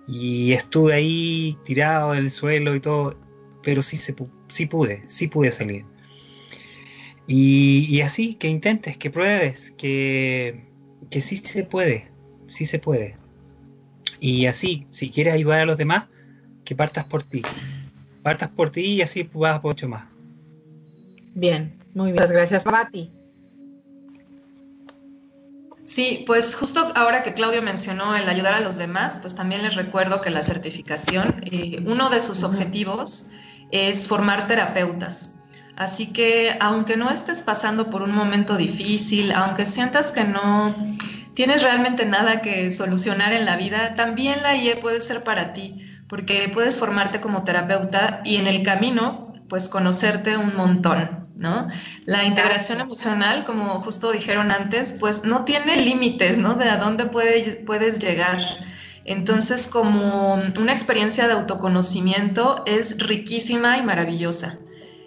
Y 0.07 0.53
estuve 0.53 0.93
ahí 0.93 1.57
tirado 1.65 2.13
en 2.13 2.19
el 2.19 2.29
suelo 2.29 2.75
y 2.75 2.79
todo, 2.79 3.19
pero 3.61 3.83
sí, 3.83 3.97
se, 3.97 4.15
sí 4.47 4.67
pude, 4.67 5.03
sí 5.09 5.27
pude 5.27 5.51
salir. 5.51 5.83
Y, 7.27 7.85
y 7.89 8.01
así, 8.01 8.35
que 8.35 8.47
intentes, 8.47 8.97
que 8.97 9.09
pruebes, 9.09 9.73
que, 9.77 10.65
que 11.09 11.21
sí 11.21 11.37
se 11.37 11.63
puede, 11.63 12.11
sí 12.47 12.65
se 12.65 12.79
puede. 12.79 13.17
Y 14.19 14.45
así, 14.45 14.87
si 14.89 15.09
quieres 15.09 15.33
ayudar 15.33 15.61
a 15.61 15.65
los 15.65 15.77
demás, 15.77 16.07
que 16.65 16.75
partas 16.75 17.05
por 17.05 17.23
ti. 17.23 17.43
Partas 18.21 18.49
por 18.49 18.69
ti 18.69 18.85
y 18.85 19.01
así 19.01 19.29
vas 19.33 19.63
mucho 19.63 19.87
más. 19.87 20.05
Bien, 21.35 21.77
muy 21.93 22.11
bien. 22.11 22.15
Muchas 22.15 22.31
gracias, 22.31 22.65
Mati. 22.65 23.09
Sí, 25.83 26.23
pues 26.25 26.55
justo 26.55 26.91
ahora 26.95 27.23
que 27.23 27.33
Claudio 27.33 27.61
mencionó 27.61 28.15
el 28.15 28.27
ayudar 28.29 28.53
a 28.53 28.61
los 28.61 28.77
demás, 28.77 29.19
pues 29.21 29.35
también 29.35 29.61
les 29.63 29.75
recuerdo 29.75 30.21
que 30.21 30.29
la 30.29 30.41
certificación, 30.41 31.41
eh, 31.51 31.83
uno 31.85 32.09
de 32.09 32.21
sus 32.21 32.43
objetivos 32.43 33.29
es 33.71 34.07
formar 34.07 34.47
terapeutas. 34.47 35.31
Así 35.75 36.07
que 36.07 36.55
aunque 36.59 36.97
no 36.97 37.09
estés 37.09 37.41
pasando 37.41 37.89
por 37.89 38.03
un 38.03 38.13
momento 38.13 38.57
difícil, 38.57 39.31
aunque 39.31 39.65
sientas 39.65 40.11
que 40.11 40.23
no 40.23 40.75
tienes 41.33 41.63
realmente 41.63 42.05
nada 42.05 42.41
que 42.41 42.71
solucionar 42.71 43.33
en 43.33 43.45
la 43.45 43.57
vida, 43.57 43.95
también 43.95 44.43
la 44.43 44.55
IE 44.55 44.75
puede 44.75 45.01
ser 45.01 45.23
para 45.23 45.53
ti, 45.53 45.83
porque 46.07 46.49
puedes 46.53 46.77
formarte 46.77 47.21
como 47.21 47.43
terapeuta 47.43 48.21
y 48.23 48.37
en 48.37 48.47
el 48.47 48.61
camino, 48.63 49.33
pues 49.49 49.67
conocerte 49.67 50.37
un 50.37 50.55
montón, 50.55 51.27
¿no? 51.35 51.67
La 52.05 52.23
integración 52.23 52.79
emocional, 52.79 53.43
como 53.43 53.81
justo 53.81 54.11
dijeron 54.11 54.51
antes, 54.51 54.95
pues 54.99 55.23
no 55.23 55.43
tiene 55.43 55.77
límites, 55.77 56.37
¿no? 56.37 56.53
De 56.53 56.69
a 56.69 56.77
dónde 56.77 57.05
puede, 57.05 57.63
puedes 57.65 57.99
llegar. 57.99 58.39
Entonces, 59.05 59.67
como 59.67 60.35
una 60.35 60.71
experiencia 60.71 61.27
de 61.27 61.33
autoconocimiento 61.33 62.63
es 62.67 62.99
riquísima 62.99 63.77
y 63.77 63.81
maravillosa. 63.81 64.59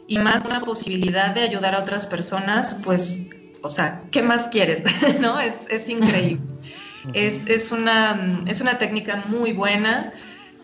Y 0.09 0.19
más 0.19 0.45
una 0.45 0.61
posibilidad 0.61 1.35
de 1.35 1.43
ayudar 1.43 1.75
a 1.75 1.81
otras 1.81 2.07
personas, 2.07 2.81
pues, 2.85 3.29
o 3.63 3.71
sea, 3.71 4.03
¿qué 4.11 4.23
más 4.23 4.49
quieres? 4.49 4.83
¿No? 5.21 5.41
Es, 5.41 5.69
es 5.71 5.89
increíble. 5.89 6.41
es, 7.15 7.47
es, 7.49 7.73
una, 7.73 8.43
es 8.47 8.61
una 8.61 8.79
técnica 8.79 9.25
muy 9.29 9.53
buena 9.53 10.13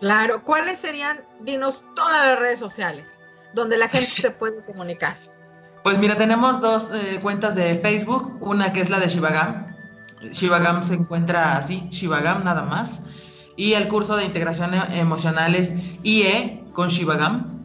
Claro, 0.00 0.42
¿cuáles 0.44 0.78
serían, 0.78 1.20
dinos, 1.40 1.84
todas 1.94 2.26
las 2.26 2.38
redes 2.38 2.58
sociales 2.58 3.20
donde 3.54 3.76
la 3.76 3.88
gente 3.88 4.10
se 4.10 4.30
puede 4.30 4.64
comunicar? 4.64 5.16
Pues 5.82 5.98
mira, 5.98 6.16
tenemos 6.16 6.60
dos 6.60 6.90
eh, 6.92 7.18
cuentas 7.20 7.54
de 7.56 7.76
Facebook, 7.76 8.38
una 8.40 8.72
que 8.72 8.80
es 8.80 8.90
la 8.90 9.00
de 9.00 9.08
Shivagam. 9.08 9.66
Shivagam 10.30 10.82
se 10.84 10.94
encuentra 10.94 11.56
así, 11.56 11.88
Shivagam 11.90 12.44
nada 12.44 12.62
más. 12.62 13.02
Y 13.56 13.72
el 13.74 13.88
curso 13.88 14.16
de 14.16 14.24
integración 14.24 14.74
emocional 14.92 15.56
es 15.56 15.74
IE 16.04 16.64
con 16.72 16.88
Shivagam. 16.88 17.64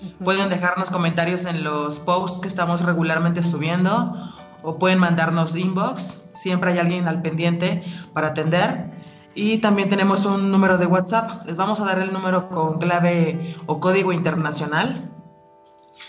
Uh 0.00 0.04
-huh. 0.04 0.24
Pueden 0.24 0.48
dejarnos 0.48 0.90
comentarios 0.90 1.44
en 1.46 1.64
los 1.64 1.98
posts 1.98 2.38
que 2.40 2.48
estamos 2.48 2.82
regularmente 2.82 3.42
subiendo 3.42 4.32
o 4.62 4.78
pueden 4.78 5.00
mandarnos 5.00 5.56
inbox. 5.56 6.28
Siempre 6.34 6.72
hay 6.72 6.78
alguien 6.78 7.08
al 7.08 7.22
pendiente 7.22 7.84
para 8.14 8.28
atender. 8.28 8.97
Y 9.38 9.58
también 9.58 9.88
tenemos 9.88 10.26
un 10.26 10.50
número 10.50 10.78
de 10.78 10.86
WhatsApp. 10.86 11.46
Les 11.46 11.54
vamos 11.54 11.80
a 11.80 11.84
dar 11.84 12.00
el 12.00 12.12
número 12.12 12.48
con 12.48 12.80
clave 12.80 13.54
o 13.66 13.78
código 13.78 14.12
internacional. 14.12 15.12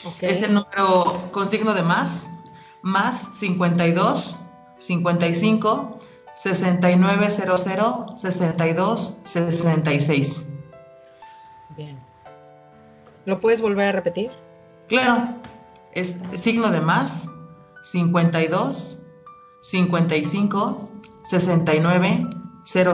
Okay. 0.03 0.31
Es 0.31 0.41
el 0.41 0.55
número 0.55 1.29
con 1.31 1.47
signo 1.47 1.75
de 1.75 1.83
más, 1.83 2.27
más 2.81 3.29
52 3.37 4.39
55 4.79 5.99
6900 6.33 8.19
62 8.19 9.21
66. 9.25 10.47
Bien. 11.77 11.99
¿Lo 13.25 13.39
puedes 13.39 13.61
volver 13.61 13.89
a 13.89 13.91
repetir? 13.91 14.31
Claro. 14.87 15.35
Es 15.93 16.17
signo 16.33 16.71
de 16.71 16.81
más 16.81 17.29
52 17.83 19.07
55 19.61 20.89
69 21.25 22.27
00 22.71 22.93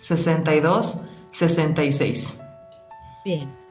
62 0.00 1.04
66. 1.30 2.38
Bien. 3.24 3.62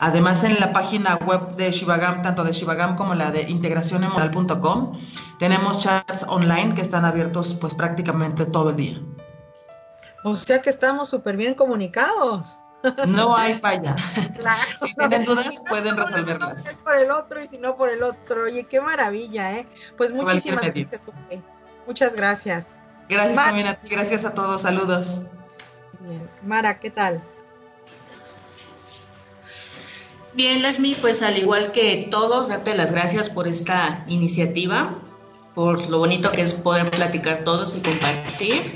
Además, 0.00 0.44
en 0.44 0.60
la 0.60 0.72
página 0.72 1.16
web 1.16 1.56
de 1.56 1.72
Shivagam, 1.72 2.22
tanto 2.22 2.44
de 2.44 2.52
Shivagam 2.52 2.96
como 2.96 3.14
la 3.14 3.30
de 3.30 3.42
integracionemocional.com, 3.42 5.00
tenemos 5.38 5.80
chats 5.80 6.24
online 6.28 6.74
que 6.74 6.82
están 6.82 7.04
abiertos 7.04 7.54
pues 7.54 7.74
prácticamente 7.74 8.46
todo 8.46 8.70
el 8.70 8.76
día. 8.76 9.00
O 10.24 10.36
sea 10.36 10.60
que 10.60 10.70
estamos 10.70 11.08
súper 11.08 11.36
bien 11.36 11.54
comunicados. 11.54 12.60
No 13.08 13.36
hay 13.36 13.54
falla. 13.54 13.96
Claro. 14.36 14.62
Si 14.86 14.94
tienen 14.94 15.24
dudas, 15.24 15.62
pueden 15.68 15.96
resolverlas. 15.96 16.64
Es 16.64 16.76
por 16.76 16.94
el 16.94 17.10
otro 17.10 17.42
y 17.42 17.48
si 17.48 17.58
no 17.58 17.76
por 17.76 17.88
el 17.88 18.02
otro. 18.04 18.44
Oye, 18.44 18.64
qué 18.64 18.80
maravilla, 18.80 19.58
¿eh? 19.58 19.66
Pues 19.96 20.12
muchísimas 20.12 20.62
gracias. 20.62 21.10
Muchas 21.86 22.14
gracias. 22.14 22.68
Gracias 23.08 23.36
Mar 23.36 23.46
también 23.46 23.66
a 23.66 23.74
ti, 23.74 23.88
gracias 23.88 24.24
a 24.24 24.34
todos. 24.34 24.62
Saludos. 24.62 25.20
Bien. 26.00 26.28
Mara, 26.42 26.78
¿qué 26.78 26.90
tal? 26.90 27.22
Bien, 30.34 30.62
Lakshmi, 30.62 30.94
pues 30.94 31.22
al 31.22 31.38
igual 31.38 31.72
que 31.72 32.06
todos, 32.10 32.48
darte 32.48 32.76
las 32.76 32.92
gracias 32.92 33.28
por 33.28 33.48
esta 33.48 34.04
iniciativa, 34.06 34.98
por 35.54 35.88
lo 35.88 35.98
bonito 35.98 36.30
que 36.30 36.42
es 36.42 36.52
poder 36.52 36.90
platicar 36.90 37.44
todos 37.44 37.76
y 37.76 37.80
compartir. 37.80 38.72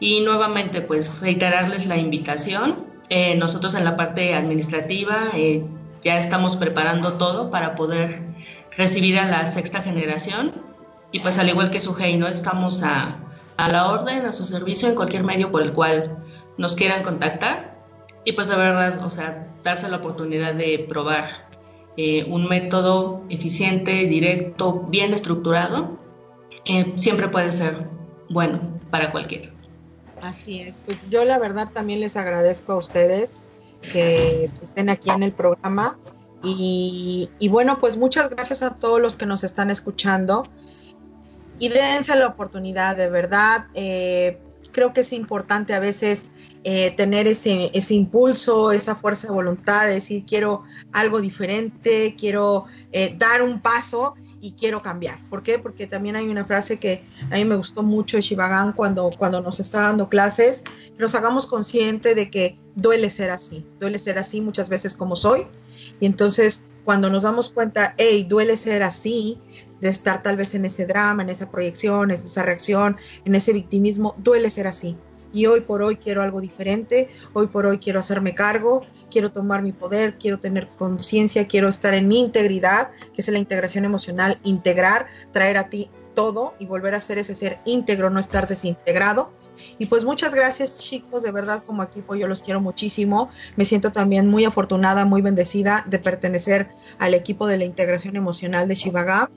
Y 0.00 0.20
nuevamente, 0.20 0.80
pues 0.80 1.20
reiterarles 1.20 1.86
la 1.86 1.96
invitación. 1.96 2.86
Eh, 3.10 3.34
nosotros 3.36 3.74
en 3.74 3.84
la 3.84 3.96
parte 3.96 4.34
administrativa 4.34 5.30
eh, 5.34 5.64
ya 6.02 6.16
estamos 6.16 6.56
preparando 6.56 7.14
todo 7.14 7.50
para 7.50 7.74
poder 7.74 8.22
recibir 8.76 9.18
a 9.18 9.26
la 9.26 9.44
sexta 9.46 9.82
generación. 9.82 10.52
Y 11.10 11.20
pues 11.20 11.38
al 11.38 11.48
igual 11.48 11.70
que 11.70 11.80
Sujei, 11.80 12.16
¿no? 12.16 12.28
Estamos 12.28 12.82
a, 12.82 13.16
a 13.58 13.68
la 13.68 13.90
orden, 13.90 14.24
a 14.24 14.32
su 14.32 14.46
servicio 14.46 14.88
en 14.88 14.94
cualquier 14.94 15.24
medio 15.24 15.50
por 15.50 15.62
el 15.62 15.72
cual 15.72 16.16
nos 16.56 16.74
quieran 16.74 17.02
contactar. 17.02 17.72
Y 18.24 18.32
pues 18.32 18.48
de 18.48 18.56
verdad, 18.56 19.04
o 19.04 19.10
sea, 19.10 19.46
darse 19.64 19.88
la 19.88 19.96
oportunidad 19.98 20.54
de 20.54 20.86
probar 20.88 21.48
eh, 21.96 22.24
un 22.30 22.48
método 22.48 23.24
eficiente, 23.28 24.06
directo, 24.06 24.86
bien 24.88 25.12
estructurado, 25.12 25.98
eh, 26.64 26.94
siempre 26.96 27.28
puede 27.28 27.50
ser 27.50 27.88
bueno 28.30 28.78
para 28.90 29.10
cualquiera. 29.10 29.50
Así 30.22 30.60
es, 30.60 30.76
pues 30.84 30.98
yo 31.10 31.24
la 31.24 31.38
verdad 31.38 31.68
también 31.72 32.00
les 32.00 32.16
agradezco 32.16 32.72
a 32.72 32.76
ustedes 32.76 33.40
que 33.92 34.50
estén 34.62 34.88
aquí 34.88 35.10
en 35.10 35.24
el 35.24 35.32
programa. 35.32 35.98
Y, 36.44 37.30
y 37.40 37.48
bueno, 37.48 37.80
pues 37.80 37.96
muchas 37.96 38.30
gracias 38.30 38.62
a 38.62 38.74
todos 38.74 39.00
los 39.00 39.16
que 39.16 39.26
nos 39.26 39.42
están 39.42 39.70
escuchando 39.70 40.44
y 41.58 41.68
dense 41.68 42.14
la 42.16 42.26
oportunidad, 42.26 42.96
de 42.96 43.08
verdad. 43.08 43.66
Eh, 43.74 44.38
creo 44.72 44.92
que 44.92 45.00
es 45.00 45.12
importante 45.12 45.74
a 45.74 45.80
veces 45.80 46.30
eh, 46.64 46.92
tener 46.92 47.26
ese, 47.26 47.70
ese 47.72 47.94
impulso, 47.94 48.72
esa 48.72 48.94
fuerza 48.94 49.28
de 49.28 49.34
voluntad, 49.34 49.86
de 49.86 49.94
decir 49.94 50.24
quiero 50.26 50.64
algo 50.92 51.20
diferente, 51.20 52.14
quiero 52.18 52.66
eh, 52.92 53.14
dar 53.16 53.42
un 53.42 53.60
paso 53.60 54.14
y 54.40 54.52
quiero 54.52 54.82
cambiar. 54.82 55.18
¿Por 55.30 55.42
qué? 55.42 55.58
Porque 55.58 55.86
también 55.86 56.16
hay 56.16 56.28
una 56.28 56.44
frase 56.44 56.78
que 56.78 57.04
a 57.30 57.34
mí 57.34 57.44
me 57.44 57.56
gustó 57.56 57.82
mucho 57.82 58.16
de 58.16 58.22
Shivagan 58.22 58.72
cuando, 58.72 59.10
cuando 59.18 59.40
nos 59.40 59.58
está 59.58 59.80
dando 59.80 60.08
clases, 60.08 60.62
que 60.62 60.98
nos 61.02 61.14
hagamos 61.14 61.46
consciente 61.46 62.14
de 62.14 62.30
que 62.30 62.56
duele 62.76 63.10
ser 63.10 63.30
así, 63.30 63.66
duele 63.80 63.98
ser 63.98 64.18
así 64.18 64.40
muchas 64.40 64.68
veces 64.68 64.94
como 64.94 65.16
soy. 65.16 65.46
Y 66.00 66.06
entonces 66.06 66.64
cuando 66.84 67.10
nos 67.10 67.24
damos 67.24 67.50
cuenta, 67.50 67.94
hey, 67.98 68.24
duele 68.26 68.56
ser 68.56 68.82
así, 68.82 69.38
de 69.80 69.88
estar 69.88 70.22
tal 70.22 70.36
vez 70.36 70.54
en 70.54 70.64
ese 70.64 70.86
drama, 70.86 71.22
en 71.22 71.30
esa 71.30 71.50
proyección, 71.50 72.10
en 72.10 72.16
esa 72.16 72.42
reacción, 72.42 72.96
en 73.24 73.34
ese 73.34 73.52
victimismo, 73.52 74.14
duele 74.18 74.50
ser 74.50 74.66
así. 74.66 74.96
Y 75.32 75.46
hoy 75.46 75.60
por 75.60 75.82
hoy 75.82 75.96
quiero 75.96 76.22
algo 76.22 76.40
diferente, 76.40 77.10
hoy 77.34 77.48
por 77.48 77.66
hoy 77.66 77.78
quiero 77.78 78.00
hacerme 78.00 78.34
cargo, 78.34 78.82
quiero 79.10 79.30
tomar 79.30 79.62
mi 79.62 79.72
poder, 79.72 80.16
quiero 80.16 80.40
tener 80.40 80.68
conciencia, 80.78 81.46
quiero 81.46 81.68
estar 81.68 81.92
en 81.94 82.10
integridad, 82.10 82.90
que 83.12 83.20
es 83.20 83.28
la 83.28 83.38
integración 83.38 83.84
emocional, 83.84 84.40
integrar, 84.42 85.06
traer 85.32 85.58
a 85.58 85.68
ti 85.68 85.90
todo 86.14 86.54
y 86.58 86.66
volver 86.66 86.94
a 86.94 87.00
ser 87.00 87.18
ese 87.18 87.34
ser 87.34 87.60
íntegro, 87.64 88.10
no 88.10 88.18
estar 88.18 88.48
desintegrado. 88.48 89.32
Y 89.78 89.86
pues 89.86 90.04
muchas 90.04 90.34
gracias 90.34 90.74
chicos, 90.76 91.22
de 91.22 91.30
verdad 91.30 91.62
como 91.64 91.82
equipo 91.82 92.14
yo 92.14 92.26
los 92.26 92.42
quiero 92.42 92.60
muchísimo. 92.60 93.30
Me 93.56 93.64
siento 93.64 93.92
también 93.92 94.28
muy 94.28 94.44
afortunada, 94.44 95.04
muy 95.04 95.22
bendecida 95.22 95.84
de 95.86 95.98
pertenecer 95.98 96.68
al 96.98 97.14
equipo 97.14 97.46
de 97.46 97.58
la 97.58 97.64
integración 97.64 98.16
emocional 98.16 98.66
de 98.66 98.74
Shivaga. 98.74 99.30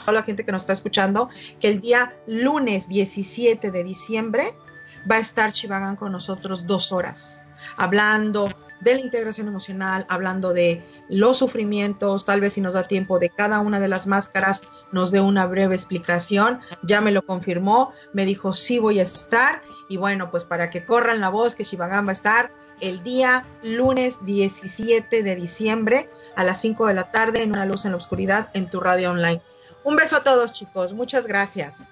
Toda 0.00 0.20
la 0.20 0.22
gente 0.22 0.44
que 0.44 0.52
nos 0.52 0.62
está 0.62 0.72
escuchando, 0.72 1.28
que 1.60 1.68
el 1.68 1.80
día 1.80 2.14
lunes 2.26 2.88
17 2.88 3.70
de 3.70 3.84
diciembre 3.84 4.54
va 5.10 5.16
a 5.16 5.20
estar 5.20 5.52
Shivagan 5.52 5.96
con 5.96 6.12
nosotros 6.12 6.66
dos 6.66 6.92
horas, 6.92 7.42
hablando 7.76 8.48
de 8.80 8.94
la 8.94 9.00
integración 9.00 9.48
emocional, 9.48 10.06
hablando 10.08 10.52
de 10.52 10.84
los 11.08 11.38
sufrimientos, 11.38 12.24
tal 12.24 12.40
vez 12.40 12.54
si 12.54 12.60
nos 12.60 12.74
da 12.74 12.86
tiempo 12.86 13.18
de 13.18 13.30
cada 13.30 13.60
una 13.60 13.80
de 13.80 13.88
las 13.88 14.06
máscaras, 14.06 14.62
nos 14.92 15.10
dé 15.10 15.20
una 15.20 15.46
breve 15.46 15.74
explicación, 15.74 16.60
ya 16.82 17.00
me 17.00 17.10
lo 17.10 17.24
confirmó, 17.24 17.92
me 18.12 18.26
dijo 18.26 18.52
sí 18.52 18.78
voy 18.78 19.00
a 19.00 19.04
estar 19.04 19.62
y 19.88 19.96
bueno, 19.96 20.30
pues 20.30 20.44
para 20.44 20.70
que 20.70 20.84
corran 20.84 21.20
la 21.20 21.30
voz 21.30 21.54
que 21.54 21.64
Shivagan 21.64 22.06
va 22.06 22.10
a 22.10 22.12
estar, 22.12 22.50
el 22.80 23.02
día 23.02 23.46
lunes 23.62 24.18
17 24.26 25.22
de 25.22 25.36
diciembre 25.36 26.10
a 26.34 26.44
las 26.44 26.60
5 26.60 26.86
de 26.86 26.94
la 26.94 27.10
tarde 27.10 27.42
en 27.42 27.52
Una 27.52 27.64
Luz 27.64 27.86
en 27.86 27.92
la 27.92 27.96
Oscuridad 27.96 28.50
en 28.52 28.68
tu 28.68 28.80
radio 28.80 29.12
online. 29.12 29.40
Un 29.86 29.94
beso 29.94 30.16
a 30.16 30.24
todos, 30.24 30.52
chicos. 30.52 30.92
Muchas 30.92 31.28
gracias. 31.28 31.90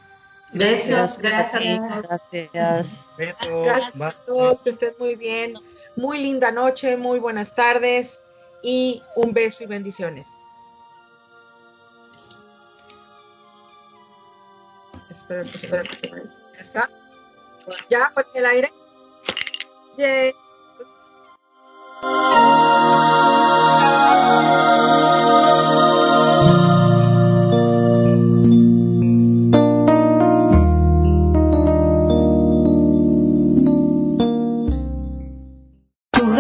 Besos, 0.53 1.17
gracias. 1.19 1.81
Gracias. 2.03 2.99
Gracias 3.17 4.01
a 4.01 4.11
todos, 4.27 4.63
que 4.65 4.71
estén 4.71 4.95
muy 4.99 5.15
bien. 5.15 5.55
Muy 5.95 6.19
linda 6.19 6.51
noche, 6.51 6.97
muy 6.97 7.21
buenas 7.21 7.55
tardes 7.55 8.21
y 8.65 9.01
un 9.15 9.33
beso 9.33 9.63
y 9.63 9.69
bendiciones. 9.69 10.27
Espera, 15.09 15.43
espera, 15.43 15.83
espera. 15.83 16.23
¿Está? 16.59 16.91
¿Ya? 17.89 18.11
¿Por 18.13 18.27
el 18.35 18.45
aire? 18.45 18.73
Yay. 19.97 20.35